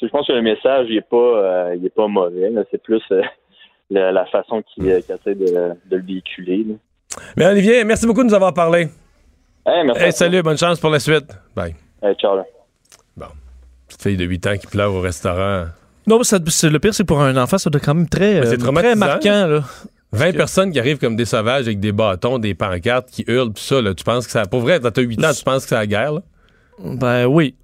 [0.00, 2.50] Je pense que le message, il est pas, euh, il est pas mauvais.
[2.70, 3.22] C'est plus euh,
[3.88, 5.46] la, la façon qu'il qu'il essaie de,
[5.90, 6.64] de le véhiculer.
[6.68, 6.74] là.
[7.36, 8.88] Mais Olivier, merci beaucoup de nous avoir parlé.
[9.64, 10.02] Hey, merci.
[10.02, 11.26] Hey, salut, bonne chance pour la suite.
[11.54, 11.74] Bye.
[12.02, 12.36] Hey, ciao.
[12.36, 12.44] là.
[13.86, 15.66] Petite fille de 8 ans qui pleure au restaurant.
[16.06, 18.40] Non, mais ça- c'est- le pire, c'est pour un enfant, ça doit quand même très,
[18.40, 19.46] euh, très marquant.
[19.46, 19.64] Là.
[20.12, 23.62] 20 personnes qui arrivent comme des sauvages avec des bâtons, des pancartes, qui hurlent, pis
[23.62, 24.44] ça, là, tu penses que ça.
[24.46, 26.22] Pour vrai, quand t'as 8 ans, tu penses que c'est la guerre, là?
[26.84, 27.54] Ben oui.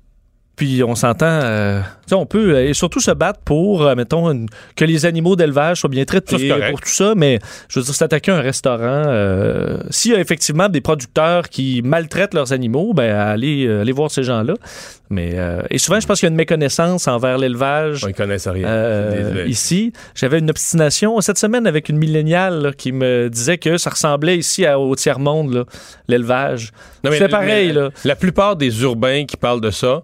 [0.59, 1.80] Puis on s'entend, euh,
[2.12, 5.78] on peut euh, et surtout se battre pour, euh, mettons, une- que les animaux d'élevage
[5.80, 6.35] soient bien traités,
[6.70, 9.05] pour tout ça, mais je veux dire, s'attaquer à un restaurant,
[9.90, 14.24] s'il y a effectivement des producteurs qui maltraitent leurs animaux, ben allez, allez voir ces
[14.24, 14.55] gens-là.
[15.10, 18.05] Mais euh, et souvent, je pense qu'il y a une méconnaissance envers l'élevage.
[18.09, 18.66] Ils connaissent rien.
[19.47, 23.90] Ici, j'avais une obstination cette semaine avec une milléniale là, qui me disait que ça
[23.90, 25.64] ressemblait ici à- au tiers-monde, là,
[26.09, 26.72] l'élevage.
[27.12, 27.90] C'est pareil, mais là.
[28.05, 30.02] La plupart des urbains qui parlent de ça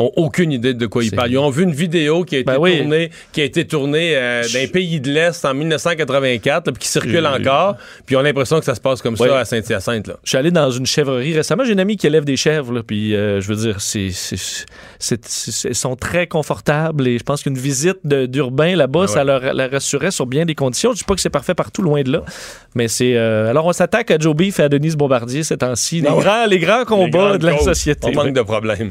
[0.00, 1.30] ont aucune idée de quoi ils parlent.
[1.30, 2.78] Ils ont vu une vidéo qui a été Ben oui.
[2.78, 6.88] tournée, qui a été tournée euh, d'un pays de l'Est en 1984, là, puis qui
[6.88, 10.10] circule Euh, encore, puis ils ont l'impression que ça se passe comme ça à Saint-Hyacinthe.
[10.24, 11.64] Je suis allé dans une chèvrerie récemment.
[11.64, 14.10] J'ai une amie qui élève des chèvres, là, puis euh, je veux dire, c'est,
[15.72, 19.06] sont très confortables et je pense qu'une visite d'urbain là-bas, ouais.
[19.06, 20.92] ça leur, leur rassurait sur bien des conditions.
[20.92, 22.22] Je dis pas que c'est parfait partout, loin de là,
[22.74, 23.16] mais c'est.
[23.16, 26.00] euh, alors on s'attaque à Joe Beef et à Denise Bombardier ces temps-ci.
[26.00, 26.22] Les, ouais.
[26.22, 28.08] grands, les grands combats Les de la société.
[28.08, 28.90] On manque de problèmes.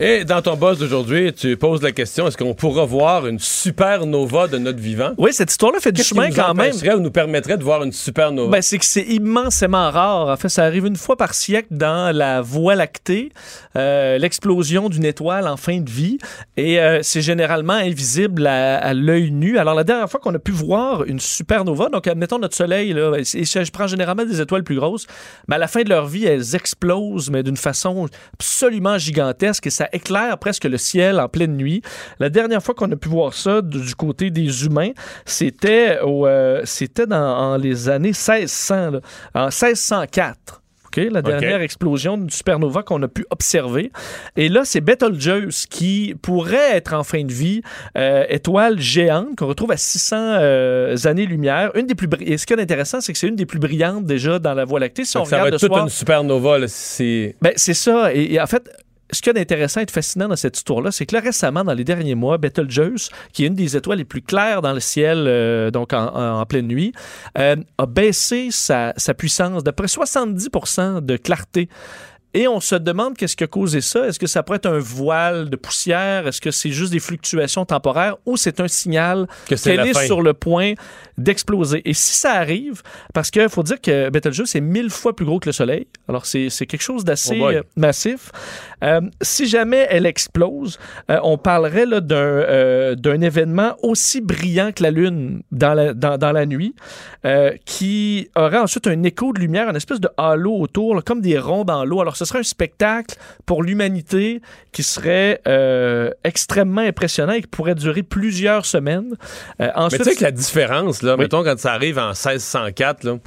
[0.00, 4.46] Et dans ton boss d'aujourd'hui, tu poses la question est-ce qu'on pourra voir une supernova
[4.46, 5.10] de notre vivant?
[5.18, 6.70] Oui, cette histoire-là fait du Qu'est-ce qui chemin nous quand même.
[6.70, 8.48] empêcherait ou nous permettrait de voir une supernova?
[8.48, 10.28] Ben, c'est que c'est immensément rare.
[10.28, 13.32] En fait, ça arrive une fois par siècle dans la Voie lactée,
[13.74, 16.18] euh, l'explosion d'une étoile en fin de vie,
[16.56, 19.58] et euh, c'est généralement invisible à, à l'œil nu.
[19.58, 23.16] Alors, la dernière fois qu'on a pu voir une supernova, donc admettons notre Soleil, là,
[23.18, 25.08] et je prends généralement des étoiles plus grosses,
[25.48, 29.70] mais à la fin de leur vie, elles explosent, mais d'une façon absolument gigantesque, et
[29.70, 31.82] ça éclaire presque le ciel en pleine nuit.
[32.18, 34.90] La dernière fois qu'on a pu voir ça du, côté des humains,
[35.24, 39.00] c'était euh, c'était dans en les années 1600, là,
[39.34, 40.62] en 1604.
[40.88, 43.92] OK, la dernière explosion d'une supernova qu'on a pu observer.
[44.36, 47.60] Et là, c'est Betelgeuse qui pourrait être en fin de vie,
[47.98, 51.72] euh, étoile géante qu'on retrouve à 600 euh, années-lumière.
[51.76, 54.06] Une des plus Et ce qui est intéressant, c'est que c'est une des plus brillantes
[54.06, 55.04] déjà dans la Voie lactée.
[55.04, 56.66] Si on ça va être le toute soir, une supernova.
[56.68, 57.36] c'est...
[57.42, 58.14] ben, c'est ça.
[58.14, 58.70] Et, et en fait,
[59.10, 61.84] ce qu'il y a d'intéressant et fascinant dans cette histoire-là, c'est que récemment, dans les
[61.84, 65.70] derniers mois, Betelgeuse, qui est une des étoiles les plus claires dans le ciel, euh,
[65.70, 66.92] donc en, pleine nuit,
[67.38, 71.68] euh, a baissé sa, sa puissance d'à près 70% de clarté.
[72.38, 74.06] Et on se demande qu'est-ce qui a causé ça.
[74.06, 76.28] Est-ce que ça pourrait être un voile de poussière?
[76.28, 80.34] Est-ce que c'est juste des fluctuations temporaires ou c'est un signal qu'elle est sur le
[80.34, 80.74] point
[81.16, 81.82] d'exploser?
[81.84, 82.82] Et si ça arrive,
[83.12, 86.26] parce qu'il faut dire que Betelgeuse est mille fois plus gros que le Soleil, alors
[86.26, 88.30] c'est quelque chose d'assez Oh massif.
[88.84, 90.78] Euh, si jamais elle explose,
[91.10, 96.30] euh, on parlerait d'un euh, événement aussi brillant que la Lune dans la, dans, dans
[96.30, 96.76] la nuit,
[97.24, 101.20] euh, qui aurait ensuite un écho de lumière, une espèce de halo autour, là, comme
[101.20, 102.00] des ronds dans l'eau.
[102.00, 104.40] Alors, ce serait un spectacle pour l'humanité
[104.72, 109.14] qui serait euh, extrêmement impressionnant et qui pourrait durer plusieurs semaines.
[109.60, 111.20] Euh, Mais tu sais que la différence, là, Oui.
[111.22, 113.18] mettons, quand ça arrive en 1604, là,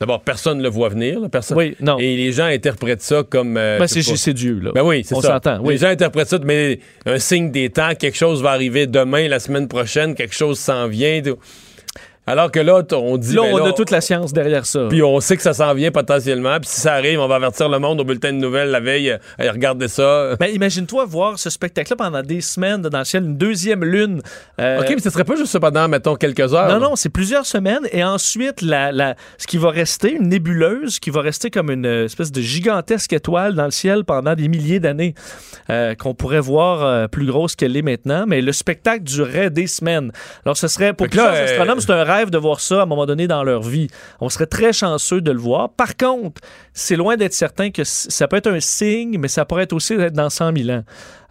[0.00, 1.20] d'abord, personne ne le voit venir.
[1.20, 1.56] là, personne...
[1.56, 1.98] Oui, non.
[1.98, 3.56] Et les gens interprètent ça comme.
[3.56, 4.70] euh, ben, c'est Dieu, là.
[4.74, 5.28] Ben oui, c'est On ça.
[5.34, 5.74] s'entend, oui.
[5.74, 9.38] Les gens interprètent ça, mais un signe des temps, quelque chose va arriver demain, la
[9.40, 11.22] semaine prochaine, quelque chose s'en vient.
[11.22, 11.36] tout.
[12.24, 13.34] Alors que là, on dit.
[13.34, 14.86] Là, ben on là, a toute la science derrière ça.
[14.88, 16.58] Puis on sait que ça s'en vient potentiellement.
[16.60, 19.10] Puis si ça arrive, on va avertir le monde au bulletin de nouvelles la veille.
[19.10, 20.36] euh, Hey, regardez ça.
[20.38, 24.22] Ben, imagine-toi voir ce spectacle-là pendant des semaines dans le ciel, une deuxième lune.
[24.60, 26.68] Euh, OK, mais ce serait pas juste pendant, mettons, quelques heures.
[26.68, 27.88] Non, non, c'est plusieurs semaines.
[27.90, 31.86] Et ensuite, la, la, ce qui va rester, une nébuleuse qui va rester comme une
[31.86, 35.14] euh, espèce de gigantesque étoile dans le ciel pendant des milliers d'années,
[35.70, 38.26] euh, qu'on pourrait voir euh, plus grosse qu'elle est maintenant.
[38.28, 40.12] Mais le spectacle durerait des semaines.
[40.44, 42.86] Alors, ce serait, pour plusieurs euh, astronomes, c'est un rêve de voir ça à un
[42.86, 43.88] moment donné dans leur vie.
[44.20, 45.70] On serait très chanceux de le voir.
[45.70, 46.40] Par contre,
[46.72, 49.94] c'est loin d'être certain que ça peut être un signe, mais ça pourrait être aussi
[49.94, 50.84] être dans 100 000 ans.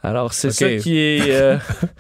[0.04, 0.54] Alors, c'est Ok.
[0.56, 1.30] ça qui est.
[1.30, 1.58] euh,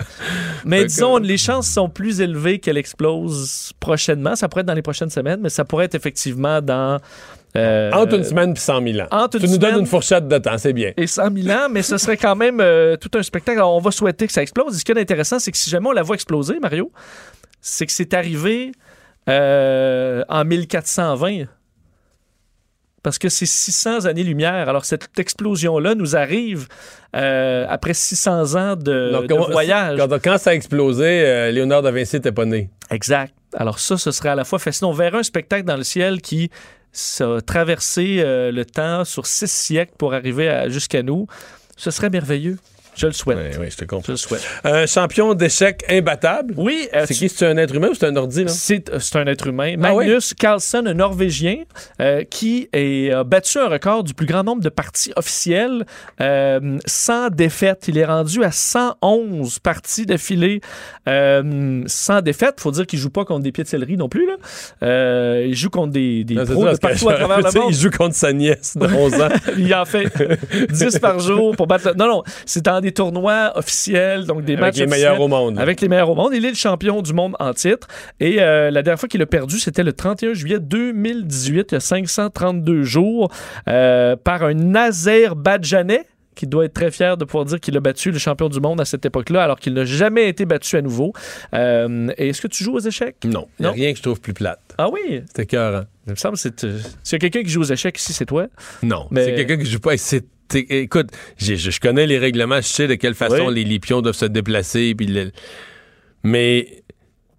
[0.65, 4.35] mais disons, les chances sont plus élevées qu'elle explose prochainement.
[4.35, 6.97] Ça pourrait être dans les prochaines semaines, mais ça pourrait être effectivement dans.
[7.55, 9.07] euh, Entre une semaine puis 100 000 ans.
[9.11, 10.93] entre tu nous donnes une fourchette de temps, c'est bien.
[10.97, 13.59] et 100 000 ans, mais ce serait quand même euh, tout un spectacle.
[13.59, 14.75] Alors, on va souhaiter que ça explose.
[14.75, 16.91] Et ce qui est intéressant, c'est que si jamais on la voit exploser, Mario,
[17.61, 18.71] c'est que c'est arrivé
[19.29, 21.45] euh, en 1420.
[23.03, 24.69] Parce que c'est 600 années-lumière.
[24.69, 26.67] Alors, cette explosion-là nous arrive
[27.15, 29.97] euh, après 600 ans de, Donc, de on- voyage.
[29.97, 32.69] Quand, quand ça a explosé, euh, Léonard de Vinci n'était pas né.
[32.91, 33.33] Exact.
[33.55, 34.91] Alors ça, ce serait à la fois fascinant.
[34.91, 36.51] On verrait un spectacle dans le ciel qui
[37.19, 41.25] a traversé le temps sur six siècles pour arriver jusqu'à nous.
[41.75, 42.57] Ce serait merveilleux.
[42.95, 43.37] Je le souhaite.
[43.37, 44.03] Oui, oui, je te comprends.
[44.07, 44.45] Je le souhaite.
[44.63, 46.53] Un champion d'échecs imbattable.
[46.57, 46.87] Oui.
[46.93, 47.29] euh, C'est tu- qui?
[47.29, 48.43] C'est un être humain ou c'est un ordi?
[48.47, 49.75] C'est euh, c'est un être humain.
[49.81, 50.05] Ah oui?
[50.07, 51.63] Magnus Carlsen, un Norvégien,
[52.01, 55.85] euh, qui a battu un record du plus grand nombre de parties officielles
[56.19, 57.85] euh, sans défaite.
[57.87, 60.59] Il est rendu à 111 parties d'affilée
[61.07, 62.59] euh, sans défaite.
[62.59, 64.27] faut dire qu'il joue pas contre des pieds de céleri non plus.
[64.27, 64.33] Là.
[64.83, 67.69] Euh, il joue contre des, des Non, c'est pros de partout à travers le monde.
[67.69, 69.29] Il joue contre sa nièce de 11 ans.
[69.57, 70.07] il en fait
[70.69, 71.87] 10 par jour pour battre.
[71.89, 75.27] le- Non, non, c'est dans des tournois officiels, donc des Avec matchs les meilleurs au
[75.27, 75.59] monde.
[75.59, 76.31] Avec les meilleurs au monde.
[76.33, 77.87] Il est le champion du monde en titre.
[78.19, 81.77] Et euh, la dernière fois qu'il a perdu, c'était le 31 juillet 2018, il y
[81.77, 83.31] a 532 jours,
[83.67, 88.09] euh, par un Azerbaïdjanais qui doit être très fier de pouvoir dire qu'il a battu
[88.09, 91.11] le champion du monde à cette époque-là, alors qu'il n'a jamais été battu à nouveau.
[91.53, 93.17] Euh, et Est-ce que tu joues aux échecs?
[93.25, 94.61] Non, il n'y a rien que je trouve plus plate.
[94.77, 95.21] Ah oui?
[95.35, 95.83] C'est écœurant.
[96.07, 96.61] Il me semble que c'est...
[96.61, 98.47] S'il y a quelqu'un qui joue aux échecs ici, c'est toi.
[98.81, 99.95] Non, Mais- c'est quelqu'un qui joue pas.
[99.97, 103.55] C'est t'es- écoute, je, connais les règlements, je sais de quelle façon Oui.
[103.55, 105.31] les, les pions doivent se déplacer, puis le-
[106.23, 106.83] mais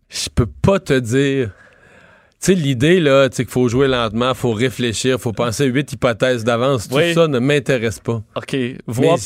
[0.09, 1.51] je peux pas te dire.
[2.41, 6.89] Tu sais, l'idée, là, qu'il faut jouer lentement, faut réfléchir, faut penser huit hypothèses d'avance,
[6.89, 7.15] tout Oui.
[7.15, 8.21] ça ne m'intéresse pas.
[8.35, 8.57] OK.
[8.89, 9.17] Voir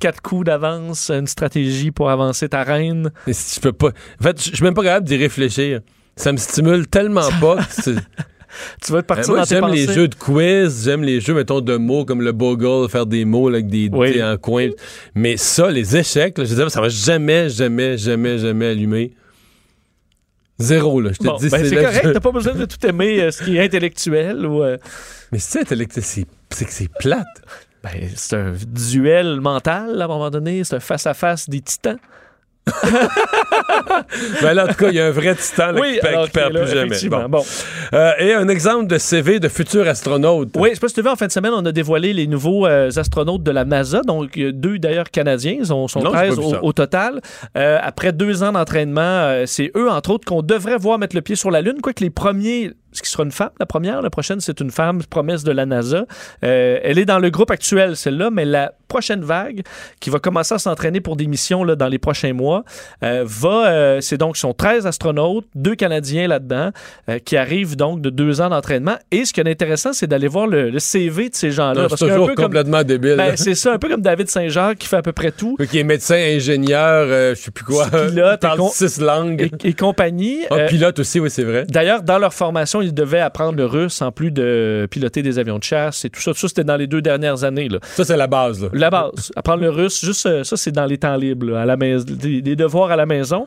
[0.00, 3.12] quatre coups d'avance, une stratégie pour avancer ta reine.
[3.26, 3.90] je, peux pas.
[4.20, 5.80] En fait, je je suis même pas capable d'y réfléchir.
[6.16, 7.58] Ça me stimule tellement pas.
[8.84, 11.20] Tu vas te partir Euh, moi, dans tes j'aime les jeux de quiz, j'aime les
[11.20, 14.12] jeux, mettons, de mots comme le bogle, faire des mots là, avec des Oui.
[14.12, 14.68] dés en coin.
[15.14, 19.12] Mais ça, les échecs, là, je disais, ça va jamais, jamais, jamais, jamais allumer.
[20.58, 21.10] Zéro, là.
[21.12, 23.30] Je te Bon, dis, ben, c'est correct, je- t'as pas besoin de tout aimer euh,
[23.30, 24.62] ce qui est intellectuel ou...
[24.62, 24.78] euh,
[25.32, 27.26] Mais c'est intellect- c'est c'est que c'est plate.
[27.84, 30.64] ben, c'est un duel mental, à un moment donné.
[30.64, 31.98] C'est un face-à-face des titans.
[34.42, 36.30] Ben là, en tout cas, il y a un vrai titan là, qui, perd- qui
[36.30, 36.96] perd là, plus jamais.
[37.08, 37.28] Bon.
[37.28, 37.44] bon.
[37.94, 40.50] Euh, et un exemple de CV de futur astronaute.
[40.56, 42.26] Oui, je sais pas si tu veux, en fin de semaine, on a dévoilé les
[42.26, 46.28] nouveaux euh, astronautes de la NASA, donc deux d'ailleurs canadiens, ils sont, sont Non, j'ai
[46.28, 47.20] 13 pas vu au, total.
[47.56, 51.36] Euh, après deux ans d'entraînement, c'est eux, entre autres, qu'on devrait voir mettre le pied
[51.36, 54.40] sur la Lune, quoique les premiers, ce qui sera une femme, la première, la prochaine,
[54.40, 56.06] c'est une femme, promesse de la NASA.
[56.44, 59.62] Euh, elle est dans le groupe actuel, celle-là, mais la prochaine vague,
[60.00, 62.64] qui va commencer à s'entraîner pour des missions là, dans les prochains mois,
[63.02, 66.70] euh, va, euh, c'est donc, sont 13 astronautes, deux Canadiens là-dedans,
[67.24, 68.96] qui arrivent donc de deux ans d'entraînement.
[69.10, 71.86] Et ce qui est intéressant, c'est d'aller voir le, le CV de ces gens-là.
[71.90, 73.16] C'est toujours peu comme- complètement débile.
[73.16, 75.56] ben, c'est ça, un peu comme David Saint-Jacques qui fait à peu près tout.
[75.70, 77.86] Qui est médecin, ingénieur, je sais plus quoi.
[77.88, 79.50] Pilote parle six langues.
[79.62, 80.44] Et, et compagnie.
[80.50, 81.64] Ah, Euh, pilote aussi, oui, c'est vrai.
[81.68, 85.58] D'ailleurs, dans leur formation, ils devaient apprendre le russe en plus de piloter des avions
[85.58, 86.32] de chasse et tout ça.
[86.32, 87.68] Tout ça, c'était dans les deux dernières années.
[87.68, 87.78] Là.
[87.82, 88.62] Ça, c'est la base.
[88.62, 88.68] Là.
[88.72, 89.32] La base.
[89.36, 92.04] Apprendre le russe, juste euh, ça, c'est dans les temps libres, là, à la maison,
[92.08, 93.46] des, devoirs à la maison.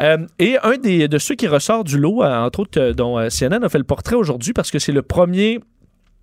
[0.00, 3.64] Euh, et un des, de ceux qui ressort du lot, euh, entre autres, dont CNN
[3.64, 5.60] a fait le portrait aujourd'hui parce que c'est le premier.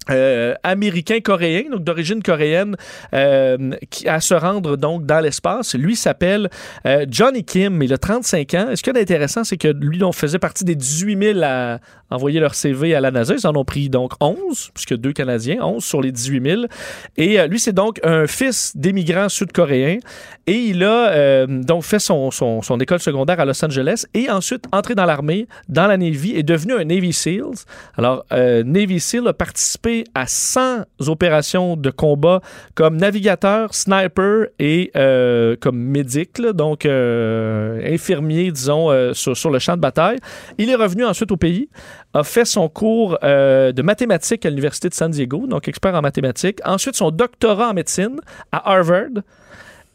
[0.09, 2.75] Euh, américain-coréen, donc d'origine coréenne,
[3.13, 5.75] euh, qui, à se rendre donc dans l'espace.
[5.75, 6.49] Lui s'appelle
[6.85, 8.67] euh, Johnny Kim, il a 35 ans.
[8.73, 11.79] Ce qui est intéressant, c'est que lui, on faisait partie des 18 000 à
[12.09, 13.35] envoyer leur CV à la NASA.
[13.35, 16.61] Ils en ont pris donc 11, puisque deux Canadiens, 11 sur les 18 000.
[17.17, 19.97] Et lui, c'est donc un fils d'émigrants sud-coréens.
[20.45, 24.63] Et il a donc fait son, son, son école secondaire à Los Angeles et ensuite
[24.71, 27.65] entré dans l'armée, dans la Navy, et devenu un Navy SEALs.
[27.97, 32.41] Alors, Navy SEAL a participé à 100 opérations de combat
[32.75, 39.75] comme navigateur, sniper et euh, comme médic, donc euh, infirmier, disons, euh, sur, le champ
[39.75, 40.19] de bataille.
[40.57, 41.69] Il est revenu ensuite au pays,
[42.13, 46.59] a fait son cours de mathématiques à l'Université de San Diego, donc expert en mathématiques.
[46.65, 48.19] Ensuite, son doctorat en médecine
[48.51, 49.23] à Harvard.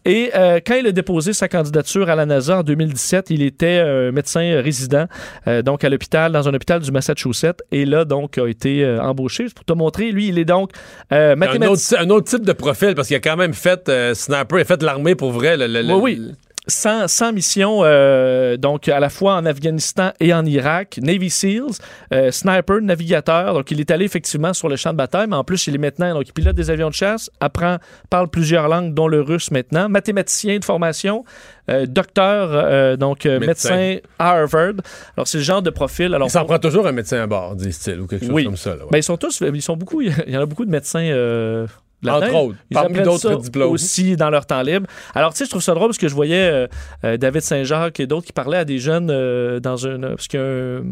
[0.05, 3.67] Et euh, quand il a déposé sa candidature à la NASA en 2017, il était
[3.85, 5.07] euh, médecin résident,
[5.47, 9.01] euh, donc à l'hôpital, dans un hôpital du Massachusetts, et là, donc, a été euh,
[9.01, 9.47] embauché.
[9.55, 10.71] Pour te montrer, lui, il est donc
[11.13, 11.99] euh, Un mathématicien.
[11.99, 14.63] autre, un autre type de profil, parce qu'il a quand même fait euh, sniper, il
[14.63, 15.57] a fait l'armée pour vrai.
[15.57, 16.33] le- le- le- Oui, oui.
[16.69, 21.73] 100, 100 missions, euh, donc à la fois en Afghanistan et en Irak, Navy SEALs,
[22.13, 23.55] euh, sniper, navigateur.
[23.55, 25.79] Donc, il est allé effectivement sur le champ de bataille, mais en plus, il est
[25.79, 27.79] maintenant, donc il pilote des avions de chasse, apprend,
[28.11, 31.25] parle plusieurs langues, dont le russe maintenant, mathématicien de formation,
[31.69, 33.77] euh, docteur, donc médecin.
[33.77, 33.97] Médecin.
[34.21, 34.75] à Harvard.
[35.17, 36.15] Alors, c'est le genre de profil.
[36.15, 38.45] Alors, Il s'en prend toujours un médecin à bord, disent-ils, ou quelque chose Oui.
[38.45, 38.71] comme ça.
[38.77, 38.91] là, ouais.
[38.93, 41.67] ben, ils sont tous, ils sont beaucoup, il y en a beaucoup de médecins.
[42.03, 42.27] Là-dedans.
[42.27, 43.73] Entre autres, Ils parmi d'autres diplômes.
[43.73, 44.87] aussi dans leur temps libre.
[45.15, 46.67] Alors, tu sais, je trouve ça drôle parce que je voyais euh,
[47.05, 50.01] euh, David Saint-Jacques et d'autres qui parlaient à des jeunes euh, dans un.
[50.01, 50.83] Parce qu'il y a un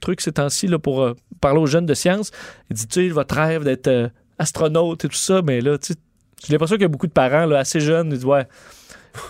[0.00, 2.30] truc ces temps-ci pour parler aux jeunes de sciences.
[2.70, 5.98] Il dit, tu sais, votre rêve d'être astronaute et tout ça, mais là, tu sais,
[6.46, 8.08] j'ai l'impression qu'il y a beaucoup de parents là, assez jeunes.
[8.08, 8.46] Ils disent, ouais,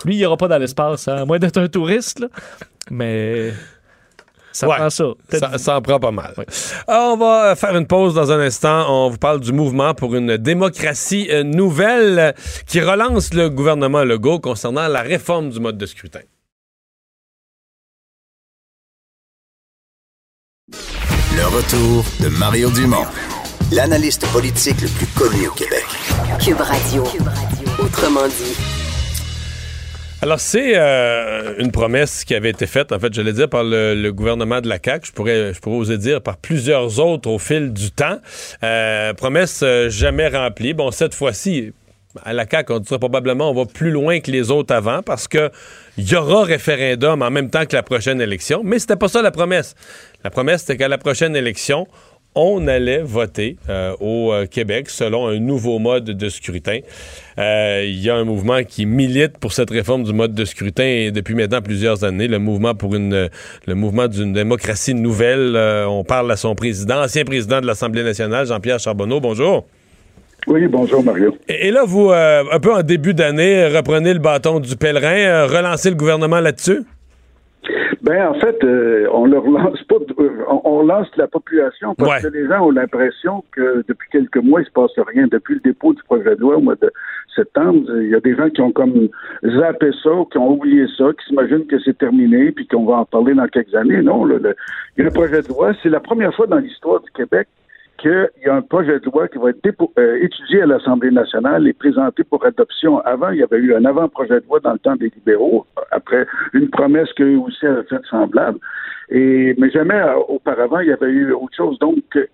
[0.04, 2.28] lui, il ira pas dans l'espace, hein, à moins d'être un touriste, là.
[2.90, 3.52] Mais.
[4.56, 4.76] Ça Ouais.
[4.76, 5.04] prend ça.
[5.32, 6.32] Ça, ça en prend pas mal.
[6.88, 8.86] Ah, on va euh, faire une pause dans un instant.
[8.88, 12.34] On vous parle du mouvement pour une démocratie euh, nouvelle
[12.66, 16.20] qui relance le gouvernement Legault concernant la réforme du mode de scrutin.
[20.70, 23.04] Le retour de Mario Dumont,
[23.72, 25.84] l'analyste politique le plus connu au Québec.
[26.42, 27.04] Cube Radio.
[27.78, 28.75] Autrement dit.
[30.22, 33.62] Alors, c'est euh, une promesse qui avait été faite, en fait, je l'ai dire, par
[33.62, 35.08] le, le gouvernement de la CAQ.
[35.08, 38.18] Je pourrais, je pourrais oser dire par plusieurs autres au fil du temps.
[38.62, 40.72] Euh, promesse euh, jamais remplie.
[40.72, 41.72] Bon, cette fois-ci,
[42.24, 45.28] à la CAQ, on dirait probablement on va plus loin que les autres avant parce
[45.28, 45.50] que
[45.98, 48.62] il y aura référendum en même temps que la prochaine élection.
[48.64, 49.74] Mais c'était pas ça la promesse.
[50.24, 51.86] La promesse, c'était qu'à la prochaine élection,
[52.36, 56.80] on allait voter euh, au euh, Québec selon un nouveau mode de scrutin.
[57.38, 61.10] Euh, Il y a un mouvement qui milite pour cette réforme du mode de scrutin
[61.12, 63.28] depuis maintenant plusieurs années, le mouvement pour une
[63.66, 65.56] le mouvement d'une démocratie nouvelle.
[65.56, 69.18] Euh, on parle à son président, ancien président de l'Assemblée nationale, Jean-Pierre Charbonneau.
[69.18, 69.66] Bonjour.
[70.46, 71.34] Oui, bonjour Mario.
[71.48, 75.90] Et, et là, vous, un peu en début d'année, reprenez le bâton du pèlerin, relancez
[75.90, 76.84] le gouvernement là-dessus?
[78.06, 79.96] Ben en fait, euh, on le relance pas,
[80.48, 84.60] on, on relance la population parce que les gens ont l'impression que depuis quelques mois
[84.60, 85.26] il se passe rien.
[85.26, 86.92] Depuis le dépôt du projet de loi au mois de
[87.34, 89.08] septembre, il y a des gens qui ont comme
[89.44, 93.04] zappé ça, qui ont oublié ça, qui s'imaginent que c'est terminé, puis qu'on va en
[93.04, 94.02] parler dans quelques années.
[94.02, 95.72] Non, le projet de loi.
[95.82, 97.48] C'est la première fois dans l'histoire du Québec
[97.98, 101.66] qu'il y a un projet de loi qui va être euh, étudié à l'Assemblée nationale
[101.66, 102.98] et présenté pour adoption.
[103.00, 106.26] Avant, il y avait eu un avant-projet de loi dans le temps des libéraux, après
[106.52, 108.58] une promesse qu'eux aussi avaient fait semblable.
[109.08, 111.78] Et, mais jamais euh, auparavant, il y avait eu autre chose.
[111.78, 112.26] Donc, euh,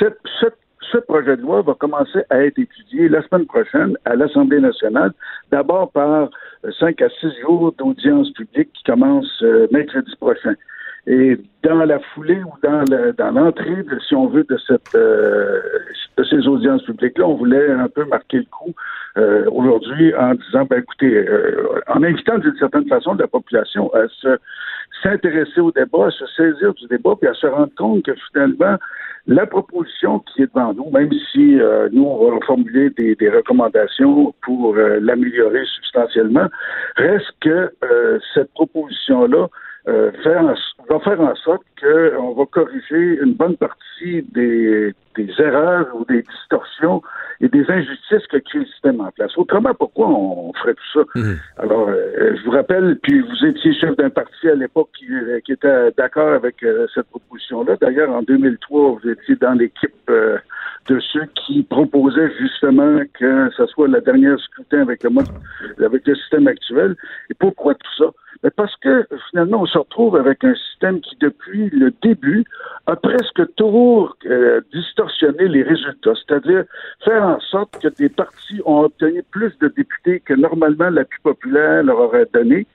[0.00, 5.12] ce projet de loi va commencer à être étudié la semaine prochaine à l'Assemblée nationale,
[5.50, 6.28] d'abord par
[6.64, 10.54] euh, cinq à six jours d'audience publique qui commence mercredi prochain.
[11.06, 12.84] Et dans la foulée ou dans
[13.18, 15.60] dans l'entrée, de, si on veut, de cette euh,
[16.16, 18.72] de ces audiences publiques-là, on voulait un peu marquer le coup
[19.16, 24.06] euh, aujourd'hui en disant, ben écoutez, euh, en invitant d'une certaine façon la population à
[24.08, 24.38] se
[25.02, 28.76] s'intéresser au débat, à se saisir du débat, puis à se rendre compte que finalement,
[29.26, 33.30] la proposition qui est devant nous, même si euh, nous, on va formuler des, des
[33.30, 36.48] recommandations pour euh, l'améliorer substantiellement,
[36.96, 39.48] reste que euh, cette proposition-là
[39.88, 40.54] euh, fait en-
[40.88, 46.22] va faire en sorte qu'on va corriger une bonne partie des, des erreurs ou des
[46.22, 47.02] distorsions
[47.40, 49.36] et des injustices que crée le système en place.
[49.36, 51.20] Autrement, pourquoi on ferait tout ça?
[51.58, 55.40] Alors, euh, je vous rappelle, puis vous étiez chef d'un parti à l'époque qui, euh,
[55.44, 57.76] qui était d'accord avec euh, cette proposition-là.
[57.80, 60.38] D'ailleurs, en 2003, vous étiez dans l'équipe euh,
[60.88, 65.28] de ceux qui proposaient justement que ce soit la dernière scrutin avec le mode,
[65.84, 66.96] avec le système actuel.
[67.30, 68.10] Et pourquoi tout ça?
[68.42, 72.44] Ben, parce que finalement, on se retrouve avec un système qui, depuis le début,
[72.86, 74.60] a presque toujours euh,
[75.38, 76.12] les résultats.
[76.14, 76.64] C'est-à-dire
[77.04, 81.82] faire en sorte que des partis ont obtenu plus de députés que normalement l'appui populaire
[81.82, 82.66] leur aurait donné.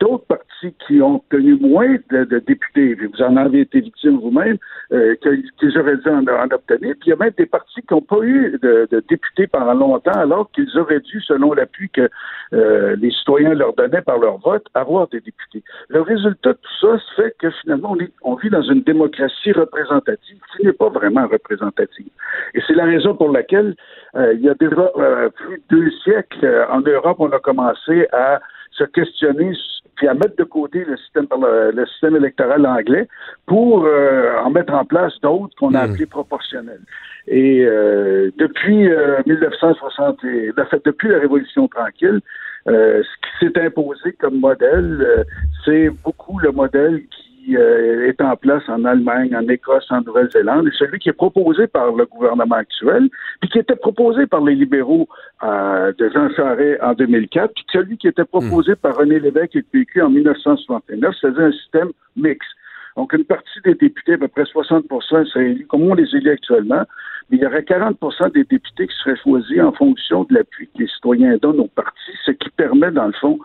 [0.00, 4.58] D'autres partis qui ont obtenu moins de, députés, vous en avez été victime vous-même,
[4.92, 5.14] euh,
[5.58, 6.94] qu'ils auraient dû en, en obtenir.
[7.00, 10.12] Puis il y a même des partis qui n'ont pas eu de, députés pendant longtemps,
[10.12, 12.08] alors qu'ils auraient dû, selon l'appui que
[12.52, 15.62] euh, les citoyens leur donnaient par leur vote, avoir des députés.
[15.88, 20.66] Le résultat de tout ça fait que finalement, on vit dans une démocratie représentative qui
[20.66, 22.08] n'est pas vraiment représentative.
[22.54, 23.74] Et c'est la raison pour laquelle,
[24.14, 27.38] euh, il y a déjà euh, plus de deux siècles, euh, en Europe, on a
[27.38, 28.40] commencé à
[28.76, 29.52] se questionner
[29.96, 33.08] puis à mettre de côté le système, le, le système électoral anglais
[33.46, 36.82] pour euh, en mettre en place d'autres qu'on a appelés proportionnels.
[37.26, 42.20] Et euh, depuis euh, 1960, et, en fait, depuis la Révolution tranquille,
[42.68, 45.24] euh, ce qui s'est imposé comme modèle, euh,
[45.64, 50.66] c'est beaucoup le modèle qui euh, est en place en Allemagne, en Écosse, en Nouvelle-Zélande,
[50.66, 53.08] et celui qui est proposé par le gouvernement actuel,
[53.40, 55.08] puis qui était proposé par les libéraux
[55.44, 59.58] euh, de Jean Charest en 2004, puis celui qui était proposé par René Lévesque et
[59.58, 62.48] le PQ en 1969, c'est-à-dire un système mixte.
[62.96, 66.30] Donc, une partie des députés, à peu près 60% seraient élus, comme on les élit
[66.30, 66.82] actuellement,
[67.30, 70.82] mais il y aurait 40% des députés qui seraient choisis en fonction de l'appui que
[70.82, 73.38] les citoyens donnent au parti, ce qui permet, dans le fond,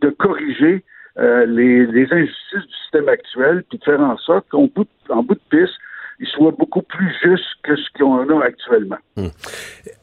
[0.00, 0.84] de corriger
[1.16, 5.34] les, les injustices du système actuel, puis de faire en sorte qu'en bout, en bout
[5.34, 5.78] de piste,
[6.26, 8.96] soit beaucoup plus juste que ce qu'on a actuellement.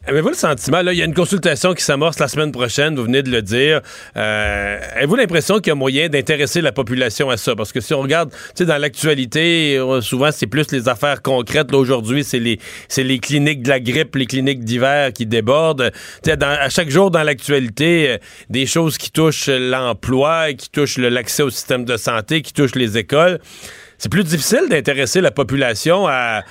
[0.06, 3.04] Avez-vous le sentiment, là, il y a une consultation qui s'amorce la semaine prochaine, vous
[3.04, 3.82] venez de le dire.
[4.18, 7.56] Euh, Avez-vous l'impression qu'il y a moyen d'intéresser la population à ça?
[7.56, 11.22] Parce que si on regarde, tu sais, dans l'actualité, euh, souvent, c'est plus les affaires
[11.22, 11.72] concrètes.
[11.72, 12.60] Là, aujourd'hui, c'est les,
[12.98, 15.92] les cliniques de la grippe, les cliniques d'hiver qui débordent.
[16.24, 18.18] Tu sais, à chaque jour dans l'actualité, euh,
[18.50, 22.98] des choses qui touchent l'emploi, qui touchent l'accès au système de santé, qui touchent les
[22.98, 23.40] écoles.
[24.00, 26.42] C'est plus difficile d'intéresser la population à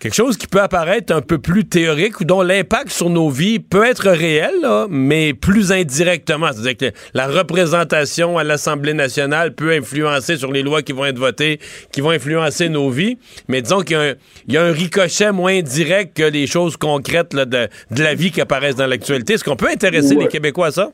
[0.00, 3.58] quelque chose qui peut apparaître un peu plus théorique ou dont l'impact sur nos vies
[3.58, 6.48] peut être réel, là, mais plus indirectement.
[6.52, 11.18] C'est-à-dire que la représentation à l'Assemblée nationale peut influencer sur les lois qui vont être
[11.18, 11.58] votées,
[11.90, 13.16] qui vont influencer nos vies.
[13.48, 14.14] Mais disons qu'il y, a un-
[14.48, 18.14] il y a un ricochet moins direct que les choses concrètes là, de, de la
[18.14, 19.34] vie qui apparaissent dans l'actualité.
[19.34, 20.24] Est-ce qu'on peut intéresser Ouais.
[20.24, 20.90] les Québécois à ça?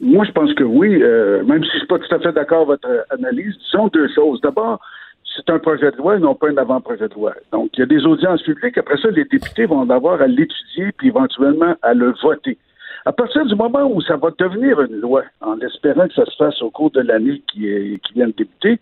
[0.00, 2.68] Moi, je pense que oui, euh, même si je suis pas tout à fait d'accord
[2.68, 3.56] avec votre euh, analyse.
[3.58, 4.40] Disons deux choses.
[4.40, 4.80] D'abord,
[5.34, 7.34] c'est un projet de loi et non pas un avant-projet de loi.
[7.52, 8.78] Donc, il y a des audiences publiques.
[8.78, 12.58] Après ça, les députés vont avoir à l'étudier puis éventuellement à le voter.
[13.06, 16.36] À partir du moment où ça va devenir une loi, en espérant que ça se
[16.36, 18.80] fasse au cours de l'année qui, qui vient de débuter,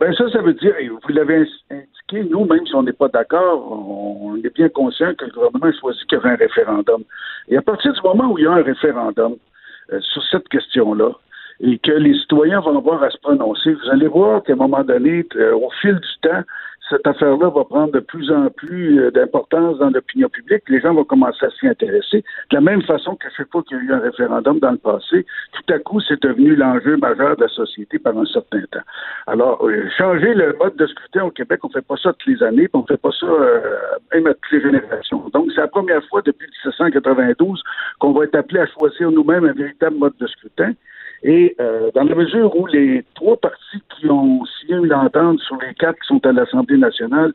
[0.00, 3.08] ben ça, ça veut dire, et vous l'avez indiqué, nous, même si on n'est pas
[3.08, 3.70] d'accord,
[4.22, 7.02] on est bien conscient que le gouvernement a choisi qu'il y avait un référendum.
[7.48, 9.36] Et à partir du moment où il y a un référendum
[10.00, 11.12] sur cette question-là,
[11.60, 14.84] et que les citoyens vont avoir à se prononcer, vous allez voir qu'à un moment
[14.84, 16.42] donné, euh, au fil du temps,
[16.90, 20.62] cette affaire-là va prendre de plus en plus euh, d'importance dans l'opinion publique.
[20.68, 22.24] Les gens vont commencer à s'y intéresser.
[22.50, 24.78] De la même façon qu'à chaque fois qu'il y a eu un référendum dans le
[24.78, 28.84] passé, tout à coup, c'est devenu l'enjeu majeur de la société par un certain temps.
[29.26, 32.42] Alors, euh, changer le mode de scrutin au Québec, on fait pas ça toutes les
[32.42, 33.60] années, on fait pas ça euh,
[34.14, 35.28] même à toutes les générations.
[35.32, 37.62] Donc, c'est la première fois depuis 1792
[37.98, 40.72] qu'on va être appelé à choisir nous-mêmes un véritable mode de scrutin.
[41.22, 45.56] Et euh, dans la mesure où les trois partis qui ont signé une entente sur
[45.56, 47.32] les quatre qui sont à l'Assemblée nationale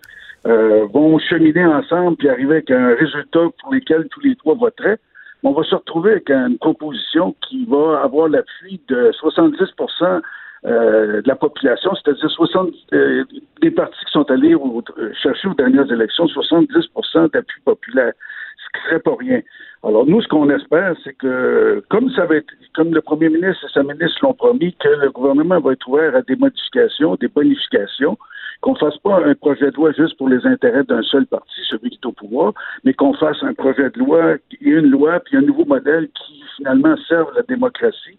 [0.47, 4.97] euh, vont cheminer ensemble puis arriver avec un résultat pour lequel tous les trois voteraient,
[5.43, 10.21] on va se retrouver avec une proposition qui va avoir l'appui de 70%
[10.65, 13.25] euh, de la population, c'est-à-dire 60 euh,
[13.61, 18.13] des partis qui sont allés au- euh, chercher aux dernières élections 70% d'appui populaire,
[18.57, 19.41] ce qui serait pas rien.
[19.83, 23.65] Alors nous, ce qu'on espère, c'est que comme ça va être, comme le premier ministre
[23.65, 27.27] et sa ministre l'ont promis, que le gouvernement va être ouvert à des modifications, des
[27.27, 28.17] bonifications,
[28.61, 31.89] qu'on fasse pas un projet de loi juste pour les intérêts d'un seul parti, celui
[31.89, 32.53] qui est au pouvoir,
[32.85, 36.95] mais qu'on fasse un projet de loi une loi puis un nouveau modèle qui finalement
[37.07, 38.17] serve la démocratie.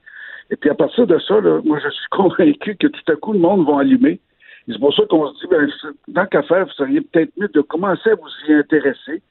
[0.50, 3.32] Et puis à partir de ça, là, moi je suis convaincu que tout à coup
[3.32, 4.20] le monde va allumer.
[4.66, 5.68] C'est pour ça qu'on se dit, ben,
[6.14, 9.22] tant qu'à faire, vous seriez peut-être mieux de commencer à vous y intéresser.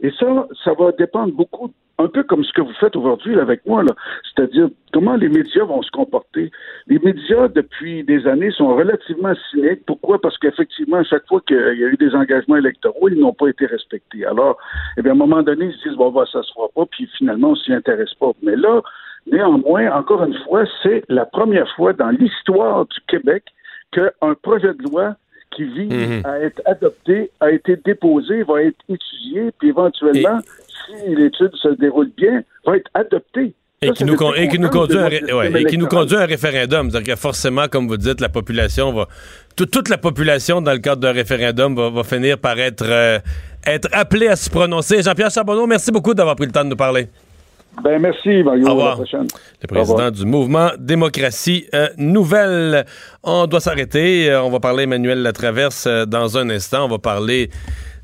[0.00, 3.66] Et ça, ça va dépendre beaucoup, un peu comme ce que vous faites aujourd'hui avec
[3.66, 3.92] moi, là.
[4.22, 6.52] c'est-à-dire comment les médias vont se comporter.
[6.86, 9.84] Les médias, depuis des années, sont relativement cyniques.
[9.86, 10.20] Pourquoi?
[10.20, 13.48] Parce qu'effectivement, à chaque fois qu'il y a eu des engagements électoraux, ils n'ont pas
[13.48, 14.24] été respectés.
[14.24, 14.56] Alors,
[14.96, 16.86] eh bien, à un moment donné, ils se disent, bon, bah, ça se fera pas,
[16.86, 18.30] puis finalement, on s'y intéresse pas.
[18.42, 18.80] Mais là,
[19.26, 23.44] néanmoins, encore une fois, c'est la première fois dans l'histoire du Québec
[23.90, 25.16] qu'un projet de loi
[25.54, 26.22] qui vise Mhm.
[26.24, 30.40] à être adopté a été déposé, va être étudié, puis éventuellement,
[30.86, 33.54] si l'étude se déroule bien, va être adopté.
[33.80, 35.06] Et Ça, qui, nous, con- et qui nous conduit à
[35.36, 36.90] ouais, et qui nous conduit à un référendum.
[36.90, 39.06] C'est-à-dire que forcément, comme vous dites, la population va.
[39.56, 43.18] tout- toute la population, dans le cadre d'un référendum, va, va finir par être, euh,
[43.66, 45.02] être appelée à se prononcer.
[45.02, 47.08] Jean-Pierre Charbonneau, merci beaucoup d'avoir pris le temps de nous parler.
[47.82, 48.64] Ben, merci, Mario.
[48.64, 48.88] Au À revoir.
[48.90, 49.26] la prochaine.
[49.62, 52.84] Le président du mouvement Démocratie euh, Nouvelle.
[53.22, 54.30] On doit s'arrêter.
[54.30, 56.84] Euh, on va parler Emmanuel Latraverse euh, dans un instant.
[56.86, 57.50] On va parler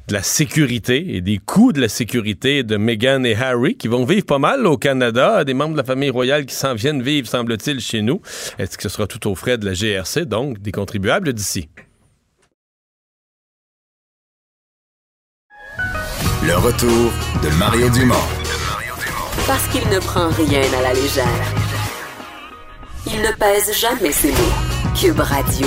[0.08, 4.04] de la sécurité et des coûts de la sécurité de Meghan et Harry qui vont
[4.04, 5.44] vivre pas mal au Canada.
[5.44, 8.20] Des membres de la famille royale qui s'en viennent vivre, semble-t-il, chez nous.
[8.58, 11.68] Est-ce que ce sera tout aux frais de la GRC, donc des contribuables d'ici?
[16.46, 17.10] Le retour
[17.42, 18.43] de Mario Dumont.
[19.46, 21.26] Parce qu'il ne prend rien à la légère.
[23.06, 24.54] Il ne pèse jamais ses mots.
[24.98, 25.66] Cube Radio.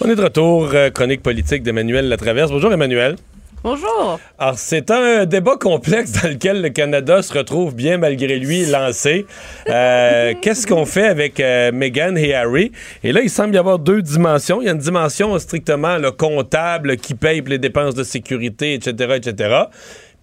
[0.00, 2.50] On est de retour, euh, chronique politique d'Emmanuel Latraverse.
[2.50, 3.16] Bonjour Emmanuel.
[3.64, 4.20] Bonjour.
[4.38, 9.24] Alors, c'est un débat complexe dans lequel le Canada se retrouve bien malgré lui lancé.
[9.70, 12.72] Euh, Qu'est-ce qu'on fait avec euh, Meghan et Harry?
[13.02, 14.60] Et là, il semble y avoir deux dimensions.
[14.60, 18.74] Il y a une dimension strictement le comptable qui paye pour les dépenses de sécurité,
[18.74, 19.54] etc., etc.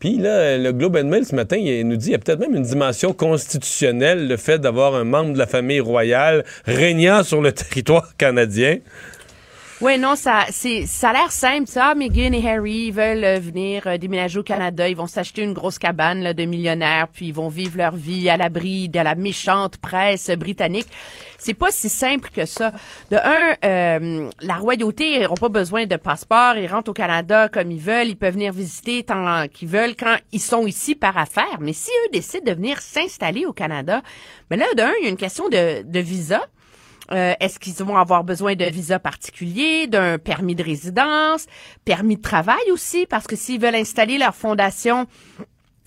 [0.02, 2.40] Puis là, le Globe and Mail ce matin, il nous dit qu'il y a peut-être
[2.40, 7.40] même une dimension constitutionnelle, le fait d'avoir un membre de la famille royale régnant sur
[7.40, 8.80] le territoire canadien.
[9.82, 11.96] Oui, non, ça, c'est, ça a l'air simple, ça.
[11.96, 14.88] Meghan et Harry veulent euh, venir euh, déménager au Canada.
[14.88, 18.30] Ils vont s'acheter une grosse cabane là, de millionnaires, puis ils vont vivre leur vie
[18.30, 20.86] à l'abri de la méchante presse britannique.
[21.40, 22.74] C'est pas si simple que ça.
[23.10, 26.58] De un, euh, la royauté n'auront pas besoin de passeport.
[26.58, 28.10] Ils rentrent au Canada comme ils veulent.
[28.10, 31.58] Ils peuvent venir visiter tant qu'ils veulent quand ils sont ici par affaires.
[31.60, 34.04] Mais si eux décident de venir s'installer au Canada,
[34.52, 36.42] mais là, de un, il y a une question de, de visa.
[37.12, 41.46] Euh, Est-ce qu'ils vont avoir besoin d'un visa particulier, d'un permis de résidence,
[41.86, 45.08] permis de travail aussi, parce que s'ils veulent installer leur fondation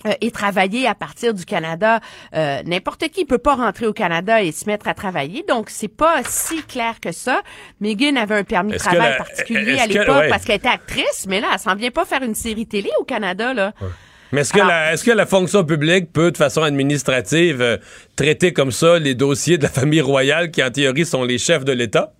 [0.05, 1.99] euh, et travailler à partir du Canada.
[2.35, 5.87] Euh, N'importe qui peut pas rentrer au Canada et se mettre à travailler, donc c'est
[5.87, 7.41] pas si clair que ça.
[7.79, 10.29] Megan avait un permis de travail la- particulier à que- l'époque ouais.
[10.29, 13.03] parce qu'elle était actrice, mais là, elle s'en vient pas faire une série télé au
[13.03, 13.73] Canada là.
[14.35, 17.77] Mais est-ce que, la, est-ce que la fonction publique peut, de façon administrative, euh,
[18.17, 21.63] traiter comme ça les dossiers de la famille royale qui, en théorie, sont les chefs
[21.63, 22.11] de l'État?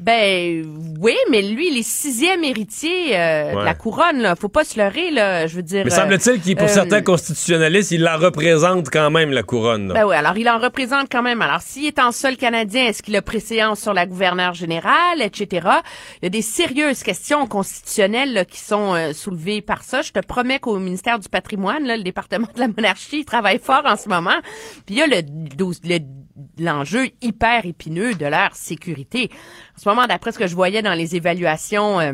[0.00, 0.64] Ben
[1.00, 4.18] oui, mais lui, il est sixième héritier euh, de la couronne.
[4.20, 4.34] Là.
[4.36, 5.46] Faut pas se leurrer, là.
[5.46, 5.84] Je veux dire.
[5.84, 9.88] Mais euh, semble-t-il qu'il, pour euh, certains constitutionnalistes, il la représente quand même, la couronne.
[9.88, 9.94] là.
[9.94, 11.40] Ben oui, alors il en représente quand même.
[11.42, 15.68] Alors, s'il est en sol canadien, est-ce qu'il a préséance sur la gouverneure générale, etc.
[16.20, 20.02] Il y a des sérieuses questions constitutionnelles là, qui sont euh, soulevées par ça.
[20.02, 23.60] Je te promets qu'au ministère du patrimoine, là, le département de la monarchie, il travaille
[23.62, 24.38] fort en ce moment.
[24.86, 25.22] Puis il y a le,
[25.88, 25.98] le-
[26.58, 29.30] l'enjeu hyper épineux de leur sécurité.
[29.76, 32.00] En ce moment, d'après ce que je voyais dans les évaluations...
[32.00, 32.12] euh,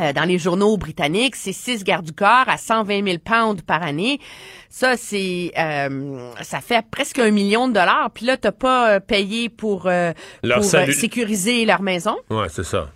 [0.00, 3.82] euh, dans les journaux britanniques, c'est six gardes du corps à 120 000 pounds par
[3.82, 4.20] année.
[4.68, 8.10] Ça, c'est, euh, ça fait presque un million de dollars.
[8.14, 10.12] Puis là, t'as pas payé pour, euh,
[10.54, 12.16] pour sécuriser leur maison.
[12.30, 12.88] Ouais, c'est ça.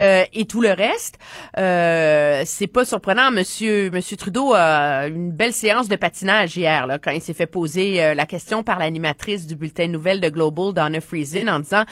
[0.00, 1.18] Euh, et tout le reste,
[1.58, 3.30] euh, c'est pas surprenant.
[3.30, 7.46] Monsieur, Monsieur Trudeau a une belle séance de patinage hier, là, quand il s'est fait
[7.46, 11.58] poser euh, la question par l'animatrice du bulletin de nouvelles de Global, Donna Friesen, en
[11.58, 11.84] disant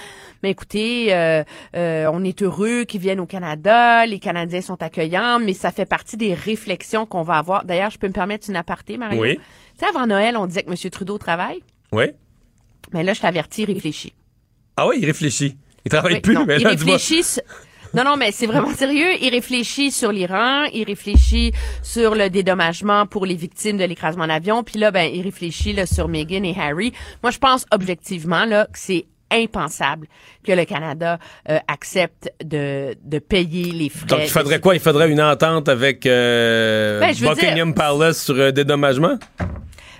[0.42, 1.42] "Mais écoutez, euh,
[1.76, 5.86] euh, on est heureux qu'ils viennent au Canada, les Canadiens sont accueillants, mais ça fait
[5.86, 7.64] partie des réflexions qu'on va avoir.
[7.64, 9.20] D'ailleurs, je peux me permettre une aparté, Mario?
[9.20, 9.36] Oui.
[9.36, 9.40] Tu
[9.80, 11.60] sais, avant Noël, on disait que Monsieur Trudeau travaille,
[11.92, 12.04] Oui.
[12.92, 14.12] mais là, je t'avertis, réfléchis.
[14.76, 15.56] Ah oui, il réfléchit.
[15.84, 16.94] Il travaille Oui, plus, non, mais il là, dis-moi.
[16.94, 17.40] réfléchit.
[17.94, 19.08] Non, non, mais c'est vraiment sérieux.
[19.20, 21.52] Il réfléchit sur l'Iran, il réfléchit
[21.82, 25.86] sur le dédommagement pour les victimes de l'écrasement d'avion, puis là, ben, il réfléchit là,
[25.86, 26.92] sur Meghan et Harry.
[27.22, 30.06] Moi, je pense objectivement là que c'est impensable
[30.42, 31.18] que le Canada
[31.50, 34.06] euh, accepte de, de payer les frais.
[34.06, 34.74] Donc, il faudrait quoi?
[34.74, 39.18] Il faudrait une entente avec euh, Ben, Buckingham dire- Palace sur euh, dédommagement?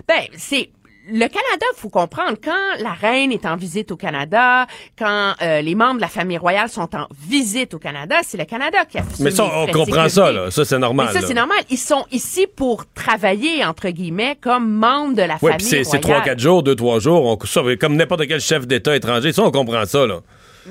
[0.07, 0.69] Ben, c'est
[1.11, 4.67] le Canada, faut comprendre quand la reine est en visite au Canada,
[4.97, 8.45] quand euh, les membres de la famille royale sont en visite au Canada, c'est le
[8.45, 10.51] Canada qui a fait Mais ça, on comprend ça, là.
[10.51, 11.09] Ça, c'est normal.
[11.13, 11.57] Mais ça, c'est normal.
[11.69, 16.03] Ils sont ici pour travailler, entre guillemets, comme membres de la famille puis c'est- c'est
[16.05, 16.23] royale.
[16.23, 17.25] 3-4 jours, 2-3 jours.
[17.25, 19.33] On, ça, comme n'importe quel chef d'État étranger.
[19.33, 20.19] Ça, on comprend ça, là.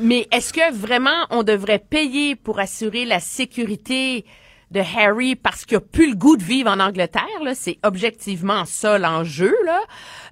[0.01, 4.25] Mais est-ce que vraiment on devrait payer pour assurer la sécurité
[4.71, 7.25] de Harry parce qu'il a plus le goût de vivre en Angleterre?
[7.43, 7.55] là?
[7.55, 9.55] C'est objectivement ça l'enjeu.
[9.65, 9.81] Là.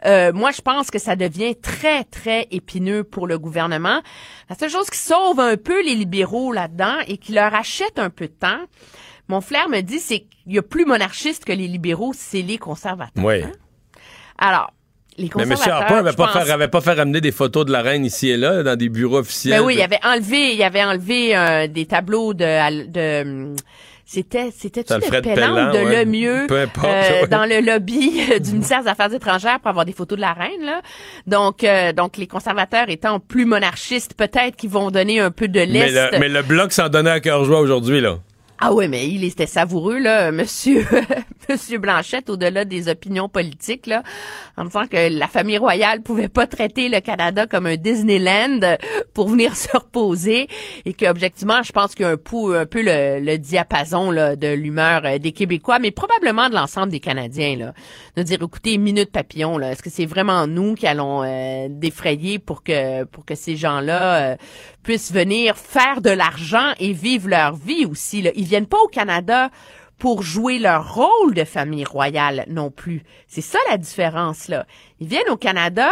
[0.05, 4.03] Euh, moi, je pense que ça devient très, très épineux pour le gouvernement.
[4.51, 8.11] La seule chose qui sauve un peu les libéraux là-dedans et qui leur achète un
[8.11, 8.61] peu de temps,
[9.29, 12.59] mon flair me dit, c'est qu'il y a plus monarchiste que les libéraux, c'est les
[12.59, 13.25] conservateurs.
[13.25, 13.43] Oui.
[14.39, 14.71] Alors,
[15.19, 15.49] les Mais M.
[15.49, 15.83] conservateurs...
[15.83, 18.37] Harper avait je pas, pense- pas fait ramener des photos de la reine ici et
[18.37, 19.59] là, dans des bureaux officiels.
[19.59, 23.57] Ben oui, il avait enlevé, il avait enlevé euh, des tableaux de, de hum,
[24.09, 27.27] c'était c'était tu Alfred de Peu importe, euh, ouais.
[27.29, 30.63] dans le lobby du ministère des Affaires étrangères pour avoir des photos de la reine
[30.63, 30.81] là.
[31.27, 35.59] Donc euh, donc les conservateurs étant plus monarchistes, peut-être qu'ils vont donner un peu de
[35.59, 36.13] mais, lest.
[36.13, 38.19] le, mais le bloc s'en donnait à cœur joie aujourd'hui, là.
[38.59, 40.87] Ah oui, mais il était savoureux, là, monsieur,
[41.47, 44.03] monsieur Blanchette, au-delà des opinions politiques, là,
[44.57, 48.61] en disant que la famille royale pouvait pas traiter le Canada comme un Disneyland
[49.13, 50.49] pour venir se reposer
[50.87, 54.55] et que, objectivement, je pense qu'il y a un, pou- un peu le, diapason, de
[54.55, 57.75] l'humeur euh, des Québécois, mais probablement de l'ensemble des Canadiens, là.
[58.17, 62.39] De dire, écoutez, minute papillon, là, est-ce que c'est vraiment nous qui allons euh, défrayer
[62.39, 64.37] pour que, pour que ces gens-là euh,
[64.83, 68.31] puissent venir faire de l'argent et vivre leur vie aussi, là?
[68.49, 69.51] Viennent pas au Canada
[69.99, 73.03] pour jouer leur rôle de famille royale non plus.
[73.29, 74.67] C'est ça la différence, là.
[75.01, 75.89] Ils viennent au Canada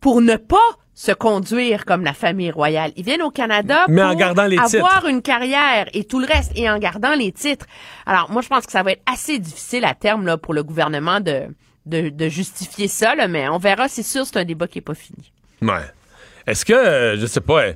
[0.00, 0.56] pour ne pas
[0.92, 2.92] se conduire comme la famille royale.
[2.96, 4.70] Ils viennent au Canada Mais en pour gardant les avoir
[5.00, 5.06] titres.
[5.08, 7.66] une carrière et tout le reste et en gardant les titres.
[8.06, 10.62] Alors moi je pense que ça va être assez difficile à terme là pour le
[10.62, 11.42] gouvernement de
[11.86, 13.88] de, de justifier ça là, mais on verra.
[13.88, 15.32] C'est sûr c'est un débat qui est pas fini.
[15.62, 15.82] Ouais.
[16.46, 17.72] Est-ce que, euh, je sais pas, euh,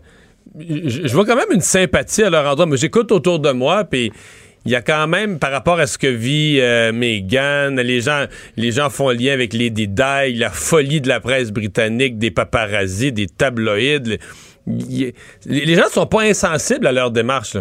[0.59, 4.13] je, vois quand même une sympathie à leur endroit, mais j'écoute autour de moi, puis
[4.65, 8.27] il y a quand même, par rapport à ce que vit euh, Meghan, les gens,
[8.57, 9.87] les gens font lien avec les Di,
[10.35, 13.29] la folie de la presse britannique, des paparazzis, des
[14.67, 15.13] y-
[15.47, 17.57] les, les gens sont pas insensibles à leur démarche.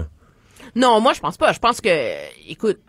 [0.75, 1.53] Non, moi je pense pas.
[1.53, 1.89] Je pense que,
[2.49, 2.79] écoute,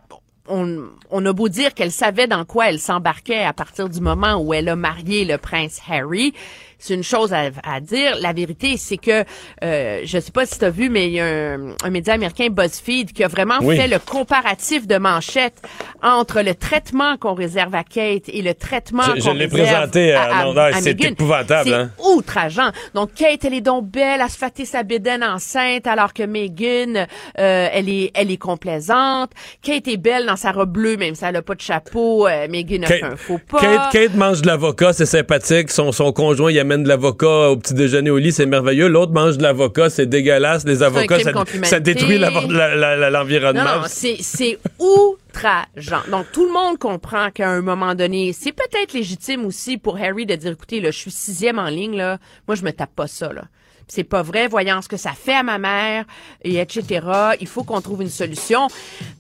[0.49, 4.55] on a beau dire qu'elle savait dans quoi elle s'embarquait à partir du moment où
[4.55, 6.33] elle a marié le prince Harry.
[6.79, 8.17] C'est une chose à, à dire.
[8.21, 9.25] La vérité, c'est que
[9.65, 12.15] euh, je sais pas si tu as vu, mais il y a un, un média
[12.15, 13.77] américain BuzzFeed qui a vraiment Oui.
[13.77, 15.61] fait le comparatif de manchettes
[16.03, 20.23] entre le traitement qu'on réserve à Kate et le traitement qu'on l'ai réserve présenté à-
[20.67, 21.91] à, c'est épouvantable, C'est hein.
[22.05, 22.71] outrageant.
[22.95, 27.07] Donc Kate, elle est donc belle à se sa bédaine enceinte, alors que Meghan,
[27.39, 29.31] euh, elle est, elle est complaisante.
[29.63, 32.27] Kate est belle dans sa robe bleue, même si elle a pas de chapeau.
[32.27, 33.59] Euh, Meghan a Kate- fait un faux pas.
[33.61, 35.71] Kate, Kate mange de l'avocat, c'est sympathique.
[35.71, 38.89] Son, son conjoint, il amène de l'avocat au petit déjeuner au lit, c'est merveilleux.
[38.89, 40.65] L'autre mange de l'avocat, c'est dégueulasse.
[40.65, 41.19] Les avocats,
[41.65, 43.65] ça, détruit l'environnement.
[43.65, 46.03] Non, non, c'est, c'est outrageant.
[46.11, 50.27] Donc, tout le monde comprend qu'à un moment donné, c'est peut-être légitime aussi pour Harry
[50.27, 52.19] de dire, écoutez, là, je suis sixième en ligne, là.
[52.47, 53.45] Moi, je me tape pas ça, là.
[53.91, 56.05] C'est pas vrai, voyant ce que ça fait à ma mère,
[56.45, 57.07] et etc.
[57.41, 58.69] Il faut qu'on trouve une solution.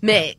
[0.02, 0.36] Mais,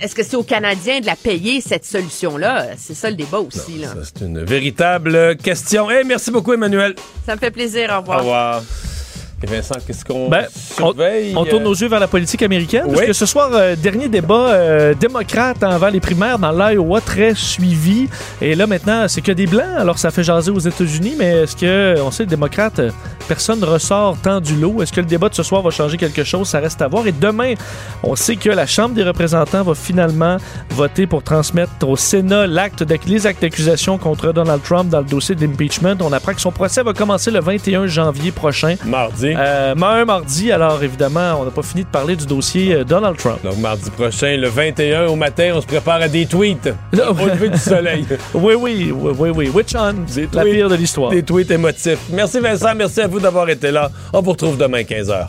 [0.00, 2.68] est-ce que c'est aux Canadiens de la payer, cette solution-là?
[2.78, 3.88] C'est ça le débat aussi, là.
[3.88, 5.90] Ça, C'est une véritable question.
[5.90, 6.94] Hey, merci beaucoup, Emmanuel.
[7.26, 7.90] Ça me fait plaisir.
[7.92, 8.18] Au revoir.
[8.18, 8.62] Au revoir.
[9.42, 11.34] Et Vincent, qu'est-ce qu'on Ben, surveille?
[11.36, 12.84] On tourne nos yeux vers la politique américaine.
[12.86, 13.06] Parce Oui.
[13.08, 18.08] que ce soir, euh, dernier débat euh, démocrate avant les primaires dans l'Iowa, très suivi.
[18.40, 19.64] Et là, maintenant, c'est que des blancs.
[19.76, 21.14] Alors, ça fait jaser aux États-Unis.
[21.18, 22.90] Mais est-ce que, on sait, les démocrates, euh,
[23.26, 24.80] personne ne ressort tant du lot?
[24.80, 26.48] Est-ce que le débat de ce soir va changer quelque chose?
[26.48, 27.04] Ça reste à voir.
[27.08, 27.54] Et demain,
[28.04, 30.36] on sait que la Chambre des représentants va finalement
[30.70, 35.34] voter pour transmettre au Sénat l'acte les actes d'accusation contre Donald Trump dans le dossier
[35.34, 35.96] d'impeachment.
[36.00, 38.76] On apprend que son procès va commencer le 21 janvier prochain.
[38.84, 39.31] Mardi.
[39.36, 43.16] Euh, un mardi, alors évidemment, on n'a pas fini de parler du dossier euh, Donald
[43.16, 43.38] Trump.
[43.42, 46.72] Donc, mardi prochain, le 21 au matin, on se prépare à des tweets.
[46.92, 48.06] Au lever du soleil.
[48.34, 49.48] oui, oui, oui, oui, oui.
[49.48, 49.94] Which on?
[50.06, 51.10] C'est la pire de l'histoire.
[51.10, 51.98] Des tweets émotifs.
[52.10, 53.90] Merci Vincent, merci à vous d'avoir été là.
[54.12, 55.28] On vous retrouve demain 15h.